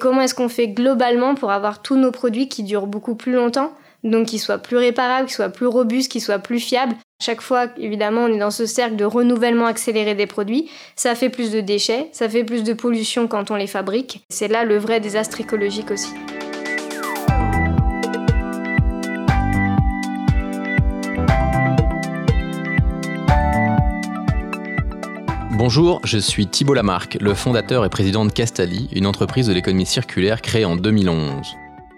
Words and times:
Comment 0.00 0.20
est-ce 0.20 0.34
qu'on 0.34 0.48
fait 0.48 0.68
globalement 0.68 1.34
pour 1.34 1.50
avoir 1.50 1.82
tous 1.82 1.96
nos 1.96 2.12
produits 2.12 2.48
qui 2.48 2.62
durent 2.62 2.86
beaucoup 2.86 3.16
plus 3.16 3.32
longtemps 3.32 3.72
donc 4.04 4.28
qu'ils 4.28 4.38
soient 4.38 4.58
plus 4.58 4.76
réparables, 4.76 5.26
qu'ils 5.26 5.34
soient 5.34 5.48
plus 5.48 5.66
robustes, 5.66 6.12
qu'ils 6.12 6.22
soient 6.22 6.38
plus 6.38 6.60
fiables? 6.60 6.94
Chaque 7.20 7.40
fois, 7.40 7.66
évidemment, 7.76 8.22
on 8.22 8.28
est 8.28 8.38
dans 8.38 8.52
ce 8.52 8.64
cercle 8.64 8.94
de 8.94 9.04
renouvellement 9.04 9.66
accéléré 9.66 10.14
des 10.14 10.28
produits. 10.28 10.70
Ça 10.94 11.16
fait 11.16 11.30
plus 11.30 11.50
de 11.50 11.60
déchets, 11.60 12.08
ça 12.12 12.28
fait 12.28 12.44
plus 12.44 12.62
de 12.62 12.74
pollution 12.74 13.26
quand 13.26 13.50
on 13.50 13.56
les 13.56 13.66
fabrique. 13.66 14.24
C'est 14.28 14.46
là 14.46 14.64
le 14.64 14.78
vrai 14.78 15.00
désastre 15.00 15.40
écologique 15.40 15.90
aussi. 15.90 16.14
Bonjour, 25.58 26.00
je 26.04 26.18
suis 26.18 26.46
Thibault 26.46 26.74
Lamarck, 26.74 27.18
le 27.20 27.34
fondateur 27.34 27.84
et 27.84 27.88
président 27.88 28.24
de 28.24 28.30
Castali, 28.30 28.88
une 28.92 29.08
entreprise 29.08 29.48
de 29.48 29.52
l'économie 29.52 29.86
circulaire 29.86 30.40
créée 30.40 30.64
en 30.64 30.76
2011. 30.76 31.48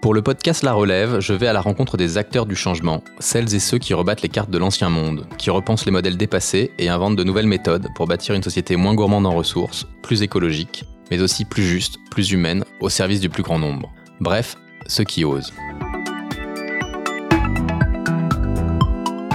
Pour 0.01 0.15
le 0.15 0.23
podcast 0.23 0.63
La 0.63 0.73
Relève, 0.73 1.19
je 1.19 1.33
vais 1.33 1.45
à 1.45 1.53
la 1.53 1.61
rencontre 1.61 1.95
des 1.95 2.17
acteurs 2.17 2.47
du 2.47 2.55
changement, 2.55 3.03
celles 3.19 3.53
et 3.53 3.59
ceux 3.59 3.77
qui 3.77 3.93
rebattent 3.93 4.23
les 4.23 4.29
cartes 4.29 4.49
de 4.49 4.57
l'ancien 4.57 4.89
monde, 4.89 5.27
qui 5.37 5.51
repensent 5.51 5.85
les 5.85 5.91
modèles 5.91 6.17
dépassés 6.17 6.71
et 6.79 6.89
inventent 6.89 7.17
de 7.17 7.23
nouvelles 7.23 7.45
méthodes 7.45 7.87
pour 7.93 8.07
bâtir 8.07 8.33
une 8.33 8.41
société 8.41 8.77
moins 8.77 8.95
gourmande 8.95 9.27
en 9.27 9.35
ressources, 9.35 9.85
plus 10.01 10.23
écologique, 10.23 10.85
mais 11.11 11.21
aussi 11.21 11.45
plus 11.45 11.63
juste, 11.63 11.99
plus 12.09 12.31
humaine, 12.31 12.65
au 12.79 12.89
service 12.89 13.19
du 13.19 13.29
plus 13.29 13.43
grand 13.43 13.59
nombre. 13.59 13.91
Bref, 14.19 14.57
ceux 14.87 15.03
qui 15.03 15.23
osent. 15.23 15.53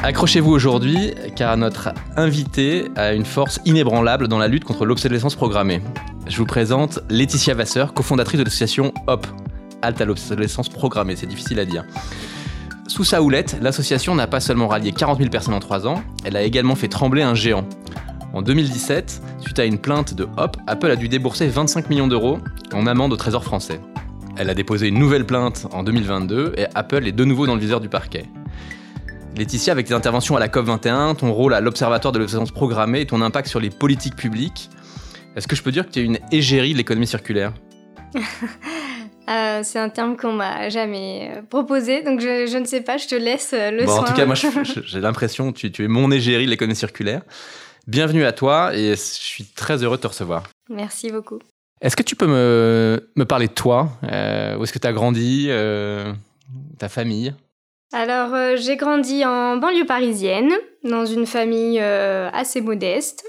Accrochez-vous 0.06 0.52
aujourd'hui, 0.52 1.14
car 1.34 1.56
notre 1.56 1.88
invité 2.16 2.84
a 2.94 3.12
une 3.12 3.24
force 3.24 3.58
inébranlable 3.64 4.28
dans 4.28 4.38
la 4.38 4.46
lutte 4.46 4.62
contre 4.62 4.86
l'obsolescence 4.86 5.34
programmée. 5.34 5.80
Je 6.28 6.36
vous 6.36 6.46
présente 6.46 7.00
Laetitia 7.10 7.54
Vasseur, 7.54 7.92
cofondatrice 7.92 8.38
de 8.38 8.44
l'association 8.44 8.94
HOP, 9.08 9.26
halte 9.82 10.00
à 10.00 10.04
l'obsolescence 10.04 10.68
programmée, 10.68 11.16
c'est 11.16 11.26
difficile 11.26 11.58
à 11.58 11.64
dire. 11.64 11.84
Sous 12.86 13.02
sa 13.02 13.20
houlette, 13.20 13.58
l'association 13.60 14.14
n'a 14.14 14.28
pas 14.28 14.38
seulement 14.38 14.68
rallié 14.68 14.92
40 14.92 15.18
000 15.18 15.28
personnes 15.28 15.54
en 15.54 15.58
3 15.58 15.88
ans, 15.88 16.00
elle 16.24 16.36
a 16.36 16.42
également 16.42 16.76
fait 16.76 16.86
trembler 16.86 17.22
un 17.22 17.34
géant. 17.34 17.66
En 18.32 18.42
2017, 18.42 19.22
suite 19.40 19.58
à 19.58 19.64
une 19.64 19.78
plainte 19.78 20.14
de 20.14 20.28
Hop, 20.36 20.56
Apple 20.68 20.92
a 20.92 20.94
dû 20.94 21.08
débourser 21.08 21.48
25 21.48 21.90
millions 21.90 22.06
d'euros 22.06 22.38
en 22.72 22.86
amende 22.86 23.12
au 23.12 23.16
Trésor 23.16 23.42
français. 23.42 23.80
Elle 24.36 24.50
a 24.50 24.54
déposé 24.54 24.86
une 24.86 25.00
nouvelle 25.00 25.26
plainte 25.26 25.66
en 25.72 25.82
2022 25.82 26.52
et 26.58 26.66
Apple 26.76 27.08
est 27.08 27.12
de 27.12 27.24
nouveau 27.24 27.48
dans 27.48 27.56
le 27.56 27.60
viseur 27.60 27.80
du 27.80 27.88
parquet. 27.88 28.26
Laetitia, 29.36 29.72
avec 29.72 29.86
tes 29.86 29.92
interventions 29.92 30.34
à 30.34 30.40
la 30.40 30.48
COP21, 30.48 31.16
ton 31.16 31.30
rôle 31.30 31.52
à 31.52 31.60
l'Observatoire 31.60 32.10
de 32.10 32.18
l'obsolescence 32.18 32.52
programmée 32.52 33.02
et 33.02 33.06
ton 33.06 33.20
impact 33.20 33.48
sur 33.48 33.60
les 33.60 33.68
politiques 33.68 34.16
publiques, 34.16 34.70
est-ce 35.36 35.46
que 35.46 35.54
je 35.54 35.62
peux 35.62 35.72
dire 35.72 35.86
que 35.86 35.92
tu 35.92 36.00
es 36.00 36.02
une 36.02 36.18
égérie 36.32 36.72
de 36.72 36.78
l'économie 36.78 37.06
circulaire? 37.06 37.52
Euh, 39.28 39.62
c'est 39.64 39.80
un 39.80 39.88
terme 39.88 40.16
qu'on 40.16 40.30
m'a 40.30 40.68
jamais 40.68 41.32
euh, 41.34 41.42
proposé, 41.42 42.04
donc 42.04 42.20
je, 42.20 42.56
ne 42.56 42.64
sais 42.64 42.80
pas, 42.80 42.96
je 42.96 43.08
te 43.08 43.16
laisse 43.16 43.52
euh, 43.54 43.72
le 43.72 43.84
bon, 43.84 43.90
En 43.90 44.04
tout 44.04 44.12
cas, 44.12 44.24
moi, 44.24 44.36
j'ai 44.84 45.00
l'impression 45.00 45.52
que 45.52 45.66
tu, 45.66 45.84
es 45.84 45.88
mon 45.88 46.12
égérie 46.12 46.44
de 46.44 46.50
l'économie 46.50 46.76
circulaire. 46.76 47.22
Bienvenue 47.88 48.24
à 48.24 48.30
toi 48.30 48.72
et 48.72 48.90
je 48.90 48.94
suis 48.94 49.42
très 49.42 49.82
heureux 49.82 49.96
de 49.96 50.02
te 50.02 50.06
recevoir. 50.06 50.44
Merci 50.70 51.10
beaucoup. 51.10 51.40
Est-ce 51.80 51.96
que 51.96 52.04
tu 52.04 52.14
peux 52.14 52.28
me, 52.28 53.10
me 53.16 53.24
parler 53.24 53.48
de 53.48 53.52
toi? 53.52 53.88
Où 54.04 54.62
est-ce 54.62 54.72
que 54.72 54.78
tu 54.78 54.86
as 54.86 54.92
grandi 54.92 55.50
Ta 56.78 56.88
famille? 56.88 57.34
Alors, 57.92 58.56
j'ai 58.56 58.76
grandi 58.76 59.24
en 59.24 59.56
banlieue 59.56 59.86
parisienne, 59.86 60.52
dans 60.84 61.06
une 61.06 61.26
famille 61.26 61.78
assez 61.78 62.60
modeste. 62.60 63.24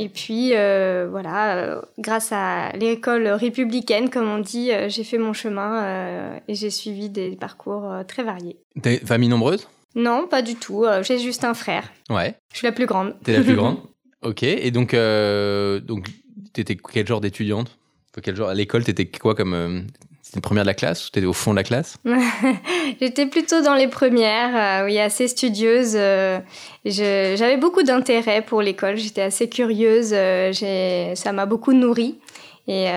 Et 0.00 0.08
puis, 0.08 0.50
euh, 0.54 1.08
voilà, 1.10 1.56
euh, 1.56 1.82
grâce 1.98 2.30
à 2.30 2.70
l'école 2.76 3.26
républicaine, 3.26 4.10
comme 4.10 4.28
on 4.28 4.38
dit, 4.38 4.70
euh, 4.70 4.88
j'ai 4.88 5.02
fait 5.02 5.18
mon 5.18 5.32
chemin 5.32 6.38
et 6.46 6.54
j'ai 6.54 6.70
suivi 6.70 7.08
des 7.08 7.34
parcours 7.34 7.92
très 8.06 8.22
variés. 8.22 8.58
T'es 8.80 8.98
famille 8.98 9.28
nombreuse? 9.28 9.66
Non, 9.96 10.28
pas 10.28 10.42
du 10.42 10.54
tout. 10.54 10.84
j'ai 11.02 11.18
juste 11.18 11.42
un 11.42 11.54
frère. 11.54 11.90
Ouais. 12.10 12.36
Je 12.52 12.58
suis 12.58 12.66
la 12.66 12.72
plus 12.72 12.86
grande. 12.86 13.16
T'es 13.24 13.32
la 13.32 13.42
plus 13.42 13.56
grande? 13.56 13.78
Ok. 14.22 14.44
Et 14.44 14.70
donc, 14.70 14.94
donc 14.94 16.06
t'étais 16.52 16.76
quel 16.76 17.06
genre 17.06 17.20
d'étudiante? 17.20 17.76
Quel 18.22 18.36
genre, 18.36 18.48
À 18.50 18.54
l'école, 18.54 18.84
t'étais 18.84 19.06
quoi 19.06 19.34
comme 19.34 19.86
c'était 20.28 20.40
une 20.40 20.42
première 20.42 20.64
de 20.64 20.68
la 20.68 20.74
classe 20.74 21.06
ou 21.06 21.08
étais 21.08 21.24
au 21.24 21.32
fond 21.32 21.52
de 21.52 21.56
la 21.56 21.64
classe? 21.64 21.96
J'étais 23.00 23.24
plutôt 23.24 23.62
dans 23.62 23.74
les 23.74 23.88
premières, 23.88 24.82
euh, 24.82 24.84
oui, 24.84 24.98
assez 24.98 25.26
studieuse. 25.26 25.92
Euh, 25.94 26.38
j'avais 26.84 27.56
beaucoup 27.56 27.82
d'intérêt 27.82 28.42
pour 28.42 28.60
l'école, 28.60 28.98
j'étais 28.98 29.22
assez 29.22 29.48
curieuse, 29.48 30.10
euh, 30.12 31.14
ça 31.14 31.32
m'a 31.32 31.46
beaucoup 31.46 31.72
nourri. 31.72 32.18
Et 32.66 32.88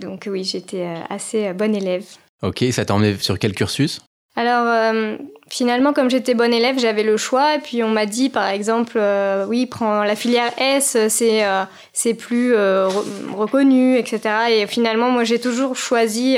donc 0.00 0.26
oui, 0.28 0.42
j'étais 0.42 0.84
assez 1.08 1.52
bonne 1.52 1.76
élève. 1.76 2.02
Ok, 2.42 2.64
ça 2.72 2.84
t'a 2.84 2.94
emmené 2.94 3.14
sur 3.20 3.38
quel 3.38 3.54
cursus? 3.54 4.00
Alors 4.34 4.92
finalement, 5.48 5.92
comme 5.92 6.10
j'étais 6.10 6.34
bonne 6.34 6.52
élève, 6.52 6.80
j'avais 6.80 7.04
le 7.04 7.16
choix. 7.16 7.54
Et 7.54 7.60
puis 7.60 7.84
on 7.84 7.90
m'a 7.90 8.06
dit, 8.06 8.28
par 8.28 8.48
exemple, 8.48 9.00
oui, 9.46 9.66
prends 9.66 10.02
la 10.02 10.16
filière 10.16 10.50
S, 10.58 10.96
c'est 11.08 11.44
c'est 11.92 12.14
plus 12.14 12.56
reconnu, 13.32 13.98
etc. 13.98 14.20
Et 14.50 14.66
finalement, 14.66 15.12
moi, 15.12 15.22
j'ai 15.22 15.38
toujours 15.38 15.76
choisi 15.76 16.36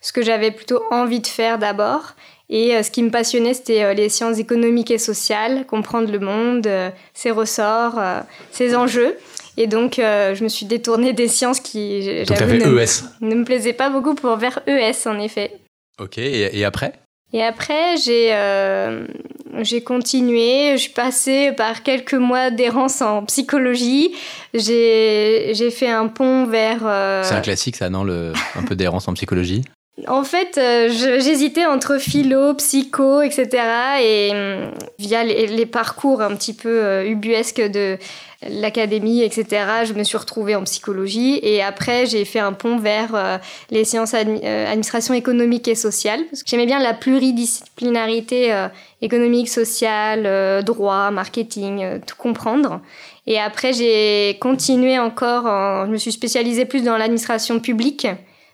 ce 0.00 0.12
que 0.12 0.22
j'avais 0.22 0.50
plutôt 0.50 0.82
envie 0.90 1.20
de 1.20 1.26
faire 1.26 1.58
d'abord. 1.58 2.14
Et 2.50 2.74
euh, 2.74 2.82
ce 2.82 2.90
qui 2.90 3.02
me 3.02 3.10
passionnait, 3.10 3.54
c'était 3.54 3.84
euh, 3.84 3.94
les 3.94 4.08
sciences 4.08 4.38
économiques 4.38 4.90
et 4.90 4.98
sociales, 4.98 5.64
comprendre 5.66 6.10
le 6.10 6.18
monde, 6.18 6.66
euh, 6.66 6.90
ses 7.14 7.30
ressorts, 7.30 8.00
ses 8.50 8.74
enjeux. 8.74 9.16
Et 9.56 9.66
donc, 9.66 9.96
je 9.98 10.42
me 10.42 10.48
suis 10.48 10.64
détournée 10.64 11.12
des 11.12 11.28
sciences 11.28 11.60
qui, 11.60 12.24
j'avoue, 12.24 12.54
ne, 12.54 12.80
ES. 12.80 13.04
ne 13.20 13.34
me 13.34 13.44
plaisaient 13.44 13.74
pas 13.74 13.90
beaucoup 13.90 14.14
pour 14.14 14.36
vers 14.36 14.60
ES, 14.66 15.06
en 15.06 15.18
effet. 15.18 15.52
Ok, 16.00 16.16
et, 16.16 16.64
après? 16.64 16.94
Et 17.34 17.42
après, 17.42 17.96
j'ai 17.98 18.32
j'ai 19.62 19.82
continué. 19.82 20.72
Je 20.76 20.82
suis 20.82 20.92
passée 20.92 21.52
par 21.52 21.82
quelques 21.82 22.14
mois 22.14 22.50
d'errance 22.50 23.02
en 23.02 23.24
psychologie. 23.24 24.14
J'ai 24.54 25.70
fait 25.70 25.90
un 25.90 26.06
pont 26.06 26.46
vers... 26.46 26.80
C'est 27.24 27.34
un 27.34 27.42
classique, 27.42 27.76
ça, 27.76 27.90
non? 27.90 28.04
Le, 28.04 28.32
Un 28.54 28.62
peu 28.62 28.76
d'errance 28.76 29.08
en 29.08 29.14
psychologie? 29.14 29.64
En 30.08 30.24
fait, 30.24 30.58
euh, 30.58 30.88
j'hésitais 30.90 31.66
entre 31.66 31.98
philo, 31.98 32.54
psycho, 32.54 33.22
etc. 33.22 33.48
Et 34.02 34.30
hum, 34.32 34.70
via 34.98 35.24
les, 35.24 35.66
parcours 35.66 36.22
un 36.22 36.34
petit 36.36 36.54
peu 36.54 36.68
euh, 36.68 37.04
ubuesques 37.06 37.60
de 37.60 37.98
l'académie, 38.48 39.22
etc., 39.22 39.46
je 39.84 39.92
me 39.92 40.02
suis 40.02 40.16
retrouvée 40.16 40.54
en 40.54 40.64
psychologie. 40.64 41.38
Et 41.42 41.62
après, 41.62 42.06
j'ai 42.06 42.24
fait 42.24 42.38
un 42.38 42.52
pont 42.52 42.78
vers 42.78 43.14
euh, 43.14 43.38
les 43.70 43.84
sciences 43.84 44.14
administration 44.14 45.14
économique 45.14 45.68
et 45.68 45.74
sociale. 45.74 46.20
Parce 46.30 46.42
que 46.42 46.50
j'aimais 46.50 46.66
bien 46.66 46.78
la 46.78 46.94
pluridisciplinarité 46.94 48.68
économique, 49.02 49.48
sociale, 49.48 50.62
droit, 50.64 51.10
marketing, 51.10 52.00
tout 52.06 52.16
comprendre. 52.16 52.80
Et 53.26 53.38
après, 53.38 53.72
j'ai 53.72 54.38
continué 54.40 54.98
encore, 54.98 55.44
je 55.86 55.90
me 55.90 55.98
suis 55.98 56.12
spécialisée 56.12 56.64
plus 56.64 56.82
dans 56.82 56.96
l'administration 56.96 57.60
publique 57.60 58.06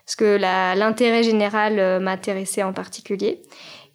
parce 0.06 0.16
que 0.16 0.36
l'intérêt 0.78 1.24
général 1.24 1.80
euh, 1.80 1.98
m'intéressait 1.98 2.62
en 2.62 2.72
particulier. 2.72 3.42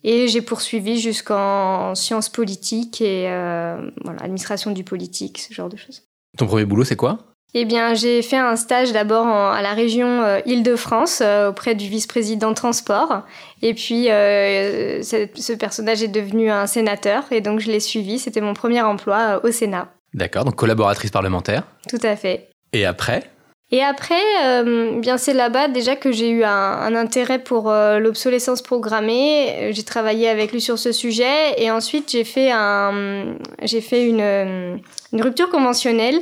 Et 0.04 0.28
j'ai 0.28 0.42
poursuivi 0.42 1.00
jusqu'en 1.00 1.96
sciences 1.96 2.28
politiques 2.28 3.02
et 3.02 3.30
euh, 3.30 3.90
voilà, 4.04 4.22
administration 4.22 4.72
du 4.72 4.84
politique, 4.84 5.38
ce 5.38 5.54
genre 5.54 5.70
de 5.70 5.78
choses. 5.78 6.02
Ton 6.38 6.48
premier 6.48 6.66
boulot, 6.66 6.84
c'est 6.84 6.96
quoi? 6.98 7.20
Eh 7.54 7.66
bien, 7.66 7.94
j'ai 7.94 8.22
fait 8.22 8.38
un 8.38 8.56
stage 8.56 8.92
d'abord 8.94 9.28
à 9.28 9.62
la 9.62 9.74
région 9.74 10.22
euh, 10.22 10.40
Île-de-France 10.46 11.22
auprès 11.50 11.76
du 11.76 11.88
vice-président 11.88 12.54
transport. 12.54 13.22
Et 13.62 13.74
puis, 13.74 14.06
ce 14.06 15.54
personnage 15.54 16.04
est 16.04 16.08
devenu 16.08 16.50
un 16.50 16.68
sénateur 16.68 17.24
et 17.32 17.42
donc 17.42 17.60
je 17.60 17.72
l'ai 17.72 17.80
suivi. 17.80 18.20
C'était 18.20 18.42
mon 18.42 18.54
premier 18.54 18.82
emploi 18.82 19.40
au 19.44 19.52
Sénat. 19.52 19.90
D'accord, 20.14 20.44
donc 20.44 20.56
collaboratrice 20.56 21.12
parlementaire. 21.12 21.64
Tout 21.90 22.00
à 22.04 22.16
fait. 22.16 22.50
Et 22.74 22.86
après? 22.86 23.30
Et 23.74 23.82
après, 23.82 24.22
euh, 24.44 25.00
bien 25.00 25.18
c'est 25.18 25.34
là-bas 25.34 25.70
déjà 25.70 25.96
que 25.96 26.12
j'ai 26.12 26.30
eu 26.30 26.44
un, 26.44 26.94
intérêt 26.94 27.40
pour 27.40 27.72
euh, 27.72 28.00
l'obsolescence 28.00 28.62
programmée. 28.62 29.72
J'ai 29.72 29.84
travaillé 29.84 30.28
avec 30.28 30.52
lui 30.52 30.60
sur 30.60 30.78
ce 30.78 30.92
sujet 30.92 31.54
et 31.58 31.72
ensuite 31.72 32.12
j'ai 32.12 32.26
fait 32.26 32.52
un, 32.52 33.38
j'ai 33.64 33.80
fait 33.80 34.06
une, 34.06 34.82
une, 35.14 35.22
rupture 35.22 35.50
conventionnelle. 35.50 36.20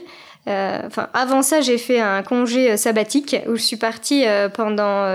Euh, 0.47 0.81
enfin, 0.85 1.09
avant 1.13 1.41
ça, 1.41 1.61
j'ai 1.61 1.79
fait 1.79 1.99
un 1.99 2.21
congé 2.21 2.77
sabbatique 2.77 3.35
où 3.47 3.55
je 3.55 3.63
suis 3.63 3.77
partie 3.77 4.25
pendant 4.53 5.07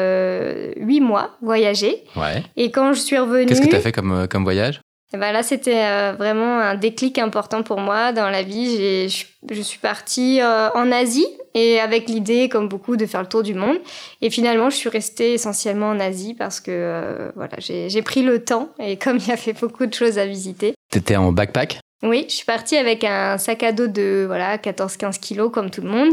huit 0.77 1.01
mois 1.01 1.37
voyager. 1.41 2.03
Ouais. 2.17 2.43
Et 2.57 2.73
quand 2.73 2.95
je 2.95 3.01
suis 3.01 3.17
revenue, 3.17 3.47
qu'est-ce 3.47 3.63
que 3.63 3.69
tu 3.69 3.77
as 3.77 3.81
fait 3.81 3.93
comme 3.93 4.27
comme 4.29 4.43
voyage? 4.43 4.81
Et 5.13 5.17
ben 5.17 5.31
là, 5.31 5.45
c'était 5.45 6.13
vraiment 6.15 6.59
un 6.59 6.75
déclic 6.75 7.19
important 7.19 7.63
pour 7.63 7.79
moi 7.79 8.11
dans 8.11 8.29
la 8.29 8.43
vie. 8.43 9.09
Je 9.09 9.63
suis 9.63 9.79
partie 9.79 10.41
en 10.43 10.91
Asie 10.91 11.29
et 11.55 11.81
avec 11.81 12.09
l'idée, 12.09 12.49
comme 12.49 12.69
beaucoup, 12.69 12.97
de 12.97 13.06
faire 13.06 13.23
le 13.23 13.29
tour 13.29 13.43
du 13.43 13.55
monde. 13.55 13.79
Et 14.21 14.31
finalement, 14.31 14.71
je 14.71 14.77
suis 14.77 14.89
restée 14.89 15.35
essentiellement 15.35 15.91
en 15.91 16.01
Asie 16.01 16.35
parce 16.35 16.61
que 16.61 16.71
euh, 16.71 17.31
voilà, 17.37 17.56
j'ai 17.59 18.03
pris 18.03 18.23
le 18.23 18.45
temps 18.45 18.71
et 18.79 18.97
comme 18.97 19.17
il 19.19 19.29
y 19.29 19.33
avait 19.33 19.53
beaucoup 19.53 19.87
de 19.87 19.95
choses 19.95 20.19
à 20.19 20.27
visiter. 20.27 20.75
T'étais 20.91 21.17
en 21.17 21.33
backpack? 21.33 21.79
Oui, 22.05 22.27
je 22.29 22.35
suis 22.35 22.45
partie 22.45 22.77
avec 22.77 23.03
un 23.03 23.39
sac 23.39 23.62
à 23.62 23.73
dos 23.73 23.87
de 23.87 24.25
voilà 24.27 24.59
14-15 24.59 25.19
kilos 25.19 25.51
comme 25.51 25.71
tout 25.71 25.81
le 25.81 25.89
monde. 25.89 26.11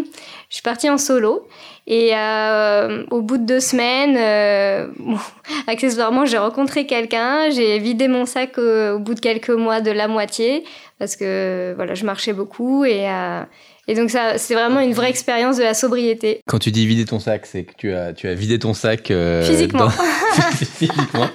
Je 0.48 0.56
suis 0.56 0.62
partie 0.62 0.90
en 0.90 0.98
solo 0.98 1.46
et 1.86 2.12
euh, 2.16 3.04
au 3.12 3.22
bout 3.22 3.38
de 3.38 3.46
deux 3.46 3.60
semaines, 3.60 4.16
euh, 4.18 4.88
accessoirement, 5.68 6.26
j'ai 6.26 6.38
rencontré 6.38 6.86
quelqu'un. 6.86 7.50
J'ai 7.50 7.78
vidé 7.80 8.08
mon 8.08 8.26
sac 8.26 8.58
au, 8.58 9.00
bout 9.00 9.16
de 9.16 9.20
quelques 9.20 9.50
mois 9.50 9.82
de 9.82 9.92
la 9.92 10.08
moitié 10.08 10.64
parce 10.98 11.18
que 11.18 11.74
voilà, 11.76 11.94
je 11.94 12.06
marchais 12.06 12.32
beaucoup 12.32 12.86
et 12.86 13.10
euh, 13.10 13.42
et 13.88 13.96
donc 13.96 14.10
ça, 14.10 14.38
c'est 14.38 14.54
vraiment 14.54 14.80
une 14.80 14.94
vraie 14.94 15.10
expérience 15.10 15.58
de 15.58 15.64
la 15.64 15.74
sobriété. 15.74 16.42
Quand 16.48 16.60
tu 16.60 16.72
dis 16.72 16.86
vider 16.86 17.06
ton 17.06 17.20
sac, 17.20 17.46
c'est 17.46 17.64
que 17.64 17.74
tu 17.78 17.94
as 17.94 18.14
tu 18.14 18.28
as 18.28 18.34
vidé 18.34 18.60
ton 18.60 18.74
sac 18.74 19.12
physiquement. 19.44 19.90
physiquement. 20.56 21.30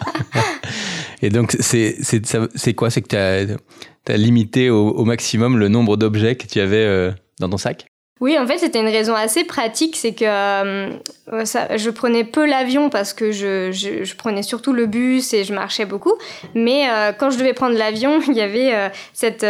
et 1.22 1.31
donc 1.31 1.56
c'est 1.58 1.96
c'est 2.02 2.22
c'est 2.54 2.75
quoi? 2.75 2.90
C'est 2.90 3.02
que 3.02 3.08
tu 3.08 3.16
as 3.16 3.46
tu 4.06 4.12
as 4.12 4.16
limité 4.16 4.70
au, 4.70 5.04
maximum 5.04 5.58
le 5.58 5.69
nombre 5.69 5.96
d'objets 5.96 6.37
que 6.37 6.46
tu 6.46 6.60
avais 6.60 6.84
euh, 6.84 7.10
dans 7.40 7.48
ton 7.48 7.56
sac? 7.56 7.87
Oui, 8.19 8.39
en 8.39 8.47
fait, 8.47 8.57
c'était 8.57 8.81
une 8.81 8.89
raison 8.89 9.15
assez 9.15 9.45
pratique, 9.45 9.95
c'est 9.95 10.15
que 10.15 10.25
euh, 10.25 10.91
je 11.29 11.91
prenais 11.91 12.25
peu 12.25 12.47
l'avion 12.47 12.89
parce 12.89 13.13
que 13.13 13.31
je, 13.31 13.73
je, 13.73 14.15
prenais 14.15 14.43
surtout 14.43 14.73
le 14.73 14.87
bus 14.87 15.35
et 15.35 15.45
je 15.45 15.53
marchais 15.53 15.85
beaucoup. 15.85 16.15
Mais 16.55 16.89
euh, 16.89 17.13
quand 17.13 17.29
je 17.29 17.37
devais 17.37 17.53
prendre 17.53 17.77
l'avion, 17.77 18.23
il 18.29 18.33
y 18.33 18.41
avait 18.41 18.75
euh, 18.75 18.89
cette, 19.13 19.45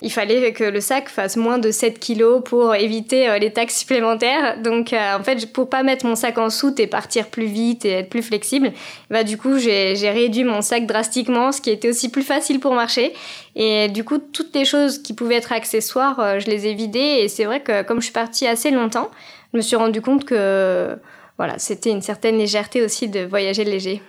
il 0.00 0.10
fallait 0.10 0.52
que 0.54 0.64
le 0.64 0.80
sac 0.80 1.10
fasse 1.10 1.36
moins 1.36 1.58
de 1.58 1.70
7 1.70 1.98
kilos 1.98 2.42
pour 2.42 2.74
éviter 2.74 3.38
les 3.38 3.52
taxes 3.52 3.76
supplémentaires. 3.76 4.62
Donc, 4.62 4.94
en 4.94 5.22
fait, 5.22 5.52
pour 5.52 5.68
pas 5.68 5.82
mettre 5.82 6.06
mon 6.06 6.16
sac 6.16 6.38
en 6.38 6.48
soute 6.48 6.80
et 6.80 6.86
partir 6.86 7.26
plus 7.26 7.46
vite 7.46 7.84
et 7.84 7.90
être 7.90 8.08
plus 8.08 8.22
flexible, 8.22 8.72
bah 9.10 9.24
du 9.24 9.36
coup, 9.36 9.58
j'ai 9.58 10.10
réduit 10.10 10.44
mon 10.44 10.62
sac 10.62 10.86
drastiquement, 10.86 11.52
ce 11.52 11.60
qui 11.60 11.68
était 11.68 11.90
aussi 11.90 12.10
plus 12.10 12.22
facile 12.22 12.60
pour 12.60 12.72
marcher. 12.72 13.12
Et 13.56 13.88
du 13.88 14.04
coup, 14.04 14.18
toutes 14.18 14.54
les 14.54 14.64
choses 14.64 15.02
qui 15.02 15.12
pouvaient 15.12 15.34
être 15.34 15.52
accessoires, 15.52 16.40
je 16.40 16.46
les 16.46 16.66
ai 16.66 16.72
vidées. 16.72 17.18
Et 17.20 17.28
c'est 17.28 17.44
vrai 17.44 17.60
que 17.60 17.82
comme 17.90 17.98
je 17.98 18.04
suis 18.04 18.12
partie 18.12 18.46
assez 18.46 18.70
longtemps, 18.70 19.10
je 19.52 19.56
me 19.56 19.62
suis 19.62 19.74
rendu 19.74 20.00
compte 20.00 20.24
que 20.24 20.96
voilà, 21.38 21.58
c'était 21.58 21.90
une 21.90 22.02
certaine 22.02 22.38
légèreté 22.38 22.84
aussi 22.84 23.08
de 23.08 23.24
voyager 23.24 23.64
léger. 23.64 24.00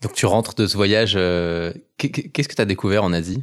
Donc 0.00 0.12
tu 0.12 0.26
rentres 0.26 0.54
de 0.54 0.68
ce 0.68 0.76
voyage, 0.76 1.14
euh, 1.16 1.72
qu'est-ce 1.98 2.46
que 2.46 2.54
tu 2.54 2.62
as 2.62 2.66
découvert 2.66 3.02
en 3.02 3.12
Asie? 3.12 3.42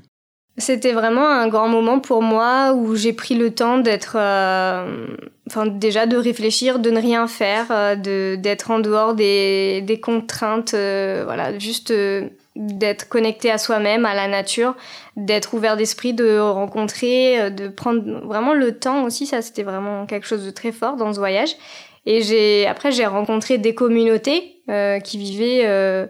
C'était 0.57 0.93
vraiment 0.93 1.29
un 1.29 1.49
grand 1.49 1.67
moment 1.67 1.99
pour 1.99 2.21
moi 2.21 2.73
où 2.73 2.95
j'ai 2.95 3.11
pris 3.11 3.35
le 3.35 3.53
temps 3.53 3.77
d'être, 3.77 4.15
euh, 4.17 5.17
enfin 5.47 5.65
déjà 5.65 6.05
de 6.05 6.15
réfléchir, 6.15 6.79
de 6.79 6.89
ne 6.89 7.01
rien 7.01 7.27
faire, 7.27 7.65
euh, 7.71 7.95
de 7.95 8.37
d'être 8.39 8.71
en 8.71 8.79
dehors 8.79 9.15
des, 9.15 9.81
des 9.81 9.99
contraintes, 9.99 10.71
voilà, 10.71 11.59
juste 11.59 11.93
d'être 12.55 13.09
connecté 13.09 13.49
à 13.49 13.57
soi-même, 13.57 14.05
à 14.05 14.13
la 14.13 14.27
nature, 14.27 14.75
d'être 15.15 15.53
ouvert 15.53 15.75
d'esprit, 15.75 16.13
de 16.13 16.37
rencontrer, 16.39 17.41
euh, 17.41 17.49
de 17.49 17.67
prendre 17.67 18.25
vraiment 18.25 18.53
le 18.53 18.77
temps 18.77 19.03
aussi. 19.03 19.25
Ça, 19.25 19.41
c'était 19.41 19.63
vraiment 19.63 20.05
quelque 20.05 20.27
chose 20.27 20.45
de 20.45 20.51
très 20.51 20.71
fort 20.71 20.95
dans 20.95 21.13
ce 21.13 21.19
voyage. 21.19 21.55
Et 22.05 22.21
j'ai 22.21 22.67
après 22.67 22.91
j'ai 22.91 23.05
rencontré 23.05 23.57
des 23.57 23.73
communautés 23.73 24.61
euh, 24.69 24.99
qui 24.99 25.17
vivaient 25.17 25.61
euh, 25.65 26.05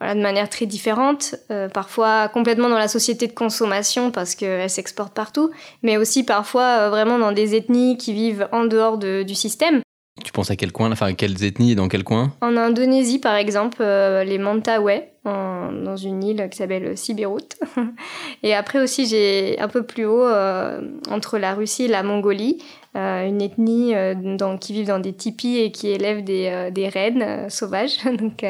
voilà, 0.00 0.14
de 0.14 0.20
manière 0.20 0.48
très 0.48 0.64
différente, 0.64 1.34
euh, 1.50 1.68
parfois 1.68 2.28
complètement 2.28 2.70
dans 2.70 2.78
la 2.78 2.88
société 2.88 3.26
de 3.26 3.32
consommation 3.32 4.10
parce 4.10 4.34
qu'elles 4.34 4.70
s'exportent 4.70 5.14
partout, 5.14 5.50
mais 5.82 5.98
aussi 5.98 6.24
parfois 6.24 6.62
euh, 6.62 6.90
vraiment 6.90 7.18
dans 7.18 7.32
des 7.32 7.54
ethnies 7.54 7.98
qui 7.98 8.14
vivent 8.14 8.48
en 8.50 8.64
dehors 8.64 8.96
de, 8.96 9.22
du 9.22 9.34
système. 9.34 9.82
Tu 10.24 10.32
penses 10.32 10.50
à 10.50 10.56
quel 10.56 10.72
coin, 10.72 10.90
enfin 10.92 11.14
quelles 11.14 11.44
ethnies 11.44 11.72
et 11.72 11.74
dans 11.74 11.88
quel 11.88 12.04
coin 12.04 12.32
En 12.40 12.56
Indonésie, 12.56 13.18
par 13.18 13.36
exemple, 13.36 13.78
euh, 13.80 14.24
les 14.24 14.38
Mentawai, 14.38 15.08
dans 15.24 15.96
une 15.96 16.22
île 16.24 16.48
qui 16.50 16.58
s'appelle 16.58 16.96
Sibirut. 16.96 17.48
et 18.42 18.54
après 18.54 18.80
aussi, 18.80 19.06
j'ai 19.06 19.58
un 19.58 19.68
peu 19.68 19.82
plus 19.82 20.04
haut, 20.04 20.24
euh, 20.24 20.80
entre 21.10 21.38
la 21.38 21.54
Russie 21.54 21.84
et 21.84 21.88
la 21.88 22.02
Mongolie, 22.02 22.62
euh, 22.96 23.26
une 23.26 23.40
ethnie 23.40 23.94
qui 24.60 24.72
vit 24.72 24.84
dans 24.84 24.98
des 24.98 25.12
tipis 25.12 25.58
et 25.58 25.72
qui 25.72 25.88
élève 25.88 26.24
des, 26.24 26.70
des 26.72 26.88
rennes 26.88 27.48
sauvages. 27.48 27.98
Donc 28.18 28.44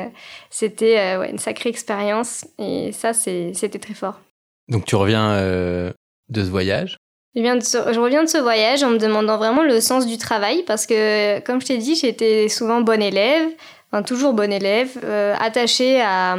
c'était 0.48 1.16
une 1.30 1.38
sacrée 1.38 1.70
expérience 1.70 2.46
et 2.58 2.92
ça, 2.92 3.12
c'était 3.12 3.78
très 3.78 3.94
fort. 3.94 4.20
Donc 4.68 4.84
tu 4.84 4.96
reviens 4.96 5.36
de 5.36 6.44
ce 6.44 6.50
voyage 6.50 6.98
je, 7.34 7.98
reviens 7.98 8.24
de 8.24 8.28
ce 8.28 8.38
voyage 8.38 8.82
en 8.82 8.90
me 8.90 8.98
demandant 8.98 9.36
vraiment 9.36 9.62
le 9.62 9.80
sens 9.80 10.06
du 10.06 10.18
travail 10.18 10.64
parce 10.66 10.86
que, 10.86 11.40
comme 11.40 11.60
je 11.60 11.66
t'ai 11.66 11.78
dit, 11.78 11.94
j'étais 11.94 12.48
souvent 12.48 12.80
bonne 12.80 13.02
élève, 13.02 13.48
enfin 13.90 14.02
toujours 14.02 14.32
bonne 14.32 14.52
élève, 14.52 14.90
euh, 15.04 15.34
attachée 15.38 16.00
à 16.00 16.36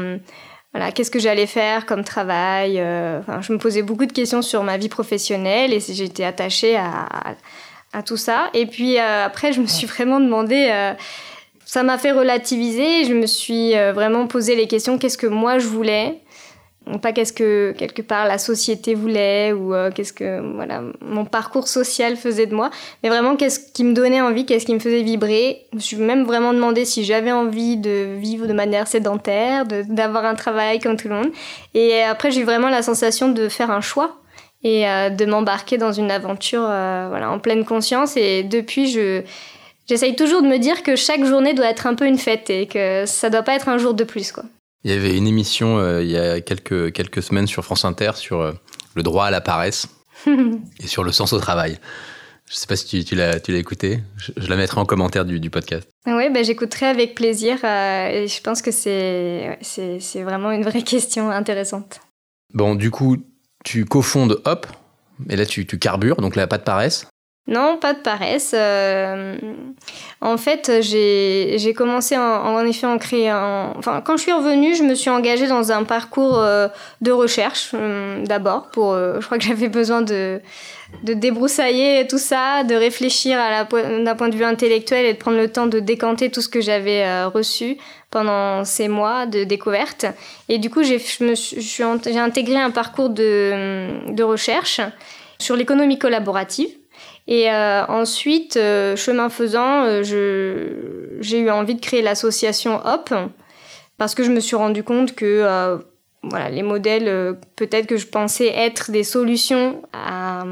voilà, 0.73 0.93
qu'est-ce 0.93 1.11
que 1.11 1.19
j'allais 1.19 1.47
faire 1.47 1.85
comme 1.85 2.05
travail. 2.05 2.79
Euh, 2.79 3.19
enfin, 3.19 3.41
je 3.41 3.51
me 3.51 3.57
posais 3.57 3.81
beaucoup 3.81 4.05
de 4.05 4.13
questions 4.13 4.41
sur 4.41 4.63
ma 4.63 4.77
vie 4.77 4.87
professionnelle 4.87 5.73
et 5.73 5.81
j'étais 5.81 6.23
attachée 6.23 6.77
à, 6.77 7.35
tout 8.05 8.15
ça. 8.15 8.49
Et 8.53 8.65
puis 8.65 8.97
euh, 8.97 9.25
après, 9.25 9.51
je 9.51 9.59
me 9.59 9.67
suis 9.67 9.85
vraiment 9.85 10.19
demandé 10.19 10.93
ça 11.65 11.83
m'a 11.83 11.97
fait 11.97 12.11
relativiser. 12.11 13.05
Je 13.05 13.13
me 13.13 13.27
suis 13.27 13.73
vraiment 13.93 14.27
posé 14.27 14.55
les 14.55 14.67
questions 14.67 14.97
qu'est-ce 14.97 15.17
que 15.17 15.27
moi 15.27 15.57
je 15.59 15.67
voulais? 15.67 16.21
Pas 17.01 17.11
qu'est-ce 17.11 17.33
que 17.33 17.73
quelque 17.77 18.01
part 18.01 18.25
la 18.25 18.37
société 18.37 18.95
voulait 18.95 19.53
ou 19.53 19.73
euh, 19.73 19.91
qu'est-ce 19.91 20.13
que 20.13 20.41
voilà 20.55 20.81
mon 21.01 21.25
parcours 21.25 21.67
social 21.67 22.15
faisait 22.17 22.47
de 22.47 22.55
moi. 22.55 22.69
Mais 23.03 23.09
vraiment 23.09 23.35
qu'est-ce 23.35 23.59
qui 23.71 23.83
me 23.83 23.93
donnait 23.93 24.21
envie 24.21 24.45
qu'est-ce 24.45 24.65
qui 24.65 24.73
me 24.73 24.79
faisait 24.79 25.03
vibrer? 25.03 25.67
Je 25.71 25.75
me 25.75 25.81
suis 25.81 25.97
même 25.97 26.23
vraiment 26.23 26.53
demandé 26.53 26.85
si 26.85 27.03
j'avais 27.03 27.31
envie 27.31 27.77
de 27.77 28.15
vivre 28.17 28.47
de 28.47 28.53
manière 28.53 28.87
sédentaire 28.87 29.65
d'avoir 29.65 30.25
un 30.25 30.35
travail 30.35 30.79
comme 30.79 30.97
tout 30.97 31.07
le 31.07 31.15
monde. 31.15 31.31
Et 31.73 32.01
après 32.01 32.31
j'ai 32.31 32.41
eu 32.41 32.45
vraiment 32.45 32.69
la 32.69 32.81
sensation 32.81 33.29
de 33.29 33.47
faire 33.47 33.69
un 33.71 33.81
choix 33.81 34.17
et 34.63 34.87
euh, 34.87 35.09
de 35.09 35.25
m'embarquer 35.25 35.77
dans 35.77 35.91
une 35.91 36.11
aventure 36.11 36.65
euh, 36.67 37.07
voilà 37.09 37.29
en 37.31 37.39
pleine 37.39 37.63
conscience. 37.63 38.17
Et 38.17 38.43
depuis 38.43 38.91
je 38.91 39.21
j'essaye 39.87 40.15
toujours 40.15 40.41
de 40.41 40.47
me 40.47 40.57
dire 40.57 40.81
que 40.81 40.95
chaque 40.95 41.23
journée 41.25 41.53
doit 41.53 41.69
être 41.69 41.85
un 41.85 41.93
peu 41.93 42.05
une 42.05 42.17
fête 42.17 42.49
et 42.49 42.65
que 42.65 43.05
ça 43.05 43.29
doit 43.29 43.43
pas 43.43 43.55
être 43.55 43.69
un 43.69 43.77
jour 43.77 43.93
de 43.93 44.03
plus 44.03 44.31
quoi 44.31 44.43
il 44.83 44.91
y 44.91 44.93
avait 44.93 45.15
une 45.17 45.27
émission 45.27 45.77
euh, 45.77 46.03
il 46.03 46.09
y 46.09 46.17
a 46.17 46.41
quelques, 46.41 46.91
quelques 46.91 47.21
semaines 47.21 47.47
sur 47.47 47.63
France 47.63 47.85
Inter 47.85 48.11
sur 48.15 48.41
euh, 48.41 48.53
le 48.95 49.03
droit 49.03 49.25
à 49.25 49.31
la 49.31 49.41
paresse 49.41 49.87
et 50.79 50.87
sur 50.87 51.03
le 51.03 51.11
sens 51.11 51.33
au 51.33 51.39
travail. 51.39 51.77
Je 52.45 52.55
ne 52.55 52.57
sais 52.57 52.67
pas 52.67 52.75
si 52.75 52.85
tu, 52.85 53.05
tu 53.05 53.15
l'as 53.15 53.37
écouté. 53.47 54.01
Je, 54.17 54.31
je, 54.35 54.49
la 54.49 54.57
mettrai 54.57 54.81
en 54.81 54.85
commentaire 54.85 55.23
du, 55.23 55.39
du 55.39 55.49
podcast. 55.49 55.87
Oui, 56.05 56.29
bah, 56.29 56.43
j'écouterai 56.43 56.87
avec 56.87 57.15
plaisir. 57.15 57.57
Euh, 57.63 58.09
et 58.09 58.27
je 58.27 58.41
pense 58.41 58.61
que 58.61 58.71
c'est 58.71 59.57
c'est 59.61 60.21
vraiment 60.21 60.51
une 60.51 60.63
vraie 60.63 60.81
question 60.83 61.31
intéressante. 61.31 62.01
Bon, 62.53 62.75
du 62.75 62.91
coup, 62.91 63.17
tu 63.63 63.85
cofondes 63.85 64.41
Hop. 64.43 64.67
Et 65.29 65.37
là, 65.37 65.45
tu, 65.45 65.65
tu 65.65 65.77
carbures, 65.79 66.17
donc 66.17 66.35
là, 66.35 66.47
pas 66.47 66.57
de 66.57 66.63
paresse. 66.63 67.07
Non, 67.47 67.77
pas 67.77 67.93
de 67.93 67.99
paresse. 67.99 68.53
Euh, 68.55 69.35
en 70.21 70.37
fait, 70.37 70.71
j'ai 70.81 71.73
commencé 71.75 72.15
en, 72.15 72.21
en, 72.21 72.65
effet 72.65 72.85
en 72.85 72.99
créer 72.99 73.31
Enfin, 73.31 74.01
quand 74.01 74.15
je 74.15 74.21
suis 74.21 74.31
revenue, 74.31 74.75
je 74.75 74.83
me 74.83 74.93
suis 74.93 75.09
engagée 75.09 75.47
dans 75.47 75.71
un 75.71 75.83
parcours 75.83 76.37
euh, 76.37 76.67
de 77.01 77.11
recherche 77.11 77.71
euh, 77.73 78.23
d'abord. 78.25 78.69
Pour, 78.69 78.93
je 78.95 79.25
crois 79.25 79.39
que 79.39 79.43
j'avais 79.43 79.69
besoin 79.69 80.03
de, 80.03 80.39
de 81.03 81.13
débroussailler 81.13 82.05
tout 82.07 82.19
ça, 82.19 82.63
de 82.63 82.75
réfléchir 82.75 83.39
d'un 83.71 84.15
point 84.15 84.29
de 84.29 84.35
vue 84.35 84.45
intellectuel 84.45 85.07
et 85.07 85.13
de 85.13 85.17
prendre 85.17 85.37
le 85.37 85.51
temps 85.51 85.65
de 85.65 85.79
décanter 85.79 86.29
tout 86.29 86.41
ce 86.41 86.49
que 86.49 86.61
j'avais 86.61 87.25
reçu 87.25 87.77
pendant 88.11 88.63
ces 88.65 88.87
mois 88.87 89.25
de 89.25 89.45
découverte. 89.45 90.05
Et 90.47 90.59
du 90.59 90.69
coup, 90.69 90.83
j'ai 90.83 92.19
intégré 92.19 92.57
un 92.57 92.71
parcours 92.71 93.09
de, 93.09 94.11
de 94.13 94.23
recherche 94.23 94.79
sur 95.39 95.55
l'économie 95.55 95.97
collaborative 95.97 96.69
et 97.27 97.49
euh, 97.51 97.85
ensuite, 97.87 98.57
euh, 98.57 98.95
chemin 98.95 99.29
faisant, 99.29 99.83
euh, 99.85 100.03
j'ai 101.21 101.39
eu 101.39 101.49
envie 101.49 101.75
de 101.75 101.81
créer 101.81 102.01
l'association 102.01 102.81
Hop 102.85 103.13
parce 103.97 104.15
que 104.15 104.23
je 104.23 104.31
me 104.31 104.39
suis 104.39 104.55
rendu 104.55 104.83
compte 104.83 105.13
que 105.13 105.79
voilà, 106.23 106.49
les 106.49 106.63
modèles, 106.63 107.37
peut-être 107.55 107.87
que 107.87 107.97
je 107.97 108.07
pensais 108.07 108.47
être 108.47 108.91
des 108.91 109.03
solutions 109.03 109.81
à 109.93 110.43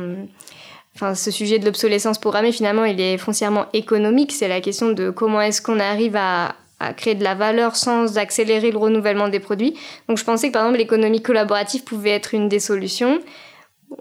enfin, 0.95 1.15
ce 1.15 1.31
sujet 1.31 1.57
de 1.57 1.65
l'obsolescence 1.65 2.19
programmée, 2.19 2.51
finalement, 2.51 2.85
il 2.85 3.01
est 3.01 3.17
foncièrement 3.17 3.65
économique. 3.73 4.31
C'est 4.31 4.47
la 4.47 4.61
question 4.61 4.91
de 4.91 5.09
comment 5.09 5.41
est-ce 5.41 5.61
qu'on 5.63 5.79
arrive 5.79 6.15
à, 6.15 6.55
à, 6.79 6.93
créer 6.93 7.15
de 7.15 7.23
la 7.23 7.33
valeur 7.33 7.75
sans 7.75 8.19
accélérer 8.19 8.69
le 8.69 8.77
renouvellement 8.77 9.29
des 9.29 9.39
produits. 9.39 9.75
Donc 10.07 10.19
je 10.19 10.23
pensais 10.23 10.49
que, 10.49 10.53
par 10.53 10.63
exemple, 10.63 10.77
l'économie 10.79 11.21
collaborative 11.21 11.83
pouvait 11.83 12.11
être 12.11 12.35
une 12.35 12.49
des 12.49 12.59
solutions 12.59 13.19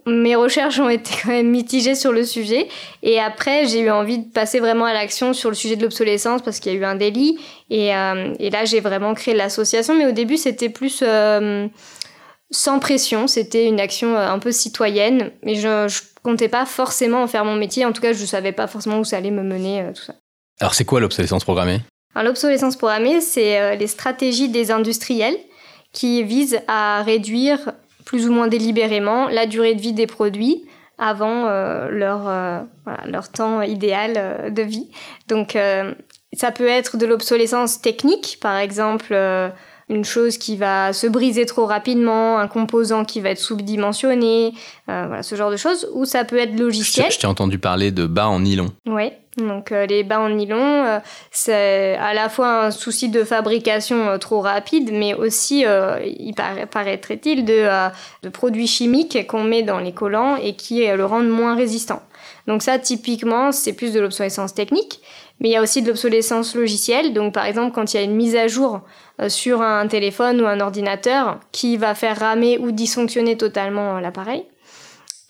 mes 0.06 0.34
recherches 0.34 0.78
ont 0.80 0.88
été 0.88 1.10
quand 1.22 1.30
même 1.30 1.50
mitigées 1.50 1.94
sur 1.94 2.12
le 2.12 2.24
sujet. 2.24 2.68
Et 3.02 3.20
après, 3.20 3.66
j'ai 3.66 3.80
eu 3.80 3.90
envie 3.90 4.18
de 4.18 4.30
passer 4.30 4.60
vraiment 4.60 4.84
à 4.84 4.92
l'action 4.92 5.32
sur 5.32 5.50
le 5.50 5.54
sujet 5.54 5.76
de 5.76 5.82
l'obsolescence 5.82 6.42
parce 6.42 6.60
qu'il 6.60 6.72
y 6.72 6.76
a 6.76 6.78
eu 6.78 6.84
un 6.84 6.94
délit. 6.94 7.38
Et, 7.70 7.94
euh, 7.94 8.34
et 8.38 8.50
là, 8.50 8.64
j'ai 8.64 8.80
vraiment 8.80 9.14
créé 9.14 9.34
l'association. 9.34 9.96
Mais 9.96 10.06
au 10.06 10.12
début, 10.12 10.36
c'était 10.36 10.68
plus 10.68 11.02
euh, 11.06 11.66
sans 12.50 12.78
pression. 12.78 13.26
C'était 13.26 13.66
une 13.66 13.80
action 13.80 14.16
euh, 14.16 14.28
un 14.28 14.38
peu 14.38 14.52
citoyenne. 14.52 15.30
Mais 15.42 15.54
je, 15.54 15.68
ne 15.68 15.88
comptais 16.22 16.48
pas 16.48 16.66
forcément 16.66 17.22
en 17.22 17.26
faire 17.26 17.44
mon 17.44 17.56
métier. 17.56 17.84
En 17.84 17.92
tout 17.92 18.02
cas, 18.02 18.12
je 18.12 18.20
ne 18.20 18.26
savais 18.26 18.52
pas 18.52 18.66
forcément 18.66 18.98
où 18.98 19.04
ça 19.04 19.16
allait 19.16 19.30
me 19.30 19.42
mener, 19.42 19.84
tout 19.94 20.02
ça. 20.02 20.14
Alors, 20.60 20.74
c'est 20.74 20.84
quoi 20.84 21.00
l'obsolescence 21.00 21.44
programmée? 21.44 21.80
L'obsolescence 22.16 22.74
programmée, 22.76 23.20
c'est 23.20 23.76
les 23.76 23.86
stratégies 23.86 24.48
des 24.48 24.72
industriels 24.72 25.36
qui 25.92 26.24
visent 26.24 26.60
à 26.66 27.04
réduire 27.04 27.72
plus 28.08 28.26
ou 28.26 28.32
moins 28.32 28.48
délibérément 28.48 29.28
la 29.28 29.44
durée 29.44 29.74
de 29.74 29.82
vie 29.82 29.92
des 29.92 30.06
produits 30.06 30.64
avant 30.96 31.44
leur, 31.90 32.22
voilà, 32.22 33.06
leur 33.06 33.28
temps 33.28 33.60
idéal 33.60 34.52
de 34.52 34.62
vie. 34.62 34.88
Donc 35.28 35.56
ça 36.32 36.50
peut 36.50 36.66
être 36.66 36.96
de 36.96 37.04
l'obsolescence 37.04 37.82
technique, 37.82 38.38
par 38.40 38.56
exemple 38.56 39.14
une 39.88 40.04
chose 40.04 40.36
qui 40.38 40.56
va 40.56 40.92
se 40.92 41.06
briser 41.06 41.46
trop 41.46 41.64
rapidement, 41.64 42.38
un 42.38 42.48
composant 42.48 43.04
qui 43.04 43.20
va 43.20 43.30
être 43.30 43.38
sous-dimensionné, 43.38 44.52
euh, 44.88 45.04
voilà, 45.06 45.22
ce 45.22 45.34
genre 45.34 45.50
de 45.50 45.56
choses, 45.56 45.88
ou 45.94 46.04
ça 46.04 46.24
peut 46.24 46.36
être 46.36 46.58
logiciel. 46.58 47.10
Je 47.10 47.18
t'ai 47.18 47.26
entendu 47.26 47.58
parler 47.58 47.90
de 47.90 48.06
bas 48.06 48.28
en 48.28 48.40
nylon. 48.40 48.70
Oui, 48.86 49.10
donc 49.38 49.72
euh, 49.72 49.86
les 49.86 50.04
bas 50.04 50.20
en 50.20 50.28
nylon, 50.28 50.84
euh, 50.84 50.98
c'est 51.30 51.96
à 51.96 52.14
la 52.14 52.28
fois 52.28 52.66
un 52.66 52.70
souci 52.70 53.08
de 53.08 53.24
fabrication 53.24 54.18
trop 54.18 54.40
rapide, 54.40 54.90
mais 54.92 55.14
aussi, 55.14 55.64
il 55.64 56.34
paraîtrait-il, 56.70 57.44
de, 57.44 57.68
produits 58.30 58.66
chimiques 58.66 59.26
qu'on 59.26 59.44
met 59.44 59.62
dans 59.62 59.78
les 59.78 59.92
collants 59.92 60.36
et 60.36 60.54
qui 60.54 60.86
le 60.86 61.04
rendent 61.04 61.30
moins 61.30 61.54
résistant. 61.54 62.02
Donc 62.46 62.62
ça, 62.62 62.78
typiquement, 62.78 63.52
c'est 63.52 63.72
plus 63.72 63.92
de 63.92 64.00
l'obsolescence 64.00 64.54
technique, 64.54 65.00
mais 65.40 65.50
il 65.50 65.52
y 65.52 65.56
a 65.56 65.62
aussi 65.62 65.82
de 65.82 65.88
l'obsolescence 65.88 66.54
logicielle. 66.54 67.12
Donc 67.12 67.34
par 67.34 67.44
exemple, 67.44 67.72
quand 67.74 67.92
il 67.92 67.96
y 67.96 68.00
a 68.00 68.02
une 68.02 68.16
mise 68.16 68.36
à 68.36 68.48
jour 68.48 68.80
euh, 69.20 69.28
sur 69.28 69.62
un 69.62 69.88
téléphone 69.88 70.40
ou 70.40 70.46
un 70.46 70.60
ordinateur 70.60 71.40
qui 71.50 71.76
va 71.76 71.96
faire 71.96 72.18
ramer 72.18 72.56
ou 72.58 72.70
dysfonctionner 72.70 73.36
totalement 73.36 73.96
euh, 73.96 74.00
l'appareil. 74.00 74.44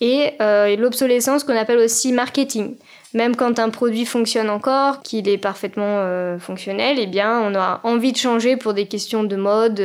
Euh, 0.01 0.65
et, 0.65 0.75
l'obsolescence 0.77 1.43
qu'on 1.43 1.57
appelle 1.57 1.79
aussi 1.79 2.13
marketing. 2.13 2.75
Même 3.13 3.35
quand 3.35 3.59
un 3.59 3.69
produit 3.69 4.05
fonctionne 4.05 4.49
encore, 4.49 5.01
qu'il 5.01 5.27
est 5.27 5.37
parfaitement 5.37 6.37
fonctionnel, 6.39 6.97
eh 6.99 7.07
bien, 7.07 7.39
on 7.39 7.55
a 7.55 7.81
envie 7.83 8.11
de 8.11 8.17
changer 8.17 8.55
pour 8.55 8.73
des 8.73 8.87
questions 8.87 9.23
de 9.23 9.35
mode 9.35 9.79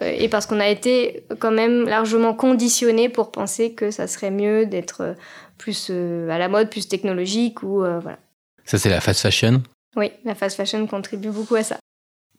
et 0.00 0.28
parce 0.30 0.46
qu'on 0.46 0.60
a 0.60 0.68
été 0.68 1.26
quand 1.40 1.50
même 1.50 1.84
largement 1.84 2.32
conditionné 2.32 3.10
pour 3.10 3.30
penser 3.32 3.74
que 3.74 3.90
ça 3.90 4.06
serait 4.06 4.30
mieux 4.30 4.64
d'être 4.64 5.14
plus 5.58 5.90
à 5.90 6.38
la 6.38 6.48
mode, 6.48 6.70
plus 6.70 6.88
technologique 6.88 7.62
ou 7.62 7.80
voilà. 7.80 8.18
Ça, 8.64 8.78
c'est 8.78 8.88
la 8.88 9.00
fast 9.00 9.20
fashion? 9.20 9.62
Oui, 9.96 10.10
la 10.24 10.34
fast 10.34 10.56
fashion 10.56 10.86
contribue 10.86 11.30
beaucoup 11.30 11.56
à 11.56 11.62
ça. 11.62 11.78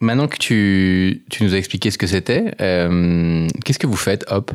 Maintenant 0.01 0.27
que 0.27 0.37
tu, 0.37 1.23
tu 1.29 1.43
nous 1.43 1.53
as 1.53 1.57
expliqué 1.57 1.89
ce 1.89 1.97
que 1.97 2.07
c'était, 2.07 2.53
euh, 2.59 3.47
qu'est-ce 3.63 3.79
que 3.79 3.87
vous 3.87 3.95
faites, 3.95 4.25
Hop? 4.29 4.51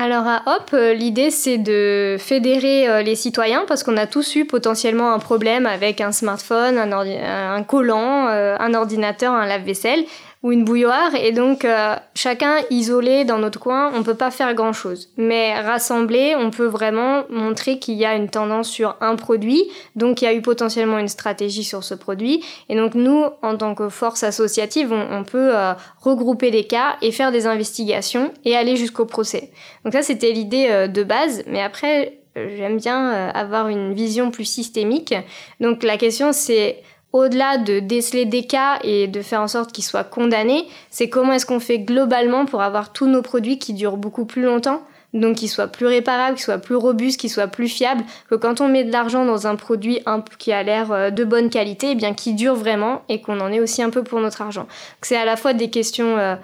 Alors 0.00 0.26
à 0.26 0.42
Hop, 0.46 0.70
euh, 0.72 0.94
l'idée 0.94 1.30
c'est 1.30 1.58
de 1.58 2.16
fédérer 2.18 2.88
euh, 2.88 3.02
les 3.02 3.14
citoyens 3.14 3.64
parce 3.68 3.82
qu'on 3.82 3.98
a 3.98 4.06
tous 4.06 4.34
eu 4.34 4.46
potentiellement 4.46 5.12
un 5.12 5.18
problème 5.18 5.66
avec 5.66 6.00
un 6.00 6.10
smartphone, 6.10 6.78
un, 6.78 6.90
un 6.90 7.62
collant, 7.62 8.26
un 8.26 8.74
ordinateur, 8.74 9.34
un 9.34 9.44
lave-vaisselle 9.44 10.06
ou 10.42 10.52
une 10.52 10.64
bouilloire 10.64 11.14
et 11.14 11.32
donc 11.32 11.66
euh, 11.66 11.96
chacun 12.14 12.56
isolé 12.70 13.24
dans 13.24 13.38
notre 13.38 13.60
coin, 13.60 13.92
on 13.94 14.02
peut 14.02 14.14
pas 14.14 14.30
faire 14.30 14.54
grand 14.54 14.72
chose. 14.72 15.10
Mais 15.18 15.60
rassemblé, 15.60 16.34
on 16.34 16.50
peut 16.50 16.66
vraiment 16.66 17.24
montrer 17.28 17.78
qu'il 17.78 17.94
y 17.94 18.06
a 18.06 18.14
une 18.14 18.30
tendance 18.30 18.70
sur 18.70 18.96
un 19.02 19.16
produit, 19.16 19.64
donc 19.96 20.22
il 20.22 20.24
y 20.24 20.28
a 20.28 20.32
eu 20.32 20.40
potentiellement 20.40 20.98
une 20.98 21.08
stratégie 21.08 21.64
sur 21.64 21.84
ce 21.84 21.94
produit. 21.94 22.42
Et 22.70 22.76
donc 22.76 22.94
nous, 22.94 23.24
en 23.42 23.56
tant 23.56 23.74
que 23.74 23.90
force 23.90 24.22
associative, 24.22 24.92
on, 24.92 25.24
peut 25.24 25.54
euh, 25.54 25.74
regrouper 26.00 26.50
les 26.50 26.64
cas 26.64 26.96
et 27.02 27.12
faire 27.12 27.32
des 27.32 27.46
investigations 27.46 28.32
et 28.46 28.56
aller 28.56 28.76
jusqu'au 28.76 29.04
procès. 29.04 29.50
Donc 29.84 29.92
ça, 29.92 30.02
c'était 30.02 30.32
l'idée 30.32 30.68
euh, 30.70 30.88
de 30.88 31.02
base. 31.02 31.42
Mais 31.46 31.60
après, 31.60 32.20
j'aime 32.34 32.78
bien 32.78 33.28
avoir 33.28 33.68
une 33.68 33.92
vision 33.92 34.30
plus 34.30 34.44
systémique. 34.44 35.14
Donc 35.60 35.82
la 35.82 35.98
question, 35.98 36.32
c'est 36.32 36.82
au-delà 37.12 37.58
de 37.58 37.80
déceler 37.80 38.24
des 38.24 38.44
cas 38.44 38.78
et 38.84 39.08
de 39.08 39.22
faire 39.22 39.40
en 39.40 39.48
sorte 39.48 39.72
qu'ils 39.72 39.84
soient 39.84 40.04
condamnés, 40.04 40.66
c'est 40.90 41.08
comment 41.08 41.32
est-ce 41.32 41.46
qu'on 41.46 41.60
fait 41.60 41.80
globalement 41.80 42.46
pour 42.46 42.62
avoir 42.62 42.92
tous 42.92 43.06
nos 43.06 43.22
produits 43.22 43.58
qui 43.58 43.74
durent 43.74 43.96
beaucoup 43.96 44.24
plus 44.24 44.42
longtemps, 44.42 44.82
donc 45.12 45.36
qu'ils 45.36 45.48
soient 45.48 45.66
plus 45.66 45.86
réparables, 45.86 46.36
qu'ils 46.36 46.44
soient 46.44 46.58
plus 46.58 46.76
robustes, 46.76 47.18
qu'ils 47.18 47.30
soient 47.30 47.48
plus 47.48 47.68
fiables, 47.68 48.04
que 48.28 48.36
quand 48.36 48.60
on 48.60 48.68
met 48.68 48.84
de 48.84 48.92
l'argent 48.92 49.24
dans 49.24 49.46
un 49.46 49.56
produit 49.56 50.00
qui 50.38 50.52
a 50.52 50.62
l'air 50.62 50.92
euh, 50.92 51.10
de 51.10 51.24
bonne 51.24 51.50
qualité, 51.50 51.90
eh 51.92 51.94
bien 51.94 52.14
qui 52.14 52.34
dure 52.34 52.54
vraiment 52.54 53.02
et 53.08 53.20
qu'on 53.20 53.40
en 53.40 53.50
ait 53.52 53.60
aussi 53.60 53.82
un 53.82 53.90
peu 53.90 54.04
pour 54.04 54.20
notre 54.20 54.42
argent. 54.42 54.66
C'est 55.02 55.16
à 55.16 55.24
la 55.24 55.36
fois 55.36 55.52
des 55.52 55.68
questions 55.68 56.16
euh, 56.16 56.36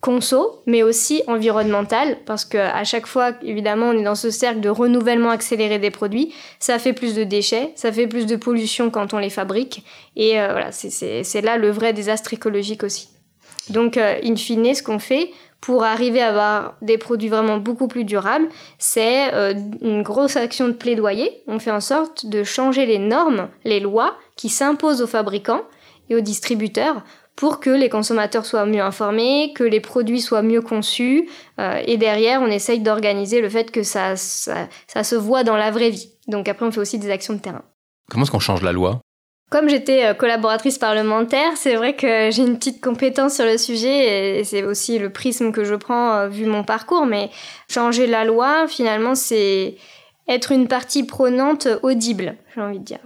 conso, 0.00 0.62
mais 0.66 0.82
aussi 0.82 1.22
environnemental, 1.26 2.16
parce 2.24 2.44
que 2.44 2.56
à 2.56 2.84
chaque 2.84 3.06
fois, 3.06 3.32
évidemment, 3.42 3.86
on 3.90 3.98
est 3.98 4.02
dans 4.02 4.14
ce 4.14 4.30
cercle 4.30 4.60
de 4.60 4.70
renouvellement 4.70 5.30
accéléré 5.30 5.78
des 5.78 5.90
produits, 5.90 6.34
ça 6.58 6.78
fait 6.78 6.94
plus 6.94 7.14
de 7.14 7.24
déchets, 7.24 7.72
ça 7.74 7.92
fait 7.92 8.06
plus 8.06 8.26
de 8.26 8.36
pollution 8.36 8.90
quand 8.90 9.12
on 9.12 9.18
les 9.18 9.30
fabrique, 9.30 9.84
et 10.16 10.40
euh, 10.40 10.52
voilà, 10.52 10.72
c'est 10.72 11.42
là 11.42 11.58
le 11.58 11.70
vrai 11.70 11.92
désastre 11.92 12.32
écologique 12.32 12.82
aussi. 12.82 13.08
Donc, 13.68 13.96
euh, 13.96 14.18
in 14.24 14.36
fine, 14.36 14.74
ce 14.74 14.82
qu'on 14.82 14.98
fait 14.98 15.30
pour 15.60 15.84
arriver 15.84 16.22
à 16.22 16.28
avoir 16.28 16.76
des 16.80 16.96
produits 16.96 17.28
vraiment 17.28 17.58
beaucoup 17.58 17.86
plus 17.86 18.04
durables, 18.04 18.48
c'est 18.78 19.32
euh, 19.34 19.52
une 19.82 20.02
grosse 20.02 20.36
action 20.36 20.68
de 20.68 20.72
plaidoyer. 20.72 21.42
On 21.46 21.58
fait 21.58 21.70
en 21.70 21.80
sorte 21.80 22.24
de 22.24 22.42
changer 22.42 22.86
les 22.86 22.98
normes, 22.98 23.48
les 23.64 23.80
lois 23.80 24.16
qui 24.36 24.48
s'imposent 24.48 25.02
aux 25.02 25.06
fabricants 25.06 25.60
et 26.08 26.16
aux 26.16 26.20
distributeurs 26.20 27.02
pour 27.40 27.58
que 27.58 27.70
les 27.70 27.88
consommateurs 27.88 28.44
soient 28.44 28.66
mieux 28.66 28.82
informés, 28.82 29.54
que 29.54 29.64
les 29.64 29.80
produits 29.80 30.20
soient 30.20 30.42
mieux 30.42 30.60
conçus. 30.60 31.26
Euh, 31.58 31.80
et 31.86 31.96
derrière, 31.96 32.42
on 32.42 32.48
essaye 32.48 32.80
d'organiser 32.80 33.40
le 33.40 33.48
fait 33.48 33.70
que 33.70 33.82
ça, 33.82 34.14
ça, 34.14 34.68
se 35.02 35.16
voit 35.16 35.42
dans 35.42 35.56
la 35.56 35.70
vraie 35.70 35.88
vie. 35.88 36.12
Donc 36.28 36.48
après, 36.48 36.66
on 36.66 36.70
fait 36.70 36.80
aussi 36.80 36.98
des 36.98 37.10
actions 37.10 37.32
de 37.32 37.38
terrain. 37.38 37.62
Comment 38.10 38.24
est-ce 38.24 38.30
qu'on 38.30 38.40
change 38.40 38.60
la 38.60 38.72
loi? 38.72 39.00
Comme 39.50 39.70
j'étais 39.70 40.04
euh, 40.04 40.12
collaboratrice 40.12 40.76
parlementaire, 40.76 41.56
c'est 41.56 41.76
vrai 41.76 41.96
que 41.96 42.30
j'ai 42.30 42.42
une 42.42 42.58
petite 42.58 42.82
compétence 42.82 43.36
sur 43.36 43.46
le 43.46 43.56
sujet 43.56 44.40
et 44.40 44.44
c'est 44.44 44.62
aussi 44.62 44.98
le 44.98 45.08
prisme 45.08 45.50
que 45.50 45.64
je 45.64 45.76
prends 45.76 46.12
euh, 46.12 46.28
vu 46.28 46.44
mon 46.44 46.62
parcours. 46.62 47.06
Mais 47.06 47.30
changer 47.70 48.06
la 48.06 48.26
loi, 48.26 48.68
finalement, 48.68 49.14
c'est 49.14 49.76
être 50.28 50.52
une 50.52 50.68
partie 50.68 51.04
prenante 51.04 51.68
audible, 51.82 52.36
j'ai 52.54 52.60
envie 52.60 52.80
de 52.80 52.84
dire 52.84 53.00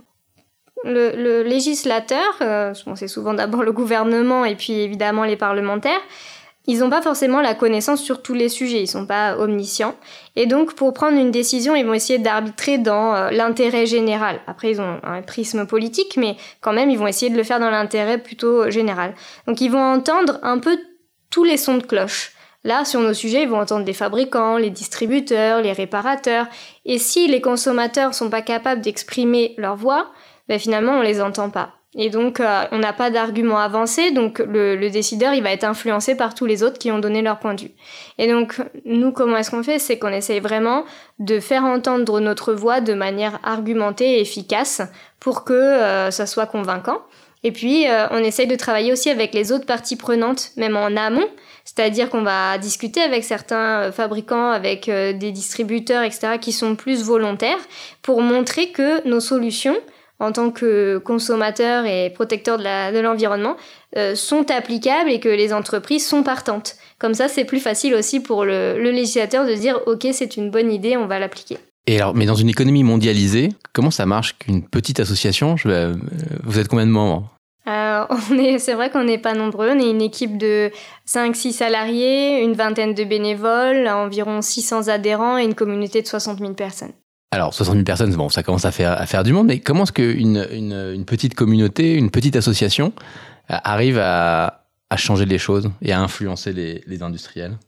le, 0.85 1.43
législateur, 1.43 2.37
euh, 2.41 2.75
c'est 2.95 3.09
souvent 3.09 3.35
d'abord 3.35 3.63
le 3.63 3.73
gouvernement 3.73 4.45
et 4.45 4.55
puis 4.55 4.73
évidemment 4.73 5.25
les 5.25 5.37
parlementaires, 5.37 6.01
ils 6.67 6.79
n'ont 6.79 6.89
pas 6.89 7.03
forcément 7.03 7.43
la 7.43 7.55
connaissance 7.55 8.01
sur 8.01 8.23
tous 8.23 8.33
les 8.33 8.49
sujets, 8.49 8.81
ils 8.83 8.87
sont 8.87 9.07
pas 9.07 9.37
omniscients. 9.39 9.95
Et 10.35 10.47
donc, 10.47 10.75
pour 10.75 10.95
prendre 10.95 11.19
une 11.19 11.31
décision, 11.31 11.75
ils 11.75 11.85
vont 11.85 11.93
essayer 11.93 12.19
d'arbitrer 12.19 12.79
dans 12.79 13.15
euh, 13.15 13.31
l'intérêt 13.31 13.85
général. 13.85 14.41
Après, 14.47 14.71
ils 14.71 14.81
ont 14.81 14.99
un 15.03 15.21
prisme 15.21 15.67
politique, 15.67 16.17
mais 16.17 16.37
quand 16.63 16.73
même, 16.73 16.89
ils 16.89 16.99
vont 16.99 17.07
essayer 17.07 17.31
de 17.31 17.37
le 17.37 17.43
faire 17.43 17.61
dans 17.61 17.71
l'intérêt 17.71 18.17
plutôt 18.17 18.71
général. 18.71 19.15
Donc, 19.47 19.61
ils 19.61 19.71
vont 19.71 19.83
entendre 19.83 20.39
un 20.43 20.59
peu 20.59 20.79
tous 21.29 21.45
les 21.45 21.59
sons 21.59 21.77
de 21.77 21.83
cloche. 21.83 22.33
Là, 22.67 22.87
sur 22.87 23.01
nos 23.01 23.13
sujets, 23.13 23.43
ils 23.43 23.49
vont 23.49 23.61
entendre 23.61 23.85
les 23.85 23.93
fabricants, 23.93 24.57
les 24.57 24.71
distributeurs, 24.71 25.61
les 25.61 25.73
réparateurs. 25.73 26.47
Et 26.87 26.97
si 26.99 27.29
les 27.29 27.43
consommateurs 27.43 28.15
sont 28.15 28.31
pas 28.31 28.41
capables 28.41 28.81
d'exprimer 28.81 29.55
leur 29.59 29.77
voix, 29.77 30.11
ben 30.49 30.59
finalement 30.59 30.93
on 30.93 31.03
les 31.03 31.21
entend 31.21 31.51
pas. 31.51 31.75
Et 31.97 32.11
donc 32.11 32.41
euh, 32.41 32.65
on 32.73 32.79
n'a 32.79 32.93
pas 32.93 33.11
d'argument 33.11 33.59
avancé, 33.59 34.11
donc 34.11 34.41
le, 34.41 34.75
le, 34.75 34.91
décideur 34.91 35.33
il 35.33 35.43
va 35.43 35.53
être 35.53 35.65
influencé 35.65 36.17
par 36.17 36.35
tous 36.35 36.45
les 36.45 36.63
autres 36.65 36.79
qui 36.79 36.91
ont 36.91 36.99
donné 36.99 37.23
leur 37.23 37.39
point 37.39 37.55
de 37.55 37.63
vue. 37.63 37.71
Et 38.19 38.29
donc 38.29 38.57
nous 38.85 39.13
comment 39.13 39.37
est-ce 39.37 39.53
qu'on 39.53 39.63
fait? 39.63 39.79
C'est 39.79 39.99
qu'on 39.99 40.09
essaye 40.09 40.41
vraiment 40.41 40.85
de 41.21 41.39
faire 41.39 41.65
entendre 41.65 42.19
notre 42.19 42.53
voix 42.53 42.81
de 42.81 42.95
manière 42.95 43.39
argumentée 43.45 44.17
et 44.17 44.21
efficace 44.21 44.83
pour 45.21 45.45
que 45.45 45.53
euh, 45.53 46.11
ça 46.11 46.27
soit 46.27 46.47
convaincant. 46.47 46.99
Et 47.45 47.53
puis 47.53 47.89
euh, 47.89 48.09
on 48.11 48.19
essaye 48.19 48.49
de 48.49 48.57
travailler 48.57 48.91
aussi 48.91 49.09
avec 49.09 49.33
les 49.33 49.53
autres 49.53 49.67
parties 49.67 49.97
prenantes, 49.97 50.51
même 50.57 50.77
en 50.77 50.97
amont, 50.97 51.29
c'est-à-dire 51.65 52.11
qu'on 52.11 52.23
va 52.23 52.59
discuter 52.59 53.03
avec 53.03 53.23
certains 53.23 53.93
fabricants, 53.93 54.51
avec 54.51 54.87
des 54.87 55.31
distributeurs, 55.31 56.03
etc., 56.03 56.39
qui 56.41 56.53
sont 56.53 56.75
plus 56.75 57.05
volontaires, 57.05 57.59
pour 58.03 58.21
montrer 58.21 58.71
que 58.71 59.07
nos 59.07 59.21
solutions 59.21 59.77
en 60.25 60.33
tant 60.33 60.51
que 60.51 60.99
consommateurs 60.99 61.87
et 61.87 62.11
protecteurs 62.11 62.59
de 62.59 62.99
l'environnement 63.01 63.57
euh, 63.97 64.15
sont 64.15 64.51
applicables 64.51 65.11
et 65.11 65.21
que 65.21 65.29
les 65.29 65.53
entreprises 65.53 66.07
sont 66.07 66.23
partantes. 66.23 66.77
Comme 66.99 67.15
ça, 67.15 67.29
c'est 67.29 67.45
plus 67.45 67.61
facile 67.61 67.95
aussi 67.95 68.21
pour 68.21 68.45
le, 68.45 68.79
législateur 68.79 69.47
de 69.47 69.55
dire 69.55 69.81
ok, 69.87 70.07
c'est 70.13 70.37
une 70.37 70.51
bonne 70.51 70.73
idée, 70.73 70.97
on 70.97 71.07
va 71.07 71.19
l'appliquer. 71.19 71.59
Et 71.87 72.01
alors, 72.01 72.15
mais 72.15 72.25
dans 72.25 72.35
une 72.35 72.49
économie 72.49 72.83
mondialisée, 72.83 73.51
comment 73.73 73.91
ça 73.91 74.07
marche 74.07 74.37
qu'une 74.39 74.67
petite 74.67 75.01
association 75.01 75.57
euh, 75.67 75.95
Vous 76.43 76.59
êtes 76.59 76.69
combien 76.69 76.87
de 76.87 76.91
membres? 76.91 77.31
Euh, 77.67 78.05
c'est 78.59 78.75
vrai 78.75 78.91
qu'on 78.91 79.05
n'est 79.05 79.19
pas 79.19 79.35
nombreux. 79.35 79.71
On 79.71 79.79
est 79.79 79.91
une 79.91 80.03
équipe 80.03 80.39
de 80.39 80.71
5-6 81.07 81.53
salariés, 81.53 82.43
une 82.43 82.55
vingtaine 82.55 82.95
de 82.95 83.05
bénévoles, 83.05 83.87
environ 83.89 84.43
600 84.43 84.89
adhérents 84.89 85.39
et 85.39 85.45
une 85.45 85.55
communauté 85.55 86.03
de 86.03 86.07
60 86.07 86.39
000 86.39 86.55
personnes. 86.55 86.93
Alors, 87.35 87.53
60 87.53 87.75
000 87.75 87.85
personnes, 87.85 88.15
bon, 88.15 88.29
ça 88.29 88.45
commence 88.45 88.65
à 88.65 88.71
faire, 88.71 88.93
à 88.93 89.07
faire 89.07 89.25
du 89.25 89.33
monde, 89.33 89.49
mais 89.49 89.59
comment 89.59 89.83
est-ce 89.83 89.93
qu'une 89.93 90.47
une, 90.53 91.05
petite 91.05 91.35
communauté, 91.35 91.95
une 91.95 92.11
petite 92.11 92.37
association 92.37 92.93
euh, 93.51 93.57
arrive 93.65 93.99
à, 93.99 94.61
changer 94.97 95.25
les 95.25 95.39
choses 95.39 95.73
et 95.83 95.93
à 95.93 96.01
influencer 96.01 96.53
les, 96.53 97.03
industriels? 97.03 97.59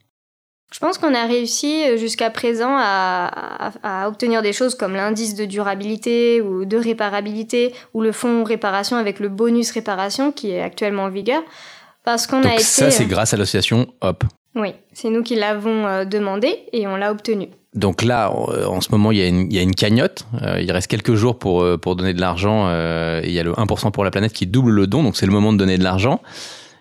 Je 0.72 0.78
pense 0.78 0.98
qu'on 0.98 1.12
a 1.14 1.26
réussi 1.26 1.82
euh, 1.82 1.96
jusqu'à 1.96 2.30
présent 2.30 2.76
à, 2.78 4.04
obtenir 4.06 4.40
des 4.40 4.52
choses 4.52 4.76
comme 4.76 4.94
l'indice 4.94 5.34
de 5.34 5.44
durabilité 5.44 6.40
ou 6.40 6.64
de 6.64 6.76
réparabilité 6.76 7.74
ou 7.92 8.02
le 8.02 8.12
fonds 8.12 8.44
réparation 8.44 8.96
avec 8.96 9.18
le 9.18 9.28
bonus 9.28 9.72
réparation 9.72 10.30
qui 10.30 10.52
est 10.52 10.62
actuellement 10.62 11.04
en 11.04 11.10
vigueur. 11.10 11.42
Parce 12.04 12.28
qu'on 12.28 12.44
a 12.44 12.54
été. 12.54 12.62
ça, 12.62 12.92
c'est 12.92 13.06
grâce 13.06 13.34
à 13.34 13.36
l'association 13.36 13.88
Hop. 14.00 14.22
Oui, 14.56 14.70
c'est 14.94 15.10
nous 15.10 15.22
qui 15.22 15.36
l'avons 15.36 15.86
euh, 15.86 16.04
demandé 16.06 16.62
et 16.72 16.86
on 16.86 16.96
l'a 16.96 17.12
obtenu. 17.12 17.48
Donc 17.74 18.02
là, 18.02 18.32
euh, 18.48 18.64
en 18.64 18.80
ce 18.80 18.90
moment, 18.90 19.12
il 19.12 19.18
y 19.18 19.58
a 19.58 19.62
une, 19.62 19.74
cagnotte. 19.74 20.26
Euh, 20.42 20.62
il 20.62 20.72
reste 20.72 20.86
quelques 20.86 21.14
jours 21.14 21.38
pour, 21.38 21.64
pour 21.78 21.94
donner 21.94 22.14
de 22.14 22.20
l'argent. 22.20 22.66
il 23.22 23.30
y 23.30 23.38
a 23.38 23.42
le 23.42 23.52
1% 23.52 23.90
pour 23.92 24.02
la 24.02 24.10
planète 24.10 24.32
qui 24.32 24.46
double 24.46 24.70
le 24.70 24.86
don. 24.86 25.02
Donc 25.02 25.16
c'est 25.16 25.26
le 25.26 25.32
moment 25.32 25.52
de 25.52 25.58
donner 25.58 25.76
de 25.76 25.84
l'argent. 25.84 26.22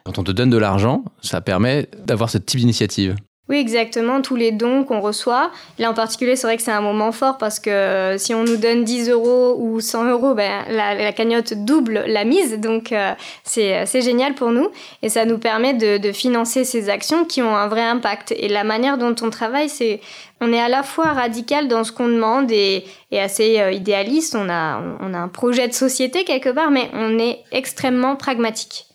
Quand 0.06 0.18
on 0.20 0.24
te 0.24 0.32
donne 0.32 0.50
de 0.50 0.58
l'argent, 0.58 1.04
ça 1.22 1.42
permet 1.42 1.90
d'avoir 2.06 2.30
ce 2.30 2.38
type 2.38 2.62
d'initiative. 2.62 3.16
Oui, 3.48 3.58
exactement, 3.58 4.24
tous 4.24 4.36
les 4.36 4.52
dons 4.52 4.84
qu'on 4.84 5.02
reçoit. 5.02 5.52
Là 5.78 5.92
en 5.92 5.94
particulier, 5.94 6.36
c'est 6.36 6.48
vrai 6.48 6.58
que 6.58 6.64
c'est 6.64 6.72
un 6.72 6.82
moment 6.82 7.12
fort 7.12 7.38
parce 7.38 7.60
que 7.60 7.70
euh, 7.70 8.18
si 8.18 8.34
on 8.34 8.44
nous 8.44 8.58
donne 8.58 8.84
10 8.84 9.10
euros 9.10 9.56
ou 9.60 9.82
100 9.82 10.06
euros, 10.10 10.34
ben, 10.34 10.66
la, 10.68 11.14
cagnotte 11.14 11.54
double 11.54 12.06
la 12.08 12.26
mise. 12.26 12.60
Donc 12.60 12.92
euh, 12.92 13.14
c'est 13.44 13.86
c'est 13.86 14.02
génial 14.02 14.34
pour 14.34 14.50
nous 14.50 14.70
et 15.04 15.10
ça 15.10 15.26
nous 15.26 15.38
permet 15.38 15.76
de, 15.76 16.00
de 16.00 16.12
financer 16.12 16.64
ces 16.64 16.90
actions 16.90 17.24
qui 17.24 17.44
ont 17.44 17.56
un 17.56 17.68
vrai 17.68 17.84
impact. 17.84 18.34
Et 18.36 18.48
la 18.48 18.64
manière 18.64 18.98
dont 18.98 19.16
on 19.22 19.30
travaille, 19.30 19.70
c'est 19.70 20.02
on 20.42 20.52
est 20.52 20.60
à 20.60 20.68
la 20.68 20.82
fois 20.82 21.14
radical 21.14 21.68
dans 21.68 21.84
ce 21.84 21.92
qu'on 21.92 22.08
demande 22.08 22.52
et, 22.52 22.84
et 23.12 23.22
assez 23.22 23.60
euh, 23.60 23.72
idéaliste. 23.72 24.34
On 24.34 24.50
a, 24.50 24.82
on 25.02 25.14
a 25.14 25.20
un 25.20 25.28
projet 25.28 25.68
de 25.68 25.74
société 25.74 26.24
quelque 26.24 26.50
part, 26.50 26.72
mais 26.72 26.90
on 26.94 27.20
est 27.20 27.44
extrêmement 27.52 28.16
pragmatique. 28.16 28.88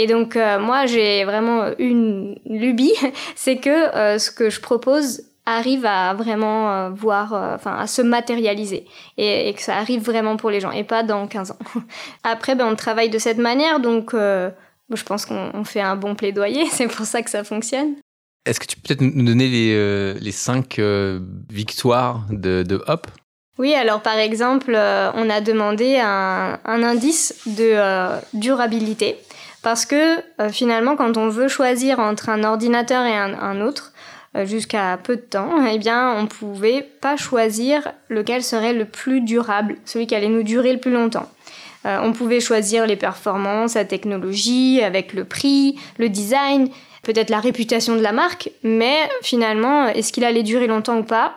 Et 0.00 0.06
donc 0.06 0.34
euh, 0.34 0.58
moi 0.58 0.86
j'ai 0.86 1.26
vraiment 1.26 1.66
une 1.78 2.34
lubie, 2.46 2.94
c'est 3.36 3.58
que 3.58 3.94
euh, 3.94 4.18
ce 4.18 4.30
que 4.30 4.48
je 4.48 4.58
propose 4.58 5.24
arrive 5.44 5.84
à 5.84 6.14
vraiment 6.14 6.72
euh, 6.72 6.88
voir, 6.88 7.34
enfin 7.34 7.76
à 7.76 7.86
se 7.86 8.00
matérialiser 8.00 8.86
et, 9.18 9.50
et 9.50 9.52
que 9.52 9.60
ça 9.60 9.76
arrive 9.76 10.02
vraiment 10.02 10.38
pour 10.38 10.50
les 10.50 10.58
gens 10.58 10.70
et 10.70 10.84
pas 10.84 11.02
dans 11.02 11.26
15 11.26 11.50
ans. 11.50 11.58
Après 12.22 12.54
ben 12.54 12.64
on 12.64 12.76
travaille 12.76 13.10
de 13.10 13.18
cette 13.18 13.36
manière 13.36 13.78
donc 13.78 14.14
euh, 14.14 14.48
je 14.90 15.02
pense 15.02 15.26
qu'on 15.26 15.50
on 15.52 15.64
fait 15.64 15.82
un 15.82 15.96
bon 15.96 16.14
plaidoyer, 16.14 16.64
c'est 16.70 16.88
pour 16.88 17.04
ça 17.04 17.20
que 17.20 17.28
ça 17.28 17.44
fonctionne. 17.44 17.96
Est-ce 18.46 18.58
que 18.58 18.66
tu 18.66 18.76
peux 18.76 18.94
peut-être 18.94 19.02
nous 19.02 19.26
donner 19.26 19.48
les, 19.48 19.74
euh, 19.74 20.14
les 20.18 20.32
cinq 20.32 20.78
euh, 20.78 21.20
victoires 21.50 22.22
de, 22.30 22.62
de 22.62 22.82
Hop? 22.86 23.06
Oui, 23.58 23.74
alors 23.74 24.00
par 24.00 24.16
exemple, 24.16 24.72
on 24.72 25.28
a 25.28 25.40
demandé 25.42 25.98
un, 26.02 26.58
un 26.64 26.82
indice 26.82 27.42
de 27.46 27.76
durabilité 28.32 29.18
parce 29.62 29.84
que 29.84 30.18
euh, 30.40 30.48
finalement, 30.50 30.96
quand 30.96 31.16
on 31.16 31.28
veut 31.28 31.48
choisir 31.48 31.98
entre 31.98 32.28
un 32.28 32.44
ordinateur 32.44 33.04
et 33.04 33.16
un, 33.16 33.60
autre, 33.60 33.92
euh, 34.36 34.46
jusqu'à 34.46 34.98
peu 35.02 35.16
de 35.16 35.20
temps, 35.20 35.50
eh 35.72 35.78
bien, 35.78 36.14
on 36.16 36.26
pouvait 36.26 36.82
pas 37.00 37.16
choisir 37.16 37.92
lequel 38.08 38.42
serait 38.42 38.72
le 38.72 38.84
plus 38.84 39.20
durable, 39.20 39.76
celui 39.84 40.06
qui 40.06 40.14
allait 40.14 40.28
nous 40.28 40.42
durer 40.42 40.72
le 40.72 40.80
plus 40.80 40.92
longtemps. 40.92 41.28
Euh, 41.86 41.98
on 42.02 42.12
pouvait 42.12 42.40
choisir 42.40 42.86
les 42.86 42.96
performances, 42.96 43.74
la 43.74 43.84
technologie, 43.84 44.82
avec 44.82 45.12
le 45.12 45.24
prix, 45.24 45.78
le 45.98 46.08
design, 46.08 46.68
peut-être 47.02 47.30
la 47.30 47.40
réputation 47.40 47.96
de 47.96 48.02
la 48.02 48.12
marque, 48.12 48.50
mais 48.62 48.96
finalement, 49.22 49.88
est-ce 49.88 50.12
qu'il 50.12 50.24
allait 50.24 50.42
durer 50.42 50.66
longtemps 50.66 50.98
ou 50.98 51.04
pas? 51.04 51.36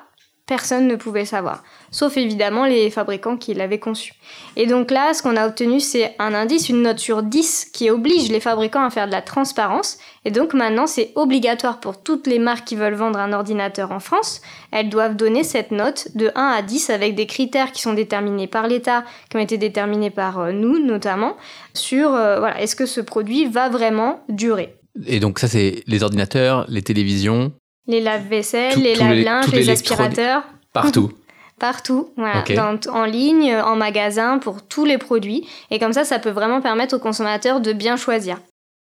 Personne 0.53 0.88
ne 0.88 0.95
pouvait 0.95 1.25
savoir, 1.25 1.63
sauf 1.89 2.15
évidemment 2.15 2.65
les 2.65 2.91
fabricants 2.91 3.38
qui 3.38 3.55
l'avaient 3.55 3.79
conçu. 3.79 4.13
Et 4.55 4.67
donc 4.67 4.91
là, 4.91 5.15
ce 5.15 5.24
qu'on 5.24 5.36
a 5.36 5.48
obtenu, 5.48 5.79
c'est 5.79 6.13
un 6.19 6.36
indice, 6.36 6.69
une 6.69 6.83
note 6.83 7.00
sur 7.00 7.24
10 7.24 7.72
qui 7.74 7.89
oblige 7.89 8.29
les 8.29 8.39
fabricants 8.39 8.86
à 8.86 8.91
faire 8.91 9.07
de 9.07 9.12
la 9.12 9.24
transparence. 9.24 9.98
Et 10.25 10.29
donc 10.29 10.53
maintenant, 10.53 10.86
c'est 10.86 11.12
obligatoire 11.15 11.79
pour 11.79 12.03
toutes 12.03 12.27
les 12.27 12.38
marques 12.38 12.65
qui 12.65 12.75
veulent 12.75 12.93
vendre 12.93 13.17
un 13.17 13.33
ordinateur 13.33 13.91
en 13.91 14.00
France. 14.00 14.43
Elles 14.69 14.89
doivent 14.89 15.15
donner 15.15 15.43
cette 15.43 15.72
note 15.72 16.10
de 16.13 16.31
1 16.36 16.50
à 16.50 16.62
10 16.62 16.91
avec 16.91 17.15
des 17.15 17.25
critères 17.25 17.72
qui 17.72 17.81
sont 17.81 17.95
déterminés 17.95 18.45
par 18.45 18.67
l'État, 18.67 19.03
qui 19.31 19.38
ont 19.38 19.39
été 19.39 19.57
déterminés 19.57 20.12
par 20.12 20.38
euh, 20.38 20.51
nous 20.51 20.77
notamment, 20.77 21.36
sur 21.74 22.13
euh, 22.13 22.38
voilà, 22.38 22.62
est-ce 22.62 22.75
que 22.75 22.86
ce 22.86 23.01
produit 23.01 23.48
va 23.48 23.69
vraiment 23.69 24.19
durer. 24.29 24.77
Et 25.07 25.19
donc 25.19 25.39
ça, 25.39 25.48
c'est 25.48 25.81
les 25.88 26.03
ordinateurs, 26.03 26.67
les 26.69 26.83
télévisions, 26.83 27.53
Les 27.88 28.00
lave-vaisselle, 28.02 28.82
les 28.82 28.96
lave-linges, 28.96 29.52
les 29.52 29.70
aspirateurs. 29.70 30.44
partout. 30.74 31.12
Partout, 31.60 32.10
voilà, 32.18 32.40
Ok. 32.40 32.54
dans- 32.56 32.80
en 32.92 33.06
ligne, 33.06 33.56
en 33.56 33.75
magasin, 33.75 34.38
pour 34.40 34.63
tous 34.68 34.84
les 34.86 34.98
produits. 34.98 35.48
Et 35.72 35.80
comme 35.80 35.94
ça, 35.94 36.04
ça 36.04 36.20
peut 36.20 36.32
vraiment 36.32 36.60
permettre 36.62 36.96
aux 36.96 37.00
consommateurs 37.00 37.62
de 37.62 37.72
bien 37.74 37.96
choisir. 37.96 38.40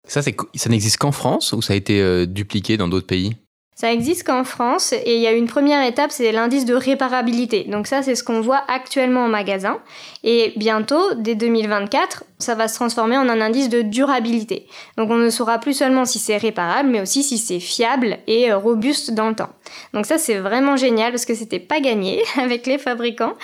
ça, 0.09 0.23
ça 0.23 0.69
n'existe 0.71 0.97
qu'en 0.97 1.13
France 1.13 1.53
ou 1.53 1.63
ça 1.63 1.75
a 1.75 1.77
été 1.77 2.01
euh, 2.01 2.27
dupliqué 2.27 2.77
dans 2.77 2.89
d'autres 2.89 3.07
pays? 3.07 3.37
Ça 3.75 3.93
existe 3.93 4.25
qu'en 4.25 4.45
France 4.45 4.93
et 4.93 5.17
il 5.17 5.21
y 5.21 5.27
a 5.27 5.33
une 5.33 5.49
première 5.49 5.85
étape, 5.85 6.13
c'est 6.13 6.31
l'indice 6.31 6.65
de 6.65 6.75
réparabilité. 6.75 7.65
Donc 7.65 7.89
ça, 7.89 8.03
c'est 8.03 8.15
ce 8.15 8.23
qu'on 8.23 8.41
voit 8.41 8.63
actuellement 8.69 9.25
en 9.25 9.29
magasin. 9.29 9.79
Et 10.23 10.53
bientôt, 10.57 11.03
dès 11.17 11.35
2024, 11.35 12.23
ça 12.39 12.55
va 12.55 12.69
se 12.69 12.77
transformer 12.77 13.19
en 13.19 13.29
un 13.29 13.41
indice 13.41 13.69
de 13.69 13.83
durabilité. 13.83 14.69
Donc 14.97 15.11
on 15.11 15.17
ne 15.17 15.29
saura 15.29 15.59
plus 15.59 15.75
seulement 15.75 16.05
si 16.05 16.21
c'est 16.21 16.37
réparable, 16.37 16.89
mais 16.89 17.01
aussi 17.01 17.25
si 17.25 17.37
c'est 17.37 17.59
fiable 17.59 18.19
et 18.29 18.53
euh, 18.53 18.59
robuste 18.59 19.13
dans 19.13 19.29
le 19.29 19.35
temps. 19.35 19.51
Donc 19.93 20.07
ça, 20.07 20.19
c'est 20.19 20.39
vraiment 20.39 20.77
génial 20.77 21.11
parce 21.11 21.25
que 21.25 21.35
c'était 21.35 21.59
pas 21.59 21.81
gagné 21.81 22.23
avec 22.41 22.67
les 22.67 22.79
fabricants, 22.79 23.35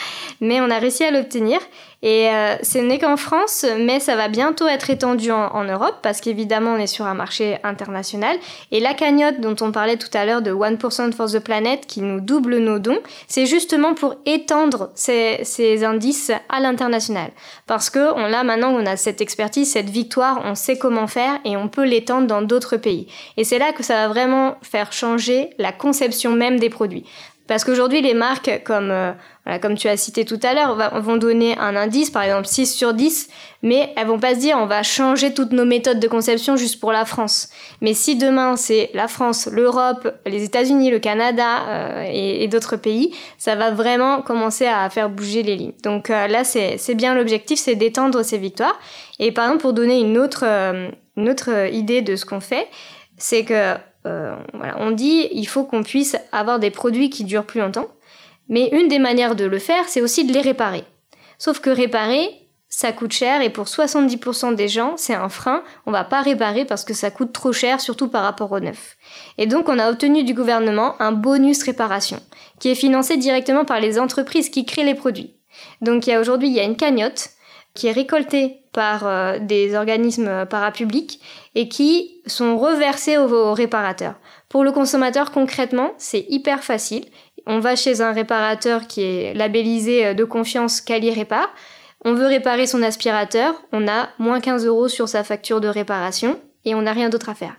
mais 0.40 0.60
on 0.60 0.70
a 0.70 0.78
réussi 0.78 1.02
à 1.02 1.10
l'obtenir. 1.10 1.58
Et 2.02 2.30
euh, 2.30 2.56
ce 2.62 2.78
n'est 2.78 2.98
qu'en 2.98 3.18
France, 3.18 3.66
mais 3.78 4.00
ça 4.00 4.16
va 4.16 4.28
bientôt 4.28 4.66
être 4.66 4.88
étendu 4.88 5.30
en, 5.30 5.48
en 5.48 5.64
Europe 5.64 5.96
parce 6.02 6.20
qu'évidemment, 6.20 6.72
on 6.72 6.76
est 6.78 6.86
sur 6.86 7.06
un 7.06 7.14
marché 7.14 7.58
international. 7.62 8.36
Et 8.70 8.80
la 8.80 8.94
cagnotte 8.94 9.40
dont 9.40 9.56
on 9.60 9.70
parlait 9.70 9.98
tout 9.98 10.08
à 10.14 10.24
l'heure 10.24 10.40
de 10.40 10.52
1% 10.52 11.12
for 11.12 11.30
the 11.30 11.40
Planet 11.40 11.86
qui 11.86 12.00
nous 12.00 12.20
double 12.20 12.58
nos 12.58 12.78
dons, 12.78 12.98
c'est 13.28 13.44
justement 13.44 13.92
pour 13.92 14.14
étendre 14.24 14.90
ces, 14.94 15.40
ces 15.44 15.84
indices 15.84 16.32
à 16.48 16.60
l'international. 16.60 17.32
Parce 17.66 17.90
que 17.90 18.12
on 18.14 18.32
a 18.32 18.42
maintenant, 18.44 18.70
on 18.70 18.86
a 18.86 18.96
cette 18.96 19.20
expertise, 19.20 19.70
cette 19.70 19.90
victoire, 19.90 20.40
on 20.44 20.54
sait 20.54 20.78
comment 20.78 21.06
faire 21.06 21.38
et 21.44 21.56
on 21.56 21.68
peut 21.68 21.84
l'étendre 21.84 22.26
dans 22.26 22.40
d'autres 22.40 22.78
pays. 22.78 23.08
Et 23.36 23.44
c'est 23.44 23.58
là 23.58 23.72
que 23.72 23.82
ça 23.82 23.94
va 23.94 24.08
vraiment 24.08 24.56
faire 24.62 24.92
changer 24.92 25.50
la 25.58 25.72
conception 25.72 26.32
même 26.32 26.58
des 26.58 26.70
produits. 26.70 27.04
Parce 27.50 27.64
qu'aujourd'hui, 27.64 28.00
les 28.00 28.14
marques, 28.14 28.62
comme, 28.62 28.92
euh, 28.92 29.10
voilà, 29.44 29.58
comme 29.58 29.74
tu 29.74 29.88
as 29.88 29.96
cité 29.96 30.24
tout 30.24 30.38
à 30.44 30.54
l'heure, 30.54 30.76
vont 31.02 31.16
donner 31.16 31.58
un 31.58 31.74
indice, 31.74 32.08
par 32.08 32.22
exemple 32.22 32.46
6 32.46 32.72
sur 32.72 32.94
10, 32.94 33.28
mais 33.64 33.92
elles 33.96 34.06
vont 34.06 34.20
pas 34.20 34.36
se 34.36 34.38
dire 34.38 34.56
on 34.56 34.66
va 34.66 34.84
changer 34.84 35.34
toutes 35.34 35.50
nos 35.50 35.64
méthodes 35.64 35.98
de 35.98 36.06
conception 36.06 36.54
juste 36.56 36.78
pour 36.78 36.92
la 36.92 37.04
France. 37.04 37.48
Mais 37.80 37.92
si 37.92 38.14
demain 38.14 38.54
c'est 38.54 38.90
la 38.94 39.08
France, 39.08 39.48
l'Europe, 39.50 40.14
les 40.26 40.44
États-Unis, 40.44 40.92
le 40.92 41.00
Canada 41.00 41.62
euh, 41.68 42.04
et, 42.08 42.46
d'autres 42.46 42.76
pays, 42.76 43.16
ça 43.36 43.56
va 43.56 43.72
vraiment 43.72 44.22
commencer 44.22 44.68
à 44.68 44.88
faire 44.88 45.10
bouger 45.10 45.42
les 45.42 45.56
lignes. 45.56 45.74
Donc 45.82 46.08
euh, 46.08 46.28
là, 46.28 46.44
c'est 46.44 46.94
bien 46.94 47.16
l'objectif, 47.16 47.58
c'est 47.58 47.74
d'étendre 47.74 48.22
ces 48.22 48.38
victoires. 48.38 48.78
Et 49.18 49.32
par 49.32 49.46
exemple, 49.46 49.62
pour 49.62 49.72
donner 49.72 49.98
une 49.98 50.18
autre, 50.18 50.44
euh, 50.46 50.88
une 51.16 51.28
autre 51.28 51.50
idée 51.72 52.00
de 52.00 52.14
ce 52.14 52.24
qu'on 52.24 52.38
fait, 52.38 52.68
c'est 53.16 53.44
que 53.44 53.74
euh, 54.06 54.34
on 54.78 54.90
dit 54.92 55.28
il 55.32 55.46
faut 55.46 55.64
qu'on 55.64 55.82
puisse 55.82 56.16
avoir 56.32 56.58
des 56.58 56.70
produits 56.70 57.10
qui 57.10 57.24
durent 57.24 57.46
plus 57.46 57.60
longtemps. 57.60 57.88
Mais 58.48 58.68
une 58.72 58.88
des 58.88 58.98
manières 58.98 59.36
de 59.36 59.44
le 59.44 59.58
faire, 59.58 59.88
c'est 59.88 60.00
aussi 60.00 60.24
de 60.24 60.32
les 60.32 60.40
réparer. 60.40 60.84
Sauf 61.38 61.60
que 61.60 61.70
réparer, 61.70 62.28
ça 62.68 62.92
coûte 62.92 63.12
cher 63.12 63.42
et 63.42 63.50
pour 63.50 63.66
70% 63.66 64.54
des 64.54 64.68
gens, 64.68 64.94
c'est 64.96 65.14
un 65.14 65.28
frein. 65.28 65.62
On 65.86 65.90
va 65.90 66.04
pas 66.04 66.22
réparer 66.22 66.64
parce 66.64 66.84
que 66.84 66.94
ça 66.94 67.10
coûte 67.10 67.32
trop 67.32 67.52
cher, 67.52 67.80
surtout 67.80 68.08
par 68.08 68.22
rapport 68.22 68.52
au 68.52 68.60
neuf. 68.60 68.96
Et 69.38 69.46
donc, 69.46 69.68
on 69.68 69.78
a 69.78 69.90
obtenu 69.90 70.22
du 70.22 70.34
gouvernement 70.34 70.94
un 71.00 71.12
bonus 71.12 71.62
réparation 71.62 72.20
qui 72.58 72.68
est 72.68 72.76
financé 72.76 73.16
directement 73.16 73.64
par 73.64 73.80
les 73.80 73.98
entreprises 73.98 74.50
qui 74.50 74.64
créent 74.64 74.84
les 74.84 74.94
produits. 74.94 75.34
Donc, 75.80 76.06
il 76.06 76.10
y 76.10 76.12
a 76.12 76.20
aujourd'hui, 76.20 76.48
il 76.48 76.54
y 76.54 76.60
a 76.60 76.64
une 76.64 76.76
cagnotte 76.76 77.30
qui 77.74 77.88
est 77.88 77.92
récoltée 77.92 78.59
par 78.72 79.06
euh, 79.06 79.38
des 79.38 79.74
organismes 79.74 80.46
parapublics 80.46 81.20
et 81.54 81.68
qui 81.68 82.20
sont 82.26 82.58
reversés 82.58 83.18
aux, 83.18 83.52
réparateurs. 83.52 84.14
Pour 84.48 84.64
le 84.64 84.72
consommateur, 84.72 85.30
concrètement, 85.30 85.92
c'est 85.98 86.26
hyper 86.28 86.62
facile. 86.62 87.04
On 87.46 87.58
va 87.58 87.76
chez 87.76 88.00
un 88.00 88.12
réparateur 88.12 88.86
qui 88.86 89.02
est 89.02 89.34
labellisé 89.34 90.06
euh, 90.06 90.14
de 90.14 90.24
confiance 90.24 90.80
Cali 90.80 91.10
Répare. 91.10 91.52
On 92.04 92.14
veut 92.14 92.26
réparer 92.26 92.66
son 92.66 92.82
aspirateur, 92.82 93.54
on 93.72 93.86
a 93.86 94.08
moins 94.18 94.40
15 94.40 94.64
euros 94.64 94.88
sur 94.88 95.08
sa 95.08 95.22
facture 95.22 95.60
de 95.60 95.68
réparation 95.68 96.40
et 96.64 96.74
on 96.74 96.82
n'a 96.82 96.94
rien 96.94 97.10
d'autre 97.10 97.28
à 97.28 97.34
faire. 97.34 97.56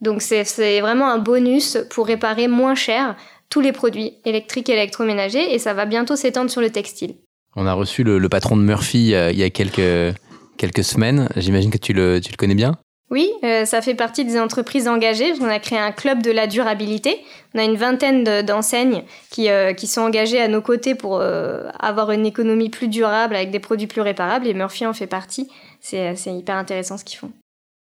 Donc 0.00 0.22
c'est 0.22 0.80
vraiment 0.80 1.10
un 1.10 1.18
bonus 1.18 1.76
pour 1.90 2.06
réparer 2.06 2.46
moins 2.46 2.76
cher 2.76 3.16
tous 3.48 3.60
les 3.60 3.72
produits 3.72 4.14
électriques 4.24 4.68
et 4.68 4.74
électroménagers 4.74 5.52
et 5.52 5.58
ça 5.58 5.74
va 5.74 5.86
bientôt 5.86 6.14
s'étendre 6.14 6.50
sur 6.50 6.60
le 6.60 6.70
textile. 6.70 7.16
On 7.56 7.66
a 7.66 7.72
reçu 7.72 8.04
le, 8.04 8.18
le 8.18 8.28
patron 8.28 8.56
de 8.56 8.62
Murphy 8.62 9.12
euh, 9.12 9.32
il 9.32 9.38
y 9.38 9.42
a 9.42 9.50
quelques, 9.50 10.14
quelques 10.56 10.84
semaines. 10.84 11.28
J'imagine 11.36 11.70
que 11.70 11.78
tu 11.78 11.92
le, 11.92 12.20
tu 12.20 12.30
le 12.30 12.36
connais 12.36 12.54
bien 12.54 12.76
Oui, 13.10 13.30
euh, 13.44 13.64
ça 13.64 13.82
fait 13.82 13.94
partie 13.94 14.24
des 14.24 14.38
entreprises 14.38 14.86
engagées. 14.88 15.32
On 15.40 15.48
a 15.48 15.58
créé 15.58 15.78
un 15.78 15.92
club 15.92 16.22
de 16.22 16.30
la 16.30 16.46
durabilité. 16.46 17.18
On 17.54 17.58
a 17.58 17.64
une 17.64 17.76
vingtaine 17.76 18.24
de- 18.24 18.42
d'enseignes 18.42 19.02
qui, 19.30 19.48
euh, 19.48 19.72
qui 19.72 19.86
sont 19.86 20.02
engagées 20.02 20.40
à 20.40 20.48
nos 20.48 20.60
côtés 20.62 20.94
pour 20.94 21.18
euh, 21.20 21.68
avoir 21.78 22.10
une 22.12 22.26
économie 22.26 22.68
plus 22.70 22.88
durable 22.88 23.34
avec 23.34 23.50
des 23.50 23.60
produits 23.60 23.86
plus 23.88 24.00
réparables. 24.02 24.46
Et 24.46 24.54
Murphy 24.54 24.86
en 24.86 24.92
fait 24.92 25.06
partie. 25.06 25.48
C'est 25.80 26.14
hyper 26.26 26.56
intéressant 26.56 26.98
ce 26.98 27.04
qu'ils 27.04 27.18
font. 27.18 27.32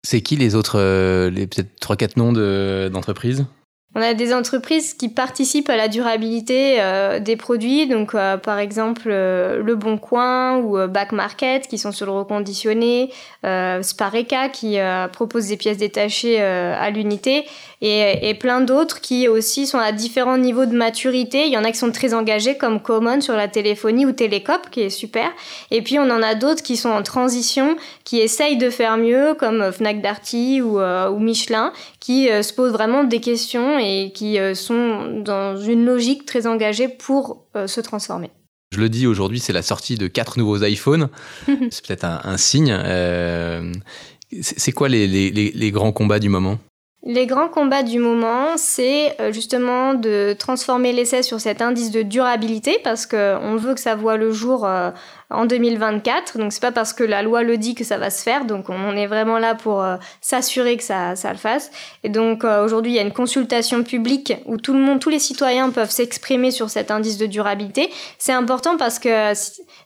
C'est 0.07 0.21
qui 0.21 0.37
les 0.37 0.55
autres, 0.55 0.79
les 1.27 1.45
peut-être 1.45 1.69
3-4 1.81 2.15
noms 2.17 2.31
de- 2.31 2.89
d'entreprises? 2.91 3.45
On 3.95 4.01
a 4.01 4.13
des 4.13 4.35
entreprises 4.35 4.93
qui 4.93 5.09
participent 5.09 5.67
à 5.67 5.75
la 5.75 5.87
durabilité 5.87 6.75
euh, 6.77 7.19
des 7.19 7.35
produits, 7.35 7.87
donc 7.87 8.13
euh, 8.13 8.37
par 8.37 8.59
exemple 8.59 9.07
euh, 9.07 9.63
Le 9.63 9.73
Bon 9.73 9.97
Coin 9.97 10.57
ou 10.57 10.77
Back 10.87 11.11
Market 11.11 11.67
qui 11.67 11.79
sont 11.79 11.91
sur 11.91 12.05
le 12.05 12.11
reconditionné, 12.11 13.09
Spareka 13.81 14.49
qui 14.49 14.77
propose 15.11 15.47
des 15.47 15.57
pièces 15.57 15.77
détachées 15.77 16.39
à 16.41 16.89
l'unité 16.91 17.45
et, 17.81 18.33
plein 18.39 18.61
d'autres 18.61 19.01
qui 19.01 19.27
aussi 19.27 19.65
sont 19.65 19.79
à 19.79 19.91
différents 19.91 20.37
niveaux 20.37 20.65
de 20.65 20.75
maturité. 20.75 21.45
Il 21.45 21.53
y 21.53 21.57
en 21.57 21.63
a 21.63 21.71
qui 21.71 21.77
sont 21.77 21.91
très 21.91 22.13
engagés 22.13 22.57
comme 22.57 22.81
Common 22.81 23.21
sur 23.21 23.35
la 23.35 23.47
téléphonie 23.47 24.05
ou 24.05 24.11
Télécop 24.11 24.69
qui 24.69 24.81
est 24.81 24.89
super. 24.89 25.29
Et 25.71 25.81
puis 25.81 25.97
on 25.97 26.09
en 26.09 26.21
a 26.21 26.35
d'autres 26.35 26.61
qui 26.61 26.75
sont 26.77 26.89
en 26.89 27.01
transition, 27.01 27.77
qui 28.03 28.19
essayent 28.19 28.57
de 28.57 28.69
faire 28.69 28.97
mieux 28.97 29.33
comme 29.33 29.71
Fnac 29.71 30.01
Darty 30.01 30.61
ou 30.61 30.79
Michelin 31.19 31.71
qui 31.99 32.27
se 32.27 32.53
posent 32.53 32.73
vraiment 32.73 33.03
des 33.03 33.21
questions 33.21 33.78
et 33.79 34.11
qui 34.13 34.39
euh, 34.39 34.53
sont 34.53 35.21
dans 35.23 35.57
une 35.57 35.85
logique 35.85 36.25
très 36.25 36.47
engagée 36.47 36.87
pour 36.87 37.45
euh, 37.55 37.67
se 37.67 37.81
transformer. 37.81 38.29
Je 38.71 38.79
le 38.79 38.89
dis 38.89 39.07
aujourd'hui, 39.07 39.39
c'est 39.39 39.53
la 39.53 39.63
sortie 39.63 39.95
de 39.95 40.07
quatre 40.07 40.37
nouveaux 40.37 40.63
iPhones. 40.63 41.09
c'est 41.47 41.85
peut-être 41.85 42.05
un, 42.05 42.37
signe. 42.37 42.71
Euh, 42.71 43.73
c'est 44.41 44.71
quoi 44.71 44.89
les, 44.89 45.07
les, 45.07 45.31
les, 45.31 45.71
grands 45.71 45.91
combats 45.91 46.19
du 46.19 46.29
moment? 46.29 46.59
Les 47.03 47.25
grands 47.27 47.47
combats 47.47 47.83
du 47.83 47.99
moment, 47.99 48.57
c'est 48.57 49.15
justement 49.31 49.93
de 49.93 50.35
transformer 50.37 50.91
l'essai 50.91 51.23
sur 51.23 51.39
cet 51.39 51.61
indice 51.61 51.91
de 51.91 52.01
durabilité 52.01 52.77
parce 52.83 53.05
qu'on 53.05 53.55
veut 53.55 53.73
que 53.73 53.79
ça 53.79 53.95
voit 53.95 54.17
le 54.17 54.31
jour 54.31 54.67
en 55.29 55.45
2024. 55.45 56.37
Donc 56.37 56.53
c'est 56.53 56.61
pas 56.61 56.71
parce 56.71 56.93
que 56.93 57.03
la 57.03 57.21
loi 57.21 57.43
le 57.43 57.57
dit 57.57 57.75
que 57.75 57.83
ça 57.83 57.97
va 57.97 58.09
se 58.09 58.23
faire. 58.23 58.45
Donc 58.45 58.69
on 58.69 58.95
est 58.95 59.07
vraiment 59.07 59.39
là 59.39 59.55
pour 59.55 59.83
euh, 59.83 59.97
s'assurer 60.21 60.77
que 60.77 60.83
ça, 60.83 61.15
ça 61.15 61.31
le 61.31 61.37
fasse. 61.37 61.71
Et 62.03 62.09
donc 62.09 62.43
euh, 62.43 62.63
aujourd'hui 62.63 62.93
il 62.93 62.95
y 62.95 62.99
a 62.99 63.03
une 63.03 63.13
consultation 63.13 63.83
publique 63.83 64.33
où 64.45 64.57
tout 64.57 64.73
le 64.73 64.79
monde, 64.79 64.99
tous 64.99 65.09
les 65.09 65.19
citoyens 65.19 65.69
peuvent 65.69 65.91
s'exprimer 65.91 66.51
sur 66.51 66.69
cet 66.69 66.91
indice 66.91 67.17
de 67.17 67.25
durabilité. 67.25 67.89
C'est 68.17 68.33
important 68.33 68.77
parce 68.77 68.99
que 68.99 69.33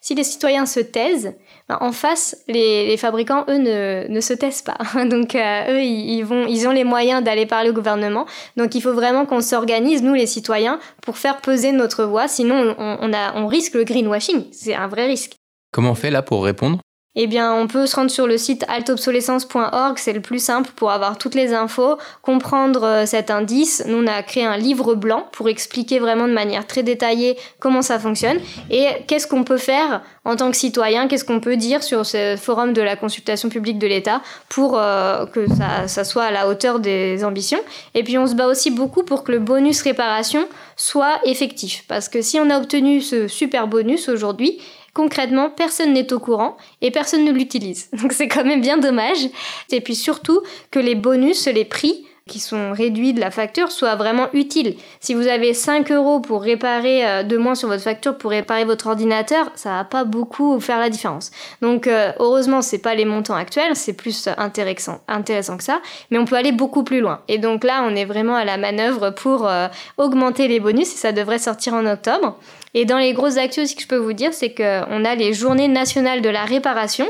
si, 0.03 0.15
les 0.15 0.25
citoyens 0.25 0.65
se 0.65 0.81
taisent, 0.81 1.33
ben, 1.69 1.77
en 1.79 1.93
face, 1.93 2.35
les, 2.49 2.97
fabricants, 2.97 3.45
eux, 3.47 3.57
ne, 3.57 4.19
se 4.19 4.33
taisent 4.33 4.61
pas. 4.61 4.77
Donc, 5.05 5.33
euh, 5.33 5.75
eux, 5.75 5.81
ils, 5.81 6.67
ont 6.67 6.71
les 6.71 6.83
moyens 6.83 7.23
d'aller 7.23 7.45
parler 7.45 7.69
au 7.69 7.73
gouvernement. 7.73 8.25
Donc, 8.57 8.75
il 8.75 8.81
faut 8.81 8.93
vraiment 8.93 9.25
qu'on 9.25 9.39
s'organise, 9.39 10.03
nous, 10.03 10.13
les 10.13 10.25
citoyens, 10.25 10.77
pour 11.01 11.17
faire 11.17 11.37
peser 11.37 11.71
notre 11.71 12.03
voix. 12.03 12.27
Sinon, 12.27 12.75
on, 12.77 13.11
on 13.13 13.47
risque 13.47 13.75
le 13.75 13.85
greenwashing. 13.85 14.43
C'est 14.51 14.75
un 14.75 14.87
vrai 14.87 15.05
risque. 15.05 15.35
Comment 15.71 15.91
on 15.91 15.95
fait 15.95 16.11
là 16.11 16.21
pour 16.21 16.43
répondre? 16.43 16.79
Eh 17.15 17.27
bien, 17.27 17.53
on 17.53 17.67
peut 17.67 17.85
se 17.85 17.95
rendre 17.95 18.09
sur 18.09 18.25
le 18.25 18.39
site 18.39 18.65
altobsolescence.org, 18.67 19.97
c'est 19.97 20.13
le 20.13 20.21
plus 20.21 20.43
simple 20.43 20.71
pour 20.75 20.89
avoir 20.89 21.19
toutes 21.19 21.35
les 21.35 21.53
infos, 21.53 21.97
comprendre 22.23 22.83
euh, 22.83 23.05
cet 23.05 23.29
indice. 23.29 23.83
Nous, 23.85 23.97
on 23.97 24.07
a 24.07 24.23
créé 24.23 24.45
un 24.45 24.57
livre 24.57 24.95
blanc 24.95 25.27
pour 25.31 25.47
expliquer 25.47 25.99
vraiment 25.99 26.27
de 26.27 26.33
manière 26.33 26.65
très 26.65 26.81
détaillée 26.81 27.37
comment 27.59 27.83
ça 27.83 27.99
fonctionne 27.99 28.39
et 28.71 28.87
qu'est-ce 29.05 29.27
qu'on 29.27 29.43
peut 29.43 29.57
faire 29.57 30.01
en 30.25 30.35
tant 30.35 30.49
que 30.49 30.57
citoyen, 30.57 31.07
qu'est-ce 31.07 31.25
qu'on 31.25 31.39
peut 31.39 31.55
dire 31.55 31.83
sur 31.83 32.03
ce 32.03 32.35
forum 32.35 32.73
de 32.73 32.81
la 32.81 32.95
consultation 32.95 33.49
publique 33.49 33.77
de 33.77 33.87
l'État 33.87 34.21
pour 34.49 34.79
euh, 34.79 35.27
que 35.27 35.47
ça, 35.47 35.87
ça 35.87 36.03
soit 36.03 36.23
à 36.23 36.31
la 36.31 36.47
hauteur 36.47 36.79
des 36.79 37.23
ambitions? 37.23 37.59
Et 37.93 38.03
puis, 38.03 38.17
on 38.17 38.25
se 38.25 38.33
bat 38.33 38.47
aussi 38.47 38.71
beaucoup 38.71 39.03
pour 39.03 39.23
que 39.23 39.31
le 39.31 39.39
bonus 39.39 39.83
réparation 39.83 40.47
soit 40.77 41.19
effectif. 41.25 41.85
Parce 41.87 42.09
que 42.09 42.23
si 42.23 42.39
on 42.39 42.49
a 42.49 42.57
obtenu 42.57 43.01
ce 43.01 43.27
super 43.27 43.67
bonus 43.67 44.09
aujourd'hui, 44.09 44.59
concrètement, 44.93 45.49
personne 45.49 45.93
n'est 45.93 46.13
au 46.13 46.19
courant 46.19 46.57
et 46.81 46.91
personne 46.91 47.25
ne 47.25 47.31
l'utilise. 47.31 47.89
Donc 48.01 48.13
c'est 48.13 48.27
quand 48.27 48.45
même 48.45 48.61
bien 48.61 48.77
dommage. 48.77 49.29
Et 49.71 49.81
puis 49.81 49.95
surtout 49.95 50.41
que 50.71 50.79
les 50.79 50.95
bonus, 50.95 51.47
les 51.47 51.65
prix 51.65 52.05
qui 52.27 52.39
sont 52.39 52.71
réduits 52.71 53.13
de 53.13 53.19
la 53.19 53.31
facture 53.31 53.71
soient 53.71 53.95
vraiment 53.95 54.27
utiles. 54.33 54.75
Si 55.01 55.13
vous 55.13 55.27
avez 55.27 55.53
5 55.53 55.91
euros 55.91 56.21
pour 56.21 56.41
réparer 56.41 57.05
euh, 57.05 57.23
de 57.23 57.35
moins 57.37 57.55
sur 57.55 57.67
votre 57.67 57.83
facture 57.83 58.17
pour 58.17 58.31
réparer 58.31 58.63
votre 58.63 58.87
ordinateur, 58.87 59.51
ça 59.55 59.71
va 59.71 59.83
pas 59.83 60.05
beaucoup 60.05 60.59
faire 60.59 60.79
la 60.79 60.89
différence. 60.89 61.31
Donc 61.61 61.85
euh, 61.85 62.13
heureusement, 62.19 62.61
c'est 62.61 62.77
pas 62.77 62.95
les 62.95 63.03
montants 63.05 63.35
actuels, 63.35 63.75
c'est 63.75 63.93
plus 63.93 64.29
intéressant, 64.37 65.01
intéressant 65.09 65.57
que 65.57 65.63
ça, 65.63 65.81
mais 66.11 66.17
on 66.17 66.25
peut 66.25 66.37
aller 66.37 66.53
beaucoup 66.53 66.83
plus 66.83 67.01
loin. 67.01 67.19
Et 67.27 67.39
donc 67.39 67.65
là, 67.65 67.83
on 67.85 67.93
est 67.93 68.05
vraiment 68.05 68.35
à 68.35 68.45
la 68.45 68.55
manœuvre 68.57 69.09
pour 69.09 69.45
euh, 69.45 69.67
augmenter 69.97 70.47
les 70.47 70.61
bonus 70.61 70.93
et 70.93 70.97
ça 70.97 71.11
devrait 71.11 71.39
sortir 71.39 71.73
en 71.73 71.85
octobre. 71.85 72.37
Et 72.73 72.85
dans 72.85 72.97
les 72.97 73.13
grosses 73.13 73.37
actions 73.37 73.63
aussi 73.63 73.75
que 73.75 73.83
je 73.83 73.87
peux 73.87 73.97
vous 73.97 74.13
dire, 74.13 74.33
c'est 74.33 74.53
qu'on 74.53 75.05
a 75.05 75.15
les 75.15 75.33
journées 75.33 75.67
nationales 75.67 76.21
de 76.21 76.29
la 76.29 76.43
réparation 76.43 77.05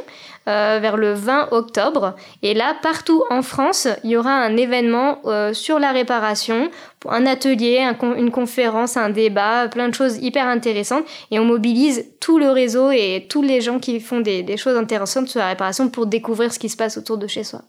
euh, 0.50 0.80
vers 0.82 0.98
le 0.98 1.14
20 1.14 1.50
octobre. 1.52 2.18
Et 2.42 2.54
là, 2.54 2.76
partout 2.82 3.24
en 3.30 3.42
France, 3.42 3.88
il 4.04 4.10
y 4.10 4.18
aura 4.18 4.34
un 4.34 4.58
événement 4.58 5.20
euh, 5.24 5.54
sur 5.54 5.80
la 5.80 5.94
réparation, 5.94 6.70
un 7.08 7.26
atelier, 7.26 7.90
une 8.18 8.30
conférence, 8.30 8.98
un 8.98 9.10
débat, 9.10 9.70
plein 9.70 9.88
de 9.88 9.94
choses 9.94 10.18
hyper 10.18 10.48
intéressantes. 10.48 11.06
Et 11.32 11.40
on 11.40 11.46
mobilise 11.46 12.08
tout 12.20 12.40
le 12.40 12.50
réseau 12.50 12.92
et 12.92 13.26
tous 13.30 13.42
les 13.42 13.62
gens 13.62 13.80
qui 13.80 14.02
font 14.02 14.20
des, 14.20 14.58
choses 14.58 14.76
intéressantes 14.76 15.30
sur 15.30 15.40
la 15.40 15.48
réparation 15.48 15.88
pour 15.88 16.08
découvrir 16.08 16.52
ce 16.52 16.60
qui 16.60 16.68
se 16.68 16.76
passe 16.76 16.98
autour 16.98 17.18
de 17.18 17.28
chez 17.28 17.46
soi. 17.46 17.62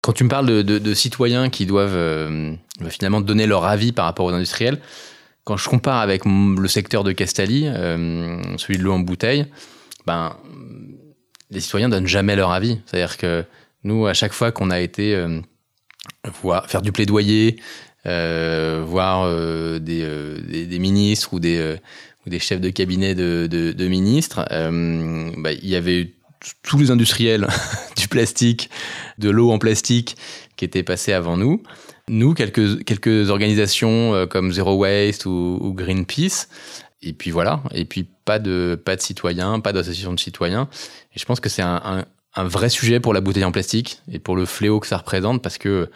Quand 0.00 0.14
tu 0.14 0.24
me 0.24 0.30
parles 0.30 0.46
de, 0.46 0.94
citoyens 0.94 1.50
qui 1.50 1.66
doivent 1.66 1.94
euh, 1.94 2.54
finalement 2.88 3.20
donner 3.20 3.46
leur 3.46 3.66
avis 3.66 3.92
par 3.92 4.06
rapport 4.06 4.24
aux 4.24 4.32
industriels, 4.32 4.78
quand 5.48 5.56
je 5.56 5.66
compare 5.66 6.00
avec 6.00 6.26
le 6.26 6.68
secteur 6.68 7.04
de 7.04 7.12
Castali, 7.12 7.62
euh, 7.68 8.38
celui 8.58 8.76
de 8.76 8.82
l'eau 8.82 8.92
en 8.92 8.98
bouteille, 8.98 9.46
ben, 10.06 10.36
les 11.50 11.60
citoyens 11.60 11.88
donnent 11.88 12.06
jamais 12.06 12.36
leur 12.36 12.50
avis. 12.50 12.80
C'est-à-dire 12.84 13.16
que 13.16 13.46
nous, 13.82 14.06
à 14.06 14.12
chaque 14.12 14.34
fois 14.34 14.52
qu'on 14.52 14.68
a 14.68 14.78
été 14.78 15.14
euh, 15.14 15.40
faire 16.66 16.82
du 16.82 16.92
plaidoyer, 16.92 17.56
euh, 18.04 18.84
voir 18.86 19.26
des, 19.80 20.78
ministres 20.78 21.32
ou 21.32 21.40
des, 21.40 21.78
chefs 22.40 22.60
de 22.60 22.68
cabinet 22.68 23.14
de, 23.14 23.88
ministres, 23.88 24.44
ben, 24.50 25.56
il 25.62 25.68
y 25.68 25.76
avait 25.76 26.12
tous 26.62 26.78
les 26.78 26.90
industriels 26.90 27.48
du 27.96 28.06
plastique, 28.06 28.68
de 29.16 29.30
l'eau 29.30 29.50
en 29.50 29.58
plastique 29.58 30.18
qui 30.56 30.66
étaient 30.66 30.82
passés 30.82 31.14
avant 31.14 31.38
nous. 31.38 31.62
Nous, 32.08 32.34
quelques, 32.34 32.84
quelques 32.84 33.30
organisations 33.30 34.14
euh, 34.14 34.26
comme 34.26 34.52
Zero 34.52 34.74
Waste 34.74 35.26
ou, 35.26 35.72
Greenpeace. 35.76 36.48
Et 37.02 37.12
puis 37.12 37.30
voilà. 37.30 37.62
Et 37.72 37.84
puis 37.84 38.06
pas 38.24 38.38
de, 38.38 38.80
pas 38.82 38.96
de 38.96 39.00
citoyens, 39.00 39.60
pas 39.60 39.72
d'association 39.72 40.12
de 40.12 40.20
citoyens. 40.20 40.68
Et 41.14 41.18
je 41.18 41.24
pense 41.24 41.40
que 41.40 41.48
c'est 41.48 41.62
un, 41.62 42.04
un, 42.34 42.44
vrai 42.44 42.68
sujet 42.68 43.00
pour 43.00 43.14
la 43.14 43.20
bouteille 43.20 43.44
en 43.44 43.52
plastique 43.52 44.00
et 44.10 44.18
pour 44.18 44.36
le 44.36 44.46
fléau 44.46 44.80
que 44.80 44.86
ça 44.86 44.96
représente 44.96 45.42
parce 45.42 45.58
que 45.58 45.90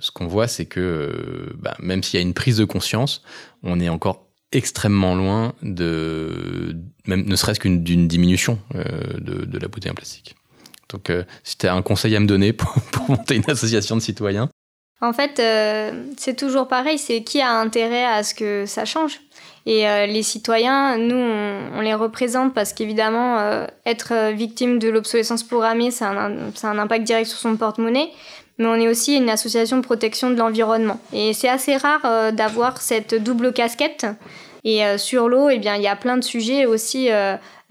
ce 0.00 0.10
qu'on 0.10 0.26
voit, 0.26 0.48
c'est 0.48 0.66
que 0.66 1.54
bah, 1.58 1.76
même 1.78 2.02
s'il 2.02 2.18
y 2.18 2.22
a 2.22 2.26
une 2.26 2.34
prise 2.34 2.56
de 2.56 2.64
conscience, 2.64 3.22
on 3.62 3.80
est 3.80 3.88
encore 3.88 4.26
extrêmement 4.52 5.14
loin 5.14 5.54
de, 5.62 6.76
même 7.06 7.24
ne 7.24 7.36
serait-ce 7.36 7.60
qu'une 7.60 7.82
d'une 7.82 8.06
diminution 8.06 8.58
euh, 8.74 8.84
de, 9.18 9.44
de, 9.44 9.58
la 9.58 9.68
bouteille 9.68 9.90
en 9.90 9.94
plastique. 9.94 10.36
Donc, 10.90 11.10
euh, 11.10 11.24
si 11.42 11.56
tu 11.56 11.66
as 11.66 11.74
un 11.74 11.82
conseil 11.82 12.14
à 12.16 12.20
me 12.20 12.26
donner 12.26 12.52
pour, 12.52 12.72
pour 12.92 13.10
monter 13.10 13.36
une 13.36 13.50
association 13.50 13.96
de 13.96 14.02
citoyens, 14.02 14.48
en 15.02 15.12
fait, 15.12 15.40
euh, 15.40 15.90
c'est 16.16 16.36
toujours 16.36 16.68
pareil, 16.68 16.96
c'est 16.96 17.22
qui 17.22 17.40
a 17.40 17.50
intérêt 17.50 18.04
à 18.04 18.22
ce 18.22 18.34
que 18.34 18.66
ça 18.66 18.84
change. 18.84 19.20
Et 19.66 19.88
euh, 19.88 20.06
les 20.06 20.22
citoyens, 20.22 20.96
nous, 20.96 21.16
on, 21.16 21.80
les 21.80 21.94
représente 21.94 22.54
parce 22.54 22.72
qu'évidemment, 22.72 23.38
euh, 23.40 23.66
être 23.84 24.30
victime 24.32 24.78
de 24.78 24.88
l'obsolescence 24.88 25.42
programmée, 25.42 25.90
ça 25.90 26.10
a, 26.10 26.28
un, 26.28 26.78
impact 26.78 27.02
direct 27.04 27.28
sur 27.28 27.38
son 27.38 27.56
porte-monnaie. 27.56 28.10
Mais 28.58 28.66
on 28.66 28.76
est 28.76 28.86
aussi 28.86 29.16
une 29.16 29.28
association 29.28 29.76
de 29.78 29.82
protection 29.82 30.30
de 30.30 30.36
l'environnement. 30.36 31.00
Et 31.12 31.32
c'est 31.32 31.48
assez 31.48 31.76
rare 31.76 32.32
d'avoir 32.32 32.80
cette 32.80 33.14
double 33.14 33.52
casquette. 33.52 34.06
Et 34.62 34.82
sur 34.98 35.28
l'eau, 35.28 35.48
eh 35.48 35.58
bien, 35.58 35.74
il 35.74 35.82
y 35.82 35.88
a 35.88 35.96
plein 35.96 36.16
de 36.16 36.22
sujets 36.22 36.66
aussi 36.66 37.08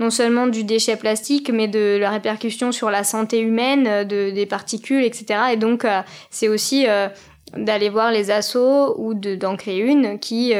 non 0.01 0.09
seulement 0.09 0.47
du 0.47 0.63
déchet 0.63 0.95
plastique, 0.97 1.51
mais 1.53 1.67
de 1.67 1.97
la 1.99 2.09
répercussion 2.09 2.71
sur 2.71 2.89
la 2.89 3.03
santé 3.03 3.39
humaine, 3.39 3.85
euh, 3.87 4.03
de, 4.03 4.31
des 4.31 4.47
particules, 4.47 5.03
etc. 5.03 5.39
Et 5.53 5.57
donc, 5.57 5.85
euh, 5.85 6.01
c'est 6.31 6.47
aussi 6.47 6.87
euh, 6.87 7.07
d'aller 7.55 7.89
voir 7.89 8.11
les 8.11 8.31
assos 8.31 8.95
ou 8.97 9.13
d'en 9.13 9.55
créer 9.57 9.79
une 9.79 10.17
qui 10.19 10.53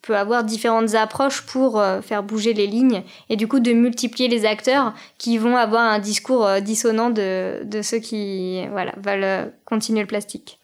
peut 0.00 0.16
avoir 0.16 0.42
différentes 0.42 0.94
approches 0.94 1.42
pour 1.42 1.82
faire 2.00 2.22
bouger 2.22 2.54
les 2.54 2.66
lignes 2.66 3.02
et 3.28 3.36
du 3.36 3.46
coup 3.46 3.60
de 3.60 3.74
multiplier 3.74 4.26
les 4.26 4.46
acteurs 4.46 4.94
qui 5.18 5.36
vont 5.36 5.58
avoir 5.58 5.82
un 5.82 5.98
discours 5.98 6.48
dissonant 6.62 7.10
de, 7.10 7.62
de 7.64 7.82
ceux 7.82 7.98
qui 7.98 8.66
voilà, 8.68 8.94
veulent 8.96 9.52
continuer 9.66 10.00
le 10.00 10.06
plastique. 10.06 10.58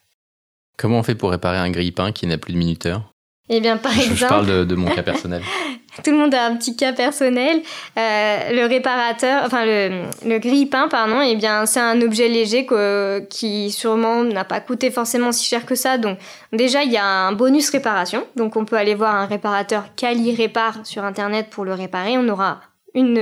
Comment 0.78 1.00
on 1.00 1.02
fait 1.02 1.14
pour 1.14 1.30
réparer 1.30 1.58
un 1.58 1.68
grille-pain 1.68 2.10
qui 2.10 2.26
n'a 2.26 2.38
plus 2.38 2.54
de 2.54 2.58
minuteur? 2.58 3.12
Eh 3.48 3.61
bien, 3.61 3.76
par 3.76 3.92
exemple. 3.92 4.16
Je 4.16 4.26
parle 4.26 4.66
de, 4.66 4.74
mon 4.74 4.90
cas 4.90 5.02
personnel. 5.02 5.42
tout 6.04 6.11
le 6.11 6.16
monde 6.16 6.35
a 6.35 6.46
un 6.46 6.56
petit 6.56 6.76
cas 6.76 6.92
personnel. 6.92 7.62
Euh, 7.96 8.52
le 8.52 8.66
réparateur, 8.66 9.44
enfin 9.44 9.64
le, 9.64 10.02
le 10.26 10.38
grille-pain, 10.38 10.88
pardon, 10.88 11.20
eh 11.22 11.37
bien, 11.37 11.64
c'est 11.64 11.80
un 11.80 12.00
objet 12.02 12.28
léger 12.28 12.66
qui 13.30 13.70
sûrement 13.70 14.24
n'a 14.24 14.44
pas 14.44 14.61
coûté 14.61 14.90
forcément 14.90 15.32
si 15.32 15.46
cher 15.46 15.64
que 15.64 15.74
ça. 15.74 15.96
Donc, 15.96 16.18
déjà, 16.52 16.82
il 16.82 16.90
y 16.90 16.96
a 16.96 17.06
un 17.06 17.32
bonus 17.32 17.70
réparation. 17.70 18.26
Donc, 18.35 18.56
on 18.56 18.64
peut 18.64 18.76
aller 18.76 18.94
voir 18.94 19.14
un 19.14 19.26
réparateur 19.26 19.85
Cali 19.94 20.35
Répare 20.35 20.85
sur 20.85 21.04
Internet 21.04 21.48
pour 21.50 21.64
le 21.64 21.74
réparer. 21.74 22.18
On 22.18 22.28
aura 22.28 22.61
une 22.96 23.18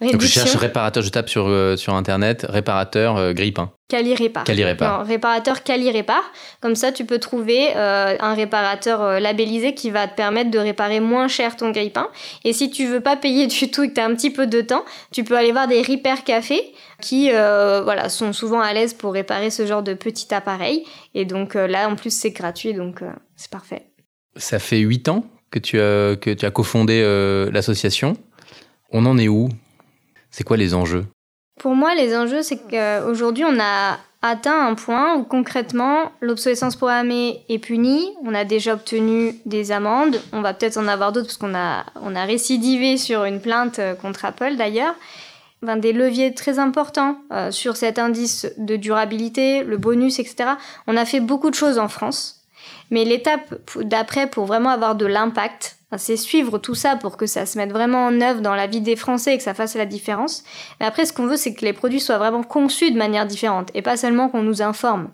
réduction. 0.00 0.12
Donc 0.12 0.20
je 0.20 0.26
cherche 0.26 0.56
réparateur, 0.56 1.02
je 1.02 1.10
tape 1.10 1.28
sur, 1.28 1.48
sur 1.78 1.94
internet 1.94 2.44
réparateur 2.48 3.32
grille-pain. 3.34 3.70
Cali 3.88 4.14
Répar. 4.14 4.44
Cali 4.44 4.64
Répar. 4.64 4.98
Non, 4.98 5.04
réparateur 5.06 5.62
Cali 5.62 5.90
Répar. 5.90 6.22
Comme 6.60 6.74
ça, 6.74 6.92
tu 6.92 7.06
peux 7.06 7.18
trouver 7.18 7.70
euh, 7.74 8.16
un 8.20 8.34
réparateur 8.34 9.02
euh, 9.02 9.18
labellisé 9.18 9.72
qui 9.74 9.90
va 9.90 10.06
te 10.06 10.14
permettre 10.14 10.50
de 10.50 10.58
réparer 10.58 11.00
moins 11.00 11.26
cher 11.26 11.56
ton 11.56 11.70
grille-pain. 11.70 12.08
Et 12.44 12.52
si 12.52 12.70
tu 12.70 12.86
veux 12.86 13.00
pas 13.00 13.16
payer 13.16 13.46
du 13.46 13.70
tout 13.70 13.84
et 13.84 13.88
que 13.88 13.94
tu 13.94 14.00
as 14.00 14.04
un 14.04 14.14
petit 14.14 14.30
peu 14.30 14.46
de 14.46 14.60
temps, 14.60 14.84
tu 15.10 15.24
peux 15.24 15.36
aller 15.38 15.52
voir 15.52 15.68
des 15.68 15.80
repair 15.80 16.22
cafés 16.24 16.74
qui 17.00 17.30
euh, 17.32 17.80
voilà, 17.82 18.10
sont 18.10 18.34
souvent 18.34 18.60
à 18.60 18.74
l'aise 18.74 18.92
pour 18.92 19.14
réparer 19.14 19.48
ce 19.48 19.64
genre 19.64 19.82
de 19.82 19.94
petit 19.94 20.34
appareil. 20.34 20.84
Et 21.14 21.24
donc 21.24 21.54
là, 21.54 21.88
en 21.88 21.96
plus, 21.96 22.10
c'est 22.10 22.30
gratuit, 22.30 22.74
donc 22.74 23.00
c'est 23.36 23.50
parfait. 23.50 23.86
Ça 24.36 24.58
fait 24.58 24.78
8 24.78 25.08
ans 25.08 25.24
que 25.50 25.58
tu 25.58 25.80
as, 25.80 26.16
que 26.16 26.34
tu 26.34 26.44
as 26.44 26.50
cofondé 26.50 27.02
l'association. 27.50 28.16
On 28.90 29.04
en 29.06 29.18
est 29.18 29.28
où? 29.28 29.48
C'est 30.30 30.44
quoi 30.44 30.56
les 30.56 30.74
enjeux? 30.74 31.06
Pour 31.58 31.74
moi, 31.74 31.94
les 31.94 32.16
enjeux, 32.16 32.42
c'est 32.42 32.58
qu'aujourd'hui, 32.58 33.44
on 33.44 33.58
a 33.60 33.98
atteint 34.22 34.66
un 34.66 34.74
point 34.74 35.16
où 35.16 35.24
concrètement, 35.24 36.12
l'obsolescence 36.20 36.76
programmée 36.76 37.42
est 37.48 37.58
punie. 37.58 38.14
On 38.24 38.34
a 38.34 38.44
déjà 38.44 38.74
obtenu 38.74 39.34
des 39.46 39.72
amendes. 39.72 40.20
On 40.32 40.40
va 40.40 40.54
peut-être 40.54 40.76
en 40.76 40.88
avoir 40.88 41.12
d'autres 41.12 41.26
parce 41.26 41.36
qu'on 41.36 41.54
a, 41.54 41.84
on 42.02 42.16
a 42.16 42.24
récidivé 42.24 42.96
sur 42.96 43.24
une 43.24 43.40
plainte 43.40 43.78
euh, 43.78 43.94
contre 43.94 44.24
Apple 44.24 44.56
d'ailleurs. 44.56 44.94
Enfin, 45.62 45.76
des 45.76 45.92
leviers 45.92 46.34
très 46.34 46.58
importants 46.58 47.18
euh, 47.32 47.50
sur 47.50 47.76
cet 47.76 47.98
indice 47.98 48.46
de 48.58 48.76
durabilité, 48.76 49.64
le 49.64 49.76
bonus, 49.76 50.18
etc. 50.18 50.50
On 50.86 50.96
a 50.96 51.04
fait 51.04 51.20
beaucoup 51.20 51.50
de 51.50 51.54
choses 51.54 51.78
en 51.78 51.88
France. 51.88 52.44
Mais 52.90 53.04
l'étape 53.04 53.54
d'après 53.82 54.28
pour 54.28 54.46
vraiment 54.46 54.70
avoir 54.70 54.94
de 54.94 55.06
l'impact, 55.06 55.77
c'est 55.96 56.18
suivre 56.18 56.58
tout 56.58 56.74
ça 56.74 56.96
pour 56.96 57.16
que 57.16 57.24
ça 57.26 57.46
se 57.46 57.56
mette 57.56 57.72
vraiment 57.72 58.06
en 58.06 58.20
œuvre 58.20 58.42
dans 58.42 58.54
la 58.54 58.66
vie 58.66 58.82
des 58.82 58.96
Français 58.96 59.34
et 59.34 59.38
que 59.38 59.42
ça 59.42 59.54
fasse 59.54 59.74
la 59.74 59.86
différence. 59.86 60.44
Mais 60.80 60.86
après, 60.86 61.06
ce 61.06 61.14
qu'on 61.14 61.26
veut, 61.26 61.38
c'est 61.38 61.54
que 61.54 61.64
les 61.64 61.72
produits 61.72 62.00
soient 62.00 62.18
vraiment 62.18 62.42
conçus 62.42 62.90
de 62.90 62.98
manière 62.98 63.26
différente 63.26 63.70
et 63.72 63.80
pas 63.80 63.96
seulement 63.96 64.28
qu'on 64.28 64.42
nous 64.42 64.60
informe. 64.60 65.08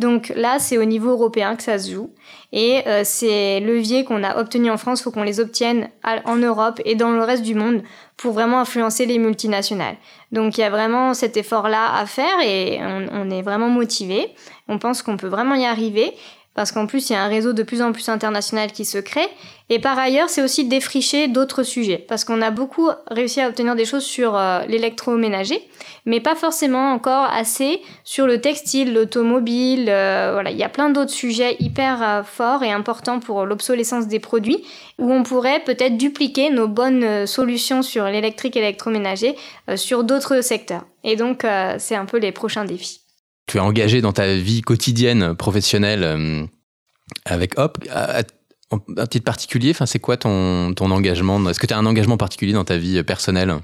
Donc 0.00 0.32
là, 0.34 0.58
c'est 0.58 0.78
au 0.78 0.84
niveau 0.84 1.10
européen 1.10 1.54
que 1.54 1.62
ça 1.62 1.78
se 1.78 1.92
joue. 1.92 2.10
Et 2.52 2.82
euh, 2.88 3.02
ces 3.04 3.60
leviers 3.60 4.04
qu'on 4.04 4.24
a 4.24 4.38
obtenus 4.38 4.72
en 4.72 4.76
France, 4.78 5.00
faut 5.00 5.12
qu'on 5.12 5.22
les 5.22 5.38
obtienne 5.38 5.88
en 6.24 6.36
Europe 6.36 6.80
et 6.84 6.96
dans 6.96 7.10
le 7.10 7.22
reste 7.22 7.44
du 7.44 7.54
monde 7.54 7.82
pour 8.16 8.32
vraiment 8.32 8.60
influencer 8.60 9.06
les 9.06 9.18
multinationales. 9.18 9.96
Donc 10.32 10.58
il 10.58 10.62
y 10.62 10.64
a 10.64 10.70
vraiment 10.70 11.14
cet 11.14 11.36
effort-là 11.36 11.94
à 11.94 12.04
faire 12.06 12.40
et 12.44 12.78
on, 12.82 13.06
on 13.12 13.30
est 13.30 13.42
vraiment 13.42 13.68
motivé. 13.68 14.34
On 14.68 14.78
pense 14.78 15.02
qu'on 15.02 15.16
peut 15.16 15.28
vraiment 15.28 15.54
y 15.54 15.64
arriver 15.64 16.14
parce 16.56 16.72
qu'en 16.72 16.86
plus 16.86 17.10
il 17.10 17.12
y 17.12 17.16
a 17.16 17.22
un 17.22 17.28
réseau 17.28 17.52
de 17.52 17.62
plus 17.62 17.82
en 17.82 17.92
plus 17.92 18.08
international 18.08 18.72
qui 18.72 18.84
se 18.84 18.98
crée. 18.98 19.28
Et 19.68 19.80
par 19.80 19.98
ailleurs, 19.98 20.28
c'est 20.28 20.42
aussi 20.42 20.64
défricher 20.64 21.26
d'autres 21.26 21.64
sujets, 21.64 21.98
parce 21.98 22.24
qu'on 22.24 22.40
a 22.40 22.52
beaucoup 22.52 22.88
réussi 23.10 23.40
à 23.40 23.48
obtenir 23.48 23.74
des 23.74 23.84
choses 23.84 24.04
sur 24.04 24.36
euh, 24.36 24.60
l'électroménager, 24.68 25.60
mais 26.04 26.20
pas 26.20 26.36
forcément 26.36 26.92
encore 26.92 27.24
assez 27.24 27.80
sur 28.04 28.28
le 28.28 28.40
textile, 28.40 28.94
l'automobile. 28.94 29.86
Euh, 29.88 30.30
voilà, 30.34 30.52
il 30.52 30.56
y 30.56 30.62
a 30.62 30.68
plein 30.68 30.88
d'autres 30.88 31.10
sujets 31.10 31.56
hyper 31.58 32.00
euh, 32.00 32.22
forts 32.22 32.62
et 32.62 32.70
importants 32.70 33.18
pour 33.18 33.44
l'obsolescence 33.44 34.06
des 34.06 34.20
produits, 34.20 34.64
où 35.00 35.12
on 35.12 35.24
pourrait 35.24 35.64
peut-être 35.64 35.96
dupliquer 35.96 36.50
nos 36.50 36.68
bonnes 36.68 37.26
solutions 37.26 37.82
sur 37.82 38.04
l'électrique 38.04 38.56
électroménager 38.56 39.34
sur 39.74 40.04
d'autres 40.04 40.42
secteurs. 40.42 40.84
Et 41.02 41.16
donc, 41.16 41.44
c'est 41.78 41.96
un 41.96 42.06
peu 42.06 42.18
les 42.18 42.32
prochains 42.32 42.64
défis 42.64 43.05
tu 43.46 43.58
es 43.58 43.60
engagé 43.60 44.00
dans 44.00 44.12
ta 44.12 44.34
vie 44.34 44.60
quotidienne 44.60 45.34
professionnelle 45.34 46.02
euh, 46.04 46.44
avec 47.24 47.58
Hop. 47.58 47.78
À, 47.90 48.22
un 48.96 49.06
titre 49.06 49.24
particulier, 49.24 49.72
c'est 49.86 50.00
quoi 50.00 50.16
ton, 50.16 50.74
ton 50.74 50.90
engagement? 50.90 51.38
Est-ce 51.48 51.60
que 51.60 51.68
tu 51.68 51.74
as 51.74 51.78
un 51.78 51.86
engagement 51.86 52.16
particulier 52.16 52.52
dans 52.52 52.64
ta 52.64 52.76
vie 52.76 53.00
personnelle? 53.04 53.54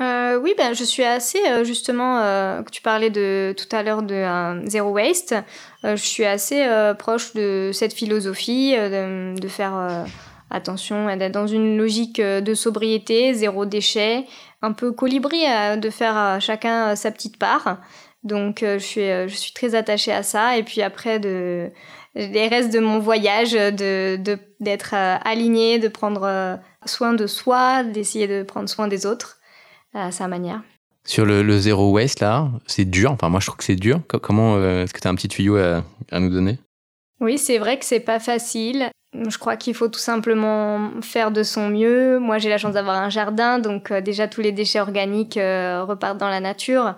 Euh, 0.00 0.36
oui, 0.36 0.54
ben, 0.58 0.74
je 0.74 0.82
suis 0.82 1.04
assez, 1.04 1.38
euh, 1.48 1.62
justement, 1.62 2.18
que 2.64 2.70
tu 2.72 2.82
parlais 2.82 3.10
de, 3.10 3.54
tout 3.56 3.68
à 3.70 3.84
l'heure 3.84 4.02
de 4.02 4.66
Zero 4.66 4.90
Waste, 4.90 5.36
je 5.84 5.94
suis 5.94 6.24
assez 6.24 6.66
proche 6.98 7.34
de 7.34 7.70
cette 7.72 7.92
philosophie 7.92 8.72
de, 8.72 9.38
de, 9.38 9.48
faire 9.48 10.06
attention, 10.50 11.16
d'être 11.16 11.30
dans 11.30 11.46
une 11.46 11.78
logique 11.78 12.20
de 12.20 12.54
sobriété, 12.54 13.34
zéro 13.34 13.64
déchet, 13.64 14.24
un 14.60 14.72
peu 14.72 14.90
colibri, 14.90 15.44
de 15.76 15.90
faire 15.90 16.38
chacun 16.40 16.96
sa 16.96 17.12
petite 17.12 17.36
part. 17.36 17.78
Donc 18.24 18.62
euh, 18.62 18.78
je, 18.78 18.84
suis, 18.84 19.00
euh, 19.02 19.28
je 19.28 19.34
suis 19.34 19.52
très 19.52 19.74
attachée 19.74 20.12
à 20.12 20.22
ça. 20.22 20.56
Et 20.56 20.62
puis 20.62 20.82
après, 20.82 21.18
de, 21.18 21.70
les 22.14 22.48
restes 22.48 22.72
de 22.72 22.78
mon 22.78 22.98
voyage, 22.98 23.52
de, 23.52 24.18
d'être 24.60 24.94
euh, 24.94 25.16
alignée, 25.24 25.78
de 25.78 25.88
prendre 25.88 26.58
soin 26.84 27.14
de 27.14 27.26
soi, 27.26 27.82
d'essayer 27.82 28.28
de 28.28 28.42
prendre 28.42 28.68
soin 28.68 28.88
des 28.88 29.06
autres 29.06 29.38
à 29.94 30.10
sa 30.12 30.28
manière. 30.28 30.62
Sur 31.04 31.26
le, 31.26 31.42
le 31.42 31.58
zéro 31.58 31.90
waste, 31.90 32.20
là, 32.20 32.48
c'est 32.66 32.84
dur. 32.84 33.10
Enfin, 33.10 33.28
moi, 33.28 33.40
je 33.40 33.46
trouve 33.46 33.56
que 33.58 33.64
c'est 33.64 33.74
dur. 33.74 34.00
Comment 34.06 34.62
est-ce 34.62 34.94
que 34.94 35.00
tu 35.00 35.08
as 35.08 35.10
un 35.10 35.16
petit 35.16 35.28
tuyau 35.28 35.56
à, 35.56 35.82
à 36.12 36.20
nous 36.20 36.30
donner? 36.30 36.58
Oui, 37.20 37.38
c'est 37.38 37.58
vrai 37.58 37.76
que 37.78 37.84
c'est 37.84 38.00
pas 38.00 38.20
facile. 38.20 38.88
Je 39.14 39.36
crois 39.36 39.56
qu'il 39.56 39.74
faut 39.74 39.88
tout 39.88 40.00
simplement 40.00 40.90
faire 41.02 41.30
de 41.30 41.42
son 41.42 41.68
mieux. 41.68 42.18
Moi, 42.18 42.38
j'ai 42.38 42.48
la 42.48 42.56
chance 42.56 42.72
d'avoir 42.72 42.96
un 42.96 43.10
jardin, 43.10 43.58
donc 43.58 43.90
euh, 43.90 44.00
déjà 44.00 44.26
tous 44.26 44.40
les 44.40 44.52
déchets 44.52 44.80
organiques 44.80 45.36
euh, 45.36 45.84
repartent 45.84 46.18
dans 46.18 46.30
la 46.30 46.40
nature. 46.40 46.94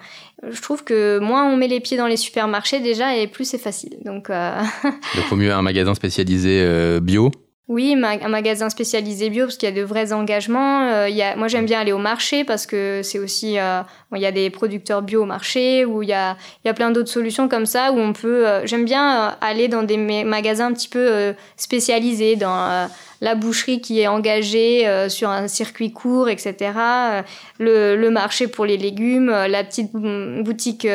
Je 0.48 0.60
trouve 0.62 0.84
que 0.84 1.18
moins 1.18 1.44
on 1.44 1.56
met 1.56 1.66
les 1.66 1.80
pieds 1.80 1.96
dans 1.96 2.06
les 2.06 2.16
supermarchés 2.16 2.78
déjà, 2.78 3.16
et 3.16 3.26
plus 3.26 3.44
c'est 3.44 3.58
facile. 3.58 3.96
Donc, 4.04 4.30
euh... 4.30 4.60
donc, 4.84 5.32
au 5.32 5.36
mieux 5.36 5.52
un 5.52 5.62
magasin 5.62 5.94
spécialisé 5.94 7.00
bio 7.00 7.32
oui, 7.66 7.96
un 7.98 8.28
magasin 8.28 8.68
spécialisé 8.68 9.30
bio 9.30 9.46
parce 9.46 9.56
qu'il 9.56 9.66
y 9.66 9.72
a 9.72 9.74
de 9.74 9.82
vrais 9.82 10.12
engagements. 10.12 10.82
Euh, 10.82 11.08
moi, 11.38 11.48
j'aime 11.48 11.64
bien 11.64 11.80
aller 11.80 11.92
au 11.92 11.98
marché 11.98 12.44
parce 12.44 12.66
que 12.66 13.00
c'est 13.02 13.18
aussi, 13.18 13.58
euh, 13.58 13.80
il 14.14 14.20
y 14.20 14.26
a 14.26 14.32
des 14.32 14.50
producteurs 14.50 15.00
bio 15.00 15.22
au 15.22 15.24
marché 15.24 15.86
où 15.86 16.02
il 16.02 16.10
y 16.10 16.12
a, 16.12 16.36
il 16.62 16.68
y 16.68 16.70
a 16.70 16.74
plein 16.74 16.90
d'autres 16.90 17.08
solutions 17.08 17.48
comme 17.48 17.64
ça 17.64 17.90
où 17.92 17.98
on 17.98 18.12
peut. 18.12 18.46
Euh, 18.46 18.66
j'aime 18.66 18.84
bien 18.84 19.34
aller 19.40 19.68
dans 19.68 19.82
des 19.82 19.96
magasins 19.96 20.66
un 20.66 20.72
petit 20.74 20.88
peu 20.88 21.34
spécialisés 21.56 22.36
dans 22.36 22.86
la 23.24 23.34
boucherie 23.34 23.80
qui 23.80 24.00
est 24.00 24.06
engagée 24.06 24.86
euh, 24.86 25.08
sur 25.08 25.30
un 25.30 25.48
circuit 25.48 25.92
court, 25.92 26.28
etc. 26.28 26.72
Euh, 26.76 27.22
le, 27.58 28.10
marché 28.10 28.48
pour 28.48 28.66
les 28.66 28.76
légumes, 28.76 29.30
euh, 29.30 29.48
la 29.48 29.64
petite 29.64 29.92
boutique 29.92 30.86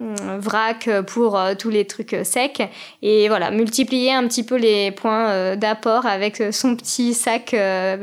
vrac 0.00 0.88
pour 1.08 1.38
tous 1.58 1.70
les 1.70 1.84
trucs 1.84 2.16
secs. 2.22 2.62
Et 3.02 3.28
voilà, 3.28 3.50
multiplier 3.50 4.12
un 4.12 4.26
petit 4.28 4.44
peu 4.44 4.56
les 4.56 4.92
points 4.92 5.56
d'apport 5.56 6.06
avec 6.06 6.42
son 6.52 6.76
petit 6.76 7.12
sac 7.12 7.54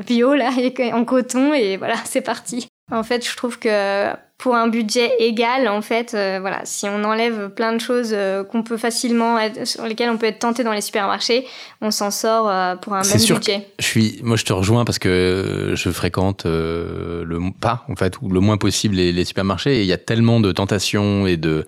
bio 0.05 0.35
là, 0.35 0.49
en 0.93 1.05
coton. 1.05 1.53
Et 1.53 1.77
voilà, 1.77 1.95
c'est 2.03 2.21
parti. 2.21 2.67
En 2.91 3.03
fait, 3.03 3.27
je 3.27 3.35
trouve 3.35 3.57
que 3.57 4.13
pour 4.37 4.55
un 4.55 4.67
budget 4.67 5.11
égal, 5.19 5.67
en 5.67 5.81
fait, 5.81 6.13
euh, 6.13 6.39
voilà, 6.39 6.61
si 6.65 6.85
on 6.87 7.03
enlève 7.03 7.49
plein 7.49 7.73
de 7.73 7.79
choses 7.79 8.11
euh, 8.11 8.43
qu'on 8.43 8.63
peut 8.63 8.77
facilement, 8.77 9.39
sur 9.63 9.85
lesquelles 9.85 10.09
on 10.09 10.17
peut 10.17 10.27
être 10.27 10.39
tenté 10.39 10.63
dans 10.63 10.73
les 10.73 10.81
supermarchés, 10.81 11.47
on 11.81 11.89
s'en 11.89 12.11
sort 12.11 12.47
euh, 12.47 12.75
pour 12.75 12.93
un 12.93 13.01
même 13.01 13.17
sûr 13.17 13.37
budget. 13.37 13.67
je 13.79 13.85
suis, 13.85 14.19
moi, 14.21 14.35
je 14.35 14.43
te 14.43 14.53
rejoins 14.53 14.85
parce 14.85 14.99
que 14.99 15.71
je 15.73 15.89
fréquente 15.89 16.45
le 16.45 17.39
pas, 17.59 17.85
en 17.87 17.95
fait, 17.95 18.21
ou 18.21 18.29
le 18.29 18.39
moins 18.39 18.57
possible 18.57 18.95
les, 18.95 19.11
les 19.11 19.25
supermarchés 19.25 19.77
et 19.77 19.81
il 19.81 19.87
y 19.87 19.93
a 19.93 19.97
tellement 19.97 20.39
de 20.39 20.51
tentations 20.51 21.25
et 21.25 21.37
de, 21.37 21.65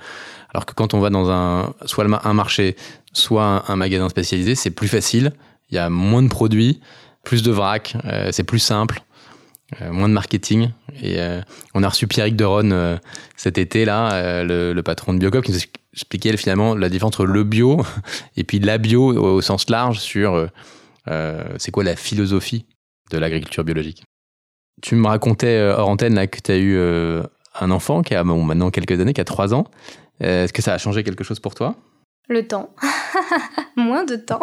alors 0.53 0.65
que 0.65 0.73
quand 0.73 0.93
on 0.93 0.99
va 0.99 1.09
dans 1.09 1.31
un, 1.31 1.73
soit 1.85 2.05
un 2.05 2.33
marché, 2.33 2.75
soit 3.13 3.63
un, 3.67 3.75
magasin 3.75 4.09
spécialisé, 4.09 4.55
c'est 4.55 4.71
plus 4.71 4.87
facile. 4.87 5.31
Il 5.71 5.75
y 5.75 5.79
a 5.79 5.89
moins 5.89 6.21
de 6.21 6.29
produits, 6.29 6.79
plus 7.23 7.43
de 7.43 7.51
vrac, 7.51 7.95
c'est 8.31 8.43
plus 8.43 8.59
simple. 8.59 9.01
Euh, 9.81 9.91
moins 9.91 10.07
de 10.07 10.13
marketing. 10.13 10.69
Et 11.01 11.19
euh, 11.19 11.41
on 11.73 11.83
a 11.83 11.89
reçu 11.89 12.07
Pierrick 12.07 12.37
Deron 12.37 12.71
euh, 12.71 12.97
cet 13.35 13.57
été, 13.57 13.83
là, 13.83 14.43
le, 14.43 14.81
patron 14.81 15.13
de 15.13 15.19
Biocop, 15.19 15.43
qui 15.43 15.51
nous 15.51 15.59
expliquait 15.93 16.35
finalement 16.37 16.73
la 16.75 16.87
différence 16.89 17.15
entre 17.15 17.25
le 17.25 17.43
bio 17.43 17.81
et 18.37 18.43
puis 18.43 18.59
la 18.59 18.77
bio 18.77 19.13
au, 19.13 19.41
sens 19.41 19.69
large 19.69 19.99
sur 19.99 20.49
c'est 21.57 21.71
quoi 21.71 21.83
la 21.83 21.95
philosophie 21.95 22.65
de 23.11 23.17
l'agriculture 23.17 23.63
biologique. 23.63 24.03
Tu 24.81 24.95
me 24.95 25.07
racontais 25.07 25.61
hors 25.61 25.87
antenne 25.87 26.15
là, 26.15 26.27
que 26.27 26.39
tu 26.41 26.51
as 26.51 26.57
eu 26.57 26.77
un 27.59 27.71
enfant 27.71 28.03
qui 28.03 28.13
a 28.13 28.23
maintenant 28.23 28.71
quelques 28.71 28.99
années, 28.99 29.13
qui 29.13 29.21
a 29.21 29.25
3 29.25 29.53
ans. 29.53 29.65
Est-ce 30.19 30.51
que 30.51 30.61
ça 30.61 30.73
a 30.73 30.77
changé 30.77 31.03
quelque 31.03 31.23
chose 31.23 31.39
pour 31.39 31.55
toi? 31.55 31.75
Le 32.29 32.45
temps. 32.45 32.75
Moins 33.77 34.03
de 34.03 34.17
temps. 34.17 34.41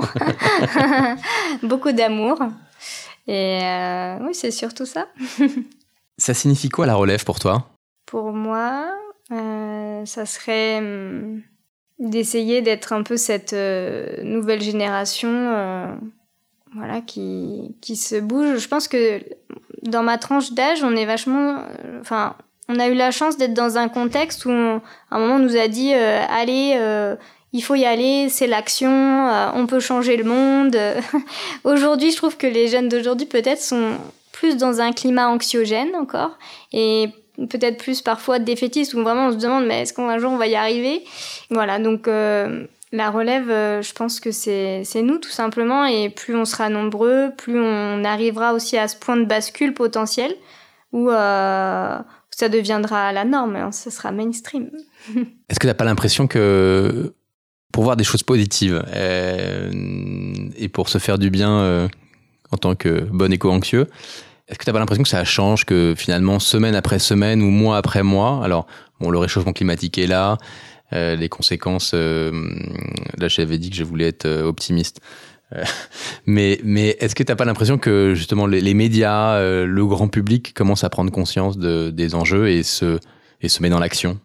Beaucoup 1.63 1.93
d'amour. 1.93 2.39
Et 3.27 3.61
euh, 3.63 4.19
oui, 4.21 4.35
c'est 4.35 4.51
surtout 4.51 4.87
ça. 4.87 5.09
ça 6.19 6.35
signifie 6.35 6.69
quoi 6.69 6.87
la 6.87 6.95
relève 6.95 7.25
pour 7.25 7.39
toi? 7.39 7.71
Pour 8.07 8.33
moi, 8.33 8.95
euh, 9.33 10.05
ça 10.05 10.27
serait 10.27 10.79
hum, 10.79 11.43
d'essayer 11.99 12.61
d'être 12.61 12.93
un 12.93 13.03
peu 13.03 13.17
cette 13.17 13.55
euh, 13.55 14.23
nouvelle 14.23 14.61
génération 14.61 15.99
voilà, 16.75 17.01
qui, 17.01 17.77
qui 17.81 17.97
se 17.97 18.17
bouge. 18.17 18.59
Je 18.59 18.69
pense 18.69 18.89
que 18.89 19.21
dans 19.83 20.03
ma 20.03 20.19
tranche 20.19 20.53
d'âge, 20.53 20.83
on 20.83 20.95
est 20.97 21.07
vachement... 21.07 21.63
Enfin, 22.01 22.37
on 22.69 22.79
a 22.79 22.89
eu 22.89 22.95
la 22.95 23.11
chance 23.11 23.37
d'être 23.37 23.53
dans 23.53 23.77
un 23.77 23.89
contexte 23.89 24.47
où 24.47 24.51
à 24.51 24.81
un 25.11 25.19
moment 25.19 25.35
on 25.35 25.39
nous 25.39 25.57
a 25.57 25.69
dit 25.69 25.93
allez 25.93 26.75
il 27.55 27.63
faut 27.63 27.77
y 27.77 27.85
aller, 27.85 28.29
c'est 28.29 28.49
l'action, 28.49 28.91
euh, 28.91 29.47
on 29.55 29.67
peut 29.67 29.79
changer 29.79 30.17
le 30.17 30.25
monde. 30.25 30.77
aujourd'hui, 31.65 32.11
je 32.11 32.17
trouve 32.17 32.37
que 32.37 32.49
les 32.49 32.67
jeunes 32.67 32.89
d'aujourd'hui 32.89 33.27
peut-être 33.27 33.63
sont 33.63 33.93
plus 34.33 34.57
dans 34.57 34.81
un 34.81 34.93
climat 34.93 35.29
anxiogène 35.29 35.95
encore 35.95 36.37
et 36.73 37.11
peut-être 37.37 37.79
plus 37.79 38.03
parfois 38.03 38.41
défaitiste 38.41 38.95
où 38.95 39.03
vraiment 39.03 39.29
on 39.29 39.33
se 39.33 39.37
demande 39.37 39.67
mais 39.67 39.83
est-ce 39.83 39.93
qu'un 39.93 40.19
jour 40.19 40.33
on 40.33 40.37
va 40.37 40.49
y 40.49 40.57
arriver? 40.57 41.05
Voilà, 41.51 41.79
donc 41.79 42.09
euh, 42.09 42.67
la 42.91 43.11
relève, 43.13 43.49
euh, 43.49 43.83
je 43.83 43.93
pense 43.93 44.19
que 44.19 44.33
c'est 44.33 44.85
nous 44.97 45.19
tout 45.19 45.31
simplement 45.31 45.85
et 45.85 46.11
plus 46.11 46.35
on 46.35 46.45
sera 46.45 46.69
nombreux, 46.69 47.31
plus 47.39 47.61
on 47.61 48.03
arrivera 48.03 48.53
aussi 48.53 48.77
à 48.77 48.89
ce 48.89 48.97
point 48.97 49.17
de 49.17 49.27
bascule 49.27 49.75
potentiel 49.75 50.35
où 50.91 51.09
ça 51.09 52.49
deviendra 52.51 53.13
la 53.13 53.25
norme, 53.25 53.71
ça 53.71 53.93
sera 53.93 54.11
mainstream. 54.11 54.71
Est-ce 55.49 55.61
que 55.61 55.65
tu 55.65 55.67
n'as 55.69 55.75
pas 55.75 55.85
l'impression 55.85 56.27
que 56.27 57.15
pour 57.75 57.83
voir 57.83 57.97
des 57.97 58.05
choses 58.05 58.23
positives 58.23 58.85
et 58.95 60.69
pour 60.69 60.89
se 60.89 60.99
faire 60.99 61.19
du 61.19 61.29
bien 61.31 61.89
en 62.53 62.57
tant 62.57 62.77
que 62.77 63.01
bon 63.11 63.33
éco-anxieux, 63.33 63.89
est-ce 64.47 64.59
que 64.59 64.65
tu 64.65 64.69
n'as 64.69 64.75
pas 64.75 64.79
l'impression 64.79 65.03
que 65.03 65.09
ça 65.09 65.25
change, 65.25 65.65
que 65.65 65.95
finalement, 65.97 66.39
semaine 66.39 66.75
après 66.75 66.99
semaine 66.99 67.41
ou 67.41 67.51
mois 67.51 67.79
après 67.79 68.03
mois, 68.03 68.45
alors, 68.45 68.67
bon, 69.01 69.11
le 69.11 69.19
réchauffement 69.19 69.55
climatique 69.55 69.97
est 69.97 70.07
là, 70.07 70.37
euh, 70.93 71.17
les 71.17 71.31
conséquences, 71.31 71.93
euh, 71.95 72.31
là, 73.17 73.29
j'avais 73.29 73.57
dit 73.57 73.71
que 73.71 73.77
je 73.77 73.85
voulais 73.85 74.09
être 74.09 74.27
euh, 74.27 74.45
optimiste. 74.45 75.01
mais 76.27 76.61
mais 76.65 76.97
est-ce 77.01 77.15
que 77.15 77.23
tu 77.23 77.31
n'as 77.31 77.37
pas 77.37 77.45
l'impression 77.45 77.79
que 77.79 78.15
justement 78.15 78.47
les, 78.47 78.75
médias, 78.75 79.41
le 79.41 79.87
grand 79.87 80.09
public 80.09 80.53
commencent 80.53 80.85
à 80.85 80.91
prendre 80.91 81.13
conscience 81.13 81.59
de, 81.59 81.91
des 81.91 82.15
enjeux 82.15 82.49
et 82.49 82.63
se, 82.63 82.99
et 83.41 83.49
se 83.49 83.63
met 83.63 83.69
dans 83.69 83.79
l'action? 83.79 84.19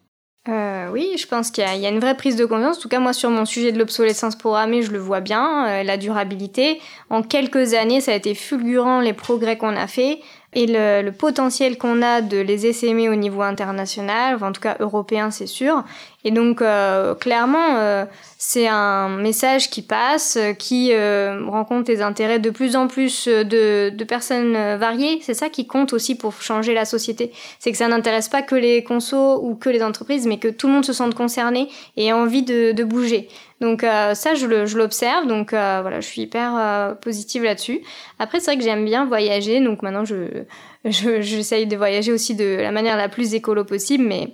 Oui, 0.90 1.16
je 1.18 1.26
pense 1.26 1.50
qu'il 1.50 1.64
y, 1.64 1.86
a 1.86 1.88
une 1.88 2.00
vraie 2.00 2.16
prise 2.16 2.36
de 2.36 2.44
conscience. 2.44 2.78
En 2.78 2.80
tout 2.80 2.88
cas, 2.88 3.00
moi, 3.00 3.12
sur 3.12 3.30
mon 3.30 3.44
sujet 3.44 3.72
de 3.72 3.78
l'obsolescence 3.78 4.36
programmée, 4.36 4.82
je 4.82 4.92
le 4.92 4.98
vois 4.98 5.20
bien, 5.20 5.82
la 5.82 5.96
durabilité. 5.96 6.80
En 7.08 7.22
quelques 7.22 7.74
années, 7.74 8.00
ça 8.00 8.12
a 8.12 8.14
été 8.14 8.34
fulgurant 8.34 9.00
les 9.00 9.12
progrès 9.12 9.56
qu'on 9.56 9.76
a 9.76 9.86
fait 9.86 10.20
et 10.52 10.66
le, 10.66 11.10
potentiel 11.10 11.78
qu'on 11.78 12.02
a 12.02 12.22
de 12.22 12.38
les 12.38 12.66
essaimer 12.66 13.08
au 13.08 13.14
niveau 13.14 13.42
international, 13.42 14.42
en 14.42 14.52
tout 14.52 14.60
cas 14.60 14.76
européen, 14.80 15.30
c'est 15.30 15.46
sûr. 15.46 15.84
Et 16.24 16.30
donc, 16.30 16.60
euh, 16.60 17.14
clairement, 17.14 17.76
euh, 17.78 18.04
c'est 18.36 18.68
un 18.68 19.08
message 19.08 19.70
qui 19.70 19.82
passe, 19.82 20.38
qui 20.58 20.90
euh, 20.92 21.44
rencontre 21.46 21.90
les 21.90 22.02
intérêts 22.02 22.38
de 22.38 22.50
plus 22.50 22.76
en 22.76 22.88
plus 22.88 23.26
de, 23.26 23.90
de 23.90 24.04
personnes 24.04 24.52
variées. 24.76 25.20
C'est 25.22 25.34
ça 25.34 25.48
qui 25.48 25.66
compte 25.66 25.92
aussi 25.92 26.14
pour 26.14 26.40
changer 26.42 26.74
la 26.74 26.84
société. 26.84 27.32
C'est 27.58 27.72
que 27.72 27.78
ça 27.78 27.88
n'intéresse 27.88 28.28
pas 28.28 28.42
que 28.42 28.54
les 28.54 28.84
consos 28.84 29.40
ou 29.42 29.54
que 29.54 29.70
les 29.70 29.82
entreprises, 29.82 30.26
mais 30.26 30.38
que 30.38 30.48
tout 30.48 30.66
le 30.66 30.74
monde 30.74 30.84
se 30.84 30.92
sente 30.92 31.14
concerné 31.14 31.68
et 31.96 32.06
ait 32.06 32.12
envie 32.12 32.42
de, 32.42 32.72
de 32.72 32.84
bouger. 32.84 33.28
Donc 33.60 33.84
euh, 33.84 34.14
ça, 34.14 34.34
je 34.34 34.46
l'observe, 34.76 35.26
donc 35.26 35.52
euh, 35.52 35.80
voilà, 35.82 36.00
je 36.00 36.06
suis 36.06 36.22
hyper 36.22 36.56
euh, 36.56 36.94
positive 36.94 37.42
là-dessus. 37.44 37.82
Après, 38.18 38.40
c'est 38.40 38.46
vrai 38.52 38.56
que 38.56 38.64
j'aime 38.64 38.86
bien 38.86 39.04
voyager, 39.04 39.60
donc 39.60 39.82
maintenant, 39.82 40.04
je 40.04 40.44
j'essaye 40.86 41.66
de 41.66 41.76
voyager 41.76 42.10
aussi 42.10 42.34
de 42.34 42.56
la 42.58 42.72
manière 42.72 42.96
la 42.96 43.10
plus 43.10 43.34
écolo 43.34 43.64
possible, 43.64 44.04
mais 44.04 44.32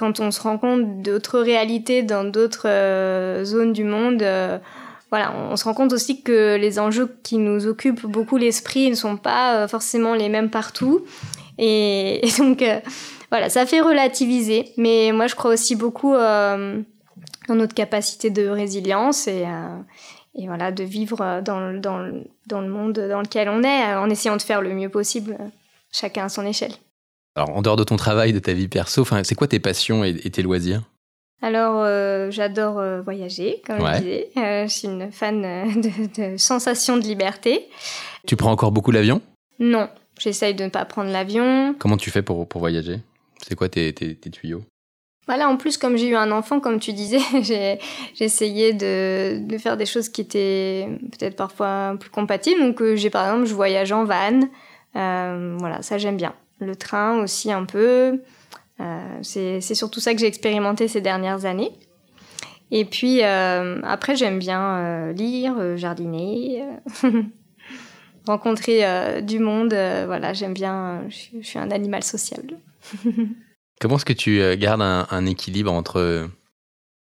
quand 0.00 0.18
on 0.18 0.30
se 0.30 0.40
rend 0.40 0.56
compte 0.58 1.02
d'autres 1.02 1.38
réalités 1.38 2.02
dans 2.02 2.24
d'autres 2.24 3.44
zones 3.44 3.74
du 3.74 3.84
monde, 3.84 4.24
voilà, 5.10 5.34
on, 5.50 5.56
se 5.56 5.64
rend 5.64 5.74
compte 5.74 5.92
aussi 5.92 6.22
que 6.22 6.56
les 6.56 6.78
enjeux 6.78 7.14
qui 7.22 7.36
nous 7.36 7.66
occupent 7.66 8.06
beaucoup 8.06 8.38
l'esprit 8.38 8.88
ne 8.88 8.94
sont 8.94 9.16
pas 9.16 9.68
forcément 9.68 10.14
les 10.14 10.30
mêmes 10.30 10.48
partout. 10.50 11.04
Et, 11.58 12.22
donc, 12.38 12.64
voilà, 13.30 13.50
ça 13.50 13.66
fait 13.66 13.80
relativiser, 13.80 14.72
mais 14.78 15.12
moi, 15.12 15.26
je 15.26 15.34
crois 15.34 15.52
aussi 15.52 15.76
beaucoup 15.76 16.14
dans 17.50 17.56
notre 17.56 17.74
capacité 17.74 18.30
de 18.30 18.48
résilience 18.48 19.26
et, 19.26 19.44
euh, 19.44 20.46
voilà, 20.46 20.70
de 20.70 20.84
vivre 20.84 21.42
dans, 21.42 21.60
le 21.60 22.68
monde 22.68 22.92
dans 22.92 23.20
lequel 23.20 23.48
on 23.48 23.62
est, 23.62 23.92
euh, 23.92 24.00
en 24.00 24.08
essayant 24.08 24.36
de 24.36 24.42
faire 24.42 24.62
le 24.62 24.72
mieux 24.72 24.88
possible, 24.88 25.36
euh, 25.38 25.48
chacun 25.92 26.26
à 26.26 26.28
son 26.28 26.46
échelle. 26.46 26.72
Alors, 27.36 27.56
en 27.56 27.62
dehors 27.62 27.76
de 27.76 27.84
ton 27.84 27.96
travail, 27.96 28.32
de 28.32 28.38
ta 28.38 28.52
vie 28.52 28.68
perso, 28.68 29.04
c'est 29.22 29.34
quoi 29.34 29.46
tes 29.46 29.60
passions 29.60 30.04
et, 30.04 30.14
tes 30.14 30.42
loisirs? 30.42 30.82
Alors, 31.42 31.86
j'adore 32.30 32.82
voyager, 33.02 33.62
comme 33.66 33.78
je 33.78 33.98
disais. 33.98 34.30
je 34.34 34.66
suis 34.68 34.88
une 34.88 35.10
fan 35.12 35.40
de, 35.80 36.32
de 36.32 36.36
sensations 36.36 36.96
de 36.96 37.02
liberté. 37.02 37.68
Tu 38.26 38.36
prends 38.36 38.50
encore 38.50 38.72
beaucoup 38.72 38.90
l'avion? 38.90 39.22
Non, 39.60 39.88
j'essaye 40.18 40.54
de 40.54 40.64
ne 40.64 40.70
pas 40.70 40.84
prendre 40.84 41.10
l'avion. 41.10 41.74
Comment 41.78 41.96
tu 41.96 42.10
fais 42.10 42.22
pour, 42.22 42.48
pour 42.48 42.60
voyager? 42.60 43.00
C'est 43.46 43.54
quoi 43.54 43.68
tes, 43.68 43.92
tes, 43.92 44.14
tes 44.14 44.30
tuyaux? 44.30 44.62
Voilà, 45.26 45.48
en 45.48 45.56
plus, 45.56 45.76
comme 45.76 45.96
j'ai 45.96 46.08
eu 46.08 46.16
un 46.16 46.32
enfant, 46.32 46.60
comme 46.60 46.80
tu 46.80 46.92
disais, 46.92 47.20
j'ai 47.42 47.78
essayé 48.18 48.72
de, 48.72 49.38
de, 49.46 49.58
faire 49.58 49.76
des 49.76 49.86
choses 49.86 50.08
qui 50.08 50.22
étaient 50.22 50.88
peut-être 51.12 51.36
parfois 51.36 51.94
plus 52.00 52.10
compatibles. 52.10 52.60
Donc, 52.60 52.80
euh, 52.80 52.96
j'ai 52.96 53.10
par 53.10 53.26
exemple, 53.26 53.46
je 53.46 53.54
voyage 53.54 53.92
en 53.92 54.04
van. 54.04 54.40
Euh, 54.96 55.56
voilà, 55.58 55.82
ça 55.82 55.98
j'aime 55.98 56.16
bien. 56.16 56.34
Le 56.60 56.76
train 56.76 57.20
aussi 57.20 57.50
un 57.50 57.64
peu. 57.64 58.20
Euh, 58.80 59.18
c'est 59.22 59.60
surtout 59.74 60.00
ça 60.00 60.14
que 60.14 60.20
j'ai 60.20 60.26
expérimenté 60.26 60.88
ces 60.88 61.00
dernières 61.00 61.44
années. 61.44 61.72
Et 62.70 62.84
puis, 62.84 63.22
après, 63.22 64.14
j'aime 64.14 64.38
bien 64.38 65.10
lire, 65.12 65.76
jardiner, 65.76 66.62
rencontrer 68.26 69.22
du 69.22 69.40
monde. 69.40 69.70
voilà, 69.70 70.32
j'aime 70.34 70.54
bien. 70.54 71.02
je 71.08 71.42
suis 71.42 71.58
un 71.58 71.72
animal 71.72 72.04
sociable. 72.04 72.54
Comment 73.80 73.96
est-ce 73.96 74.04
que 74.04 74.12
tu 74.12 74.40
euh, 74.40 74.56
gardes 74.56 74.82
un, 74.82 75.26
équilibre 75.26 75.72
entre 75.72 75.98
euh, 75.98 76.26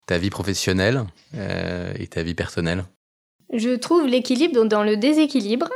ta 0.06 0.18
vie 0.18 0.30
professionnelle 0.30 1.04
euh, 1.36 1.92
et 1.96 2.08
ta 2.08 2.24
vie 2.24 2.34
personnelle? 2.34 2.84
Je 3.52 3.76
trouve 3.76 4.08
l'équilibre 4.08 4.64
dans 4.64 4.82
le 4.82 4.96
déséquilibre. 4.96 5.68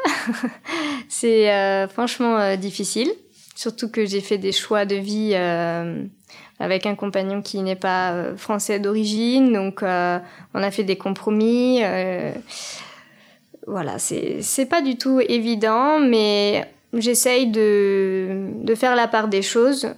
c'est 1.09 1.87
franchement 1.89 2.57
difficile, 2.57 3.09
surtout 3.61 3.91
que 3.91 4.07
j'ai 4.07 4.21
fait 4.21 4.39
des 4.39 4.53
choix 4.53 4.87
de 4.87 4.95
vie 4.95 5.35
avec 6.59 6.87
un 6.87 6.95
compagnon 6.95 7.43
qui 7.43 7.61
n'est 7.61 7.77
pas 7.77 8.35
français 8.37 8.79
d'origine, 8.79 9.53
donc 9.53 9.83
on 9.83 10.63
a 10.63 10.71
fait 10.71 10.85
des 10.85 10.97
compromis. 10.97 11.83
voilà, 13.67 13.99
c'est 13.99 14.67
pas 14.67 14.81
du 14.81 14.97
tout 14.97 15.21
évident, 15.21 15.99
mais 15.99 16.65
j'essaye 16.95 17.49
de, 17.49 18.49
de 18.63 18.75
faire 18.75 18.97
la 18.97 19.09
part 19.09 19.29
des 19.29 19.43
choses 19.43 19.89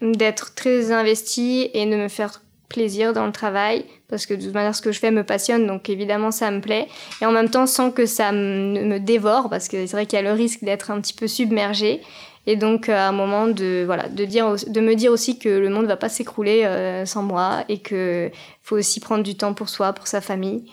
d'être 0.00 0.54
très 0.54 0.92
investie 0.92 1.70
et 1.74 1.86
de 1.86 1.96
me 1.96 2.08
faire 2.08 2.42
plaisir 2.68 3.12
dans 3.12 3.26
le 3.26 3.32
travail 3.32 3.84
parce 4.08 4.26
que 4.26 4.34
de 4.34 4.42
toute 4.42 4.54
manière 4.54 4.74
ce 4.74 4.82
que 4.82 4.90
je 4.90 4.98
fais 4.98 5.10
me 5.10 5.22
passionne 5.22 5.66
donc 5.66 5.88
évidemment 5.88 6.30
ça 6.30 6.50
me 6.50 6.60
plaît 6.60 6.88
et 7.20 7.26
en 7.26 7.30
même 7.30 7.48
temps 7.48 7.66
sans 7.66 7.90
que 7.90 8.06
ça 8.06 8.32
me 8.32 8.98
dévore 8.98 9.48
parce 9.48 9.68
que 9.68 9.86
c'est 9.86 9.92
vrai 9.92 10.06
qu'il 10.06 10.18
y 10.18 10.20
a 10.20 10.24
le 10.24 10.32
risque 10.32 10.64
d'être 10.64 10.90
un 10.90 11.00
petit 11.00 11.12
peu 11.12 11.28
submergé 11.28 12.00
et 12.46 12.56
donc 12.56 12.88
à 12.88 13.08
un 13.08 13.12
moment 13.12 13.46
de 13.46 13.84
voilà 13.86 14.08
de 14.08 14.24
dire 14.24 14.54
de 14.66 14.80
me 14.80 14.94
dire 14.94 15.12
aussi 15.12 15.38
que 15.38 15.48
le 15.48 15.68
monde 15.70 15.86
va 15.86 15.96
pas 15.96 16.08
s'écrouler 16.08 16.64
euh, 16.64 17.06
sans 17.06 17.22
moi 17.22 17.64
et 17.68 17.78
que 17.78 18.30
faut 18.62 18.76
aussi 18.76 19.00
prendre 19.00 19.22
du 19.22 19.36
temps 19.36 19.54
pour 19.54 19.68
soi 19.68 19.92
pour 19.92 20.06
sa 20.06 20.20
famille 20.20 20.64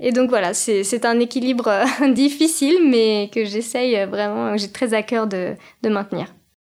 et 0.00 0.12
donc 0.12 0.28
voilà 0.28 0.54
c'est 0.54 1.04
un 1.04 1.20
équilibre 1.20 1.68
euh, 1.68 2.12
difficile 2.12 2.78
mais 2.88 3.30
que 3.32 3.44
j'essaye 3.44 4.04
vraiment 4.06 4.56
j'ai 4.56 4.68
très 4.68 4.94
à 4.94 5.02
cœur 5.02 5.26
de, 5.26 5.54
de 5.82 5.88
maintenir 5.88 6.26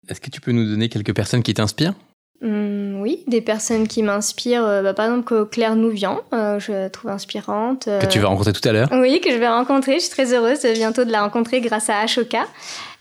est-ce 0.09 0.21
que 0.21 0.31
tu 0.31 0.41
peux 0.41 0.53
nous 0.53 0.67
donner 0.67 0.89
quelques 0.89 1.15
personnes 1.15 1.43
qui 1.43 1.55
t'inspirent? 1.55 1.95
Hum, 2.43 3.01
oui, 3.01 3.25
des 3.27 3.41
personnes 3.41 3.89
qui 3.89 4.03
m'inspirent, 4.03 4.67
euh, 4.67 4.83
bah, 4.83 4.93
par 4.93 5.07
exemple 5.07 5.47
Claire 5.47 5.77
Nouvian, 5.77 6.21
euh, 6.35 6.59
je 6.59 6.73
la 6.73 6.91
trouve 6.91 7.11
inspirante. 7.11 7.85
Que 7.85 8.07
tu 8.07 8.19
vas 8.19 8.29
rencontrer 8.29 8.53
tout 8.53 8.69
à 8.69 8.73
l'heure 8.73 8.89
Oui, 8.93 9.21
que 9.23 9.31
je 9.31 9.37
vais 9.37 9.49
rencontrer, 9.49 9.95
je 9.95 10.01
suis 10.01 10.11
très 10.11 10.35
heureuse 10.35 10.61
bientôt 10.75 11.05
de 11.05 11.11
la 11.11 11.23
rencontrer 11.23 11.61
grâce 11.63 11.89
à 11.89 12.01
Ashoka. 12.01 12.45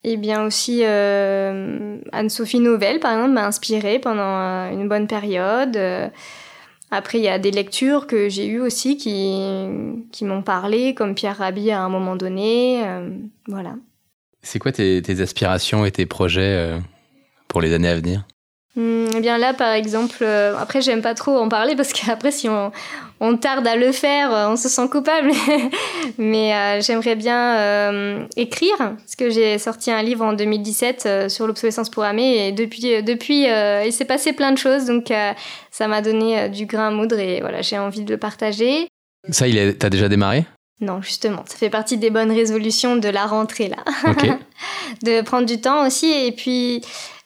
Et 0.04 0.18
bien 0.18 0.44
aussi 0.44 0.82
euh, 0.84 1.98
Anne-Sophie 2.12 2.60
Novelle, 2.60 3.00
par 3.00 3.13
exemple, 3.13 3.32
m'a 3.32 3.46
inspirée 3.46 4.00
pendant 4.00 4.70
une 4.72 4.89
bonne 4.89 5.08
période. 5.08 5.80
Après, 6.92 7.18
il 7.18 7.24
y 7.24 7.30
a 7.30 7.39
des 7.39 7.52
lectures 7.52 8.06
que 8.06 8.28
j'ai 8.30 8.46
eues 8.46 8.60
aussi 8.60 8.98
qui, 8.98 9.42
qui 10.12 10.26
m'ont 10.26 10.44
parlé, 10.44 10.94
comme 10.94 11.16
Pierre 11.16 11.38
Rabhi 11.38 11.72
à 11.72 11.82
un 11.82 11.89
moment 11.89 12.16
donné. 12.16 12.84
voilà. 13.48 13.76
C'est 14.42 14.60
quoi 14.60 14.74
tes, 14.74 15.02
tes, 15.02 15.22
aspirations 15.22 15.86
et 15.86 15.92
tes 15.92 16.06
projets 16.06 16.78
pour 17.48 17.62
les 17.62 17.74
années 17.74 17.88
à 17.88 17.96
venir? 17.96 18.26
Hmm, 18.76 19.06
eh 19.16 19.22
bien 19.22 19.38
là, 19.38 19.54
par 19.54 19.72
exemple, 19.72 20.18
euh, 20.22 20.58
après 20.58 20.82
j'aime 20.82 21.04
pas 21.04 21.13
trop 21.13 21.38
en 21.38 21.48
parler 21.48 21.76
parce 21.76 21.94
qu'après 21.94 22.32
si 22.32 22.50
on, 22.50 22.72
on, 23.24 23.38
tarde 23.38 23.66
à 23.68 23.76
le 23.76 23.92
faire, 23.92 24.34
euh, 24.34 24.50
on 24.50 24.56
se 24.56 24.70
sent 24.70 24.88
coupable. 24.90 25.32
Mais 26.18 26.54
euh, 26.54 26.82
j'aimerais 26.82 27.16
bien 27.16 28.28
écrire 28.36 28.78
parce 28.78 29.16
que 29.18 29.30
j'ai 29.30 29.58
sorti 29.58 29.92
un 29.92 30.02
livre 30.02 30.26
en 30.26 30.34
2017 30.34 31.30
sur 31.30 31.48
l'obsolescence 31.48 31.90
programmée 31.90 32.48
et 32.48 32.52
depuis, 32.52 33.02
depuis 33.04 33.46
il 33.46 33.94
s'est 33.94 34.06
passé 34.06 34.34
plein 34.34 34.52
de 34.52 34.58
choses 34.58 34.86
donc 34.86 35.12
ça 35.72 35.88
m'a 35.88 36.02
donné 36.02 36.50
du 36.50 36.66
grain 36.66 36.88
à 36.88 36.92
moudre 36.92 37.20
et 37.20 37.42
voilà 37.42 37.62
j'ai 37.62 37.78
envie 37.78 38.04
de 38.04 38.12
le 38.12 38.18
partager. 38.18 38.88
Ça, 39.30 39.48
il 39.48 39.78
t'as 39.78 39.90
déjà 39.90 40.10
démarré? 40.10 40.46
Non, 40.82 41.02
justement, 41.02 41.44
ça 41.46 41.56
fait 41.56 41.70
partie 41.70 41.98
des 41.98 42.10
bonnes 42.10 42.32
résolutions 42.32 42.98
de 42.98 43.10
la 43.10 43.26
rentrée 43.26 43.70
là. 43.70 43.84
de 45.04 45.22
prendre 45.22 45.46
du 45.46 45.62
temps 45.62 45.86
aussi 45.86 46.12
et 46.12 46.32
puis 46.32 46.82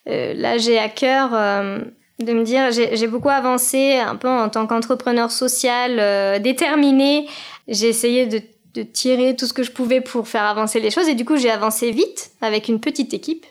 euh, 0.07 0.33
là, 0.35 0.57
j'ai 0.57 0.77
à 0.77 0.89
cœur 0.89 1.31
euh, 1.33 1.79
de 2.19 2.33
me 2.33 2.43
dire, 2.43 2.71
j'ai 2.71 3.07
beaucoup 3.07 3.29
avancé 3.29 3.97
un 3.97 4.15
peu 4.15 4.27
en 4.27 4.49
tant 4.49 4.65
qu'entrepreneur 4.65 5.31
social 5.31 5.97
euh, 5.99 6.39
déterminé. 6.39 7.27
J'ai 7.67 7.89
essayé 7.89 8.25
de, 8.25 8.41
de 8.73 8.83
tirer 8.83 9.35
tout 9.35 9.45
ce 9.45 9.53
que 9.53 9.63
je 9.63 9.71
pouvais 9.71 10.01
pour 10.01 10.27
faire 10.27 10.43
avancer 10.43 10.79
les 10.79 10.89
choses. 10.89 11.07
Et 11.07 11.15
du 11.15 11.25
coup, 11.25 11.37
j'ai 11.37 11.51
avancé 11.51 11.91
vite 11.91 12.31
avec 12.41 12.69
une 12.69 12.79
petite 12.79 13.13
équipe. 13.13 13.45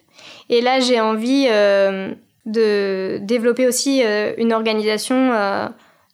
Et 0.49 0.61
là, 0.61 0.81
j'ai 0.81 1.01
envie 1.01 1.47
euh, 1.49 2.13
de 2.45 3.19
développer 3.23 3.69
aussi 3.69 4.03
euh, 4.05 4.33
une 4.37 4.53
organisation 4.53 5.33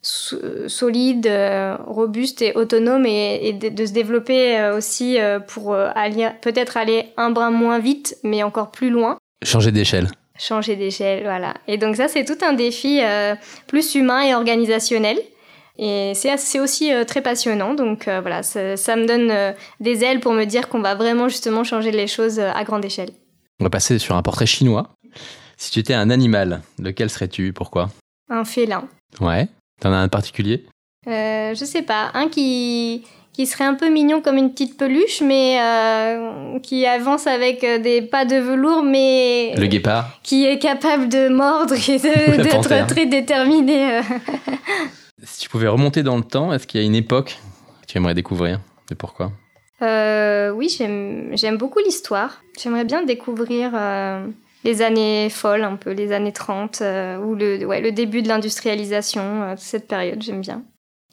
solide, 0.02 1.30
robuste 1.86 2.42
et 2.42 2.52
autonome 2.54 3.06
et, 3.06 3.52
de, 3.52 3.86
se 3.86 3.92
développer 3.92 4.72
aussi 4.76 5.16
pour 5.46 5.76
peut-être 6.40 6.76
aller 6.76 7.12
un 7.16 7.30
brin 7.30 7.50
moins 7.50 7.78
vite, 7.78 8.16
mais 8.24 8.42
encore 8.42 8.72
plus 8.72 8.90
loin. 8.90 9.16
Changer 9.44 9.70
d'échelle. 9.70 10.08
Changer 10.42 10.76
d'échelle, 10.76 11.22
voilà. 11.22 11.54
Et 11.68 11.76
donc 11.78 11.96
ça, 11.96 12.08
c'est 12.08 12.24
tout 12.24 12.38
un 12.44 12.52
défi 12.52 13.00
plus 13.68 13.94
humain 13.94 14.22
et 14.22 14.34
organisationnel. 14.34 15.18
Et 15.78 16.12
c'est 16.14 16.58
aussi 16.58 16.90
très 17.06 17.22
passionnant. 17.22 17.74
Donc 17.74 18.04
voilà, 18.06 18.42
ça, 18.42 18.76
ça, 18.76 18.96
me 18.96 19.06
donne 19.06 19.54
des 19.78 20.02
ailes 20.02 20.18
pour 20.18 20.32
me 20.32 20.44
dire 20.44 20.68
qu'on 20.68 20.80
va 20.80 20.96
vraiment 20.96 21.28
justement 21.28 21.62
changer 21.62 21.92
les 21.92 22.08
choses 22.08 22.40
à 22.40 22.64
grande 22.64 22.84
échelle. 22.84 23.10
On 23.60 23.64
va 23.64 23.70
passer 23.70 24.00
sur 24.00 24.16
un 24.16 24.22
portrait 24.22 24.46
chinois. 24.46 24.90
Si 25.56 25.70
tu 25.70 25.78
étais 25.78 25.94
un 25.94 26.10
animal, 26.10 26.62
lequel 26.80 27.08
serais-tu? 27.08 27.52
Pourquoi? 27.52 27.90
Un 28.28 28.44
félin. 28.44 28.88
Ouais. 29.20 29.46
T'en 29.80 29.92
as 29.92 29.98
un 29.98 30.08
particulier? 30.08 30.64
Euh, 31.06 31.54
Je 31.54 31.64
sais 31.64 31.82
pas. 31.82 32.10
Un 32.14 32.28
qui, 32.28 33.04
qui 33.32 33.46
serait 33.46 33.64
un 33.64 33.74
peu 33.74 33.88
mignon 33.88 34.20
comme 34.20 34.36
une 34.36 34.50
petite 34.50 34.76
peluche, 34.76 35.22
mais 35.22 35.58
euh, 35.60 36.58
qui 36.60 36.86
avance 36.86 37.26
avec 37.26 37.64
euh, 37.64 37.78
des 37.78 38.02
pas 38.02 38.24
de 38.24 38.36
velours, 38.36 38.82
mais. 38.82 39.54
Le 39.56 39.66
guépard 39.66 40.18
Qui 40.22 40.46
est 40.46 40.58
capable 40.58 41.08
de 41.08 41.28
mordre 41.28 41.74
et 41.74 41.98
d'être 41.98 42.86
très 42.86 43.06
déterminé. 43.06 43.98
Euh. 43.98 44.02
si 45.22 45.40
tu 45.40 45.48
pouvais 45.48 45.68
remonter 45.68 46.02
dans 46.02 46.16
le 46.16 46.24
temps, 46.24 46.52
est-ce 46.52 46.66
qu'il 46.66 46.80
y 46.80 46.84
a 46.84 46.86
une 46.86 46.94
époque 46.94 47.38
que 47.82 47.86
tu 47.86 47.98
aimerais 47.98 48.14
découvrir 48.14 48.60
Et 48.90 48.94
pourquoi? 48.94 49.32
Euh, 49.82 50.50
oui, 50.50 50.68
j'aime 50.78 51.56
beaucoup 51.56 51.80
l'histoire. 51.80 52.42
J'aimerais 52.60 52.84
bien 52.84 53.02
découvrir 53.02 53.72
euh, 53.74 54.26
les 54.64 54.82
années 54.82 55.28
folles, 55.28 55.64
un 55.64 55.76
peu 55.76 55.90
les 55.90 56.12
années 56.12 56.32
30, 56.32 56.80
euh, 56.82 57.18
ou 57.18 57.34
le, 57.34 57.64
ouais, 57.66 57.80
le 57.80 57.90
début 57.90 58.22
de 58.22 58.28
l'industrialisation, 58.28 59.54
cette 59.56 59.88
période, 59.88 60.22
j'aime 60.22 60.40
bien. 60.40 60.62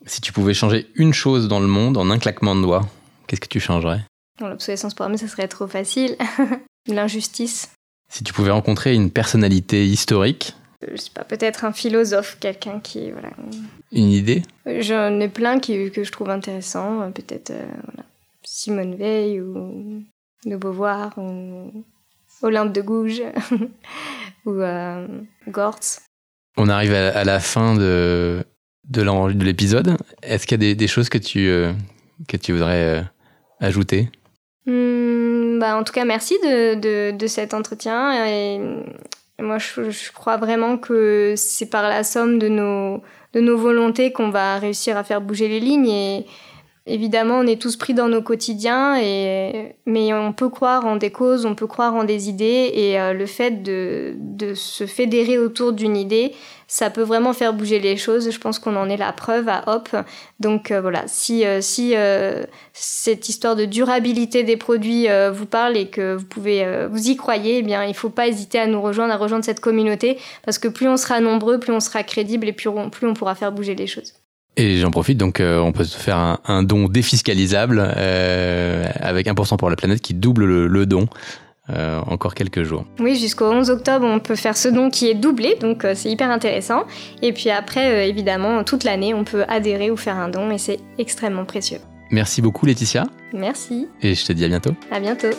Si 0.06 0.22
tu 0.22 0.32
pouvais 0.32 0.54
changer 0.54 0.88
une 0.96 1.14
chose 1.14 1.48
dans 1.48 1.60
le 1.60 1.68
monde 1.68 1.98
en 1.98 2.10
un 2.10 2.20
claquement 2.20 2.56
de 2.56 2.62
doigts, 2.62 2.88
qu'est-ce 3.28 3.42
que 3.42 3.48
tu 3.48 3.60
changerais? 3.60 4.02
Dans 4.40 4.48
l'obsolescence 4.48 4.94
programmée, 4.94 5.18
ça 5.18 5.28
serait 5.28 5.48
trop 5.48 5.68
facile. 5.68 6.16
L'injustice. 6.88 7.72
Si 8.12 8.24
tu 8.24 8.34
pouvais 8.34 8.52
rencontrer 8.52 8.94
une 8.96 9.12
personnalité 9.12 9.86
historique? 9.86 10.56
Je 10.90 10.96
sais 10.96 11.12
pas, 11.14 11.26
peut-être 11.26 11.66
un 11.66 11.74
philosophe, 11.74 12.38
quelqu'un 12.40 12.80
qui. 12.80 13.12
Voilà. 13.12 13.32
Une 13.92 14.12
idée? 14.12 14.44
J'en 14.66 15.20
ai 15.20 15.28
plein 15.28 15.60
qui, 15.60 15.92
que 15.92 16.04
je 16.04 16.12
trouve 16.12 16.30
intéressants. 16.30 17.12
Peut-être 17.12 17.52
voilà, 17.52 18.06
Simone 18.44 18.96
Veil 18.96 19.42
ou 19.42 20.04
de 20.46 20.56
Beauvoir 20.56 21.18
ou 21.18 21.84
Olympe 22.42 22.74
de 22.74 22.82
Gouges 22.82 23.24
ou 24.46 24.52
euh, 24.52 25.08
Gortz. 25.48 26.02
On 26.58 26.70
arrive 26.70 26.94
à, 26.94 27.24
la 27.24 27.40
fin 27.40 27.76
de, 27.76 28.44
de 28.90 29.44
l'épisode. 29.44 29.98
Est-ce 30.24 30.48
qu'il 30.48 30.64
y 30.64 30.72
a 30.72 30.74
des, 30.74 30.88
choses 30.88 31.10
que 31.10 31.18
tu, 31.18 31.48
euh, 31.48 31.74
que 32.28 32.38
tu 32.38 32.54
voudrais 32.54 33.00
euh, 33.00 33.02
ajouter? 33.60 34.10
Hmm, 34.66 35.60
bah, 35.60 35.78
En 35.78 35.84
tout 35.84 35.94
cas, 35.94 36.06
merci 36.06 36.36
de, 36.44 37.12
de, 37.12 37.28
cet 37.28 37.54
entretien. 37.54 38.26
Et 38.26 38.60
moi, 39.40 39.58
je, 39.58 40.12
crois 40.12 40.38
vraiment 40.38 40.78
que 40.78 41.34
c'est 41.38 41.70
par 41.70 41.84
la 41.84 42.04
somme 42.04 42.40
de 42.40 42.50
nos, 42.50 43.02
de 43.34 43.40
nos 43.40 43.58
volontés 43.58 44.12
qu'on 44.12 44.30
va 44.30 44.58
réussir 44.58 44.98
à 44.98 45.04
faire 45.04 45.22
bouger 45.22 45.48
les 45.48 45.60
lignes. 45.60 45.90
Et, 45.90 46.26
Évidemment, 46.90 47.36
on 47.36 47.46
est 47.46 47.62
tous 47.62 47.76
pris 47.76 47.94
dans 47.94 48.08
nos 48.08 48.24
quotidiens, 48.24 48.96
mais 49.86 50.12
on 50.12 50.34
peut 50.34 50.50
croire 50.50 50.88
en 50.88 50.96
des 50.96 51.12
causes, 51.12 51.46
on 51.46 51.54
peut 51.54 51.68
croire 51.68 51.94
en 51.94 52.04
des 52.04 52.30
idées, 52.30 52.72
et 52.74 53.00
euh, 53.00 53.14
le 53.14 53.28
fait 53.28 53.62
de, 53.62 54.16
se 54.56 54.88
fédérer 54.88 55.38
autour 55.38 55.72
d'une 55.72 55.96
idée, 55.96 56.34
ça 56.68 56.90
peut 56.90 57.04
vraiment 57.04 57.34
faire 57.34 57.54
bouger 57.54 57.80
les 57.80 57.96
choses. 57.96 58.32
Je 58.32 58.40
pense 58.40 58.58
qu'on 58.58 58.76
en 58.76 58.90
est 58.90 58.98
la 58.98 59.14
preuve 59.14 59.48
à 59.50 59.64
Hop. 59.68 59.90
Donc 60.40 60.72
euh, 60.72 60.82
voilà, 60.82 61.04
si, 61.06 61.46
euh, 61.46 62.44
cette 62.74 63.30
histoire 63.30 63.56
de 63.56 63.66
durabilité 63.66 64.44
des 64.44 64.58
produits 64.58 65.08
vous 65.32 65.46
parle 65.46 65.78
et 65.78 65.90
que 65.90 66.16
vous 66.16 66.26
pouvez 66.26 66.88
vous 66.90 67.08
y 67.08 67.16
croyez, 67.16 67.60
eh 67.60 67.62
bien 67.62 67.86
il 67.86 67.94
faut 67.94 68.10
pas 68.10 68.28
hésiter 68.28 68.58
à 68.58 68.66
nous 68.66 68.82
rejoindre, 68.82 69.14
à 69.14 69.18
rejoindre 69.18 69.46
cette 69.46 69.60
communauté, 69.60 70.18
parce 70.44 70.58
que 70.58 70.68
plus 70.68 70.88
on 70.88 70.98
sera 70.98 71.20
nombreux, 71.20 71.60
plus 71.60 71.72
on 71.72 71.80
sera 71.80 72.02
crédible 72.02 72.48
et 72.48 72.54
plus 72.54 72.70
on 72.70 73.14
pourra 73.14 73.36
faire 73.36 73.52
bouger 73.52 73.76
les 73.76 73.88
choses. 73.88 74.19
Et 74.60 74.76
j'en 74.76 74.92
profite, 74.92 75.18
donc 75.18 75.40
euh, 75.40 75.58
on 75.58 75.72
peut 75.72 75.86
faire 75.86 76.38
un, 76.46 76.64
don 76.64 76.90
défiscalisable 76.90 77.82
euh, 77.96 78.84
avec 79.00 79.28
1% 79.28 79.56
pour 79.56 79.70
la 79.70 79.78
planète 79.78 80.02
qui 80.02 80.14
double 80.14 80.44
le, 80.44 80.86
don. 80.86 81.08
Euh, 81.70 82.02
encore 82.08 82.34
quelques 82.34 82.64
jours. 82.64 82.84
Oui, 83.00 83.16
jusqu'au 83.16 83.46
11 83.46 83.70
octobre, 83.70 84.04
on 84.04 84.20
peut 84.20 84.36
faire 84.36 84.58
ce 84.58 84.68
don 84.68 84.90
qui 84.90 85.08
est 85.08 85.14
doublé, 85.14 85.56
donc 85.62 85.86
c'est 85.94 86.10
hyper 86.10 86.32
intéressant. 86.32 86.86
Et 87.22 87.32
puis 87.32 87.52
après, 87.52 88.10
évidemment, 88.10 88.64
toute 88.64 88.84
l'année, 88.84 89.14
on 89.14 89.24
peut 89.24 89.46
adhérer 89.48 89.92
ou 89.92 89.96
faire 89.96 90.18
un 90.18 90.30
don, 90.30 90.50
et 90.50 90.58
c'est 90.58 90.80
extrêmement 90.98 91.46
précieux. 91.46 91.78
Merci 92.10 92.42
beaucoup, 92.42 92.66
Laetitia. 92.66 93.06
Merci. 93.34 93.88
Et 94.02 94.16
je 94.16 94.26
te 94.26 94.34
dis 94.34 94.46
à 94.46 94.48
bientôt. 94.48 94.74
À 94.92 95.00
bientôt. 95.00 95.30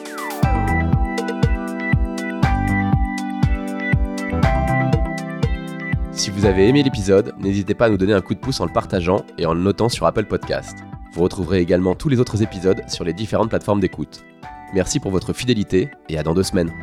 Si 6.20 6.28
vous 6.28 6.44
avez 6.44 6.68
aimé 6.68 6.82
l'épisode, 6.82 7.32
n'hésitez 7.38 7.72
pas 7.72 7.86
à 7.86 7.88
nous 7.88 7.96
donner 7.96 8.12
un 8.12 8.20
coup 8.20 8.34
de 8.34 8.40
pouce 8.40 8.60
en 8.60 8.66
le 8.66 8.72
partageant 8.74 9.24
et 9.38 9.46
en 9.46 9.54
le 9.54 9.60
notant 9.62 9.88
sur 9.88 10.04
Apple 10.04 10.26
Podcast. 10.26 10.76
Vous 11.14 11.22
retrouverez 11.22 11.60
également 11.60 11.94
tous 11.94 12.10
les 12.10 12.20
autres 12.20 12.42
épisodes 12.42 12.82
sur 12.88 13.04
les 13.04 13.14
différentes 13.14 13.48
plateformes 13.48 13.80
d'écoute. 13.80 14.22
Merci 14.74 15.00
pour 15.00 15.12
votre 15.12 15.32
fidélité 15.32 15.88
et 16.10 16.18
à 16.18 16.22
dans 16.22 16.34
deux 16.34 16.42
semaines. 16.42 16.74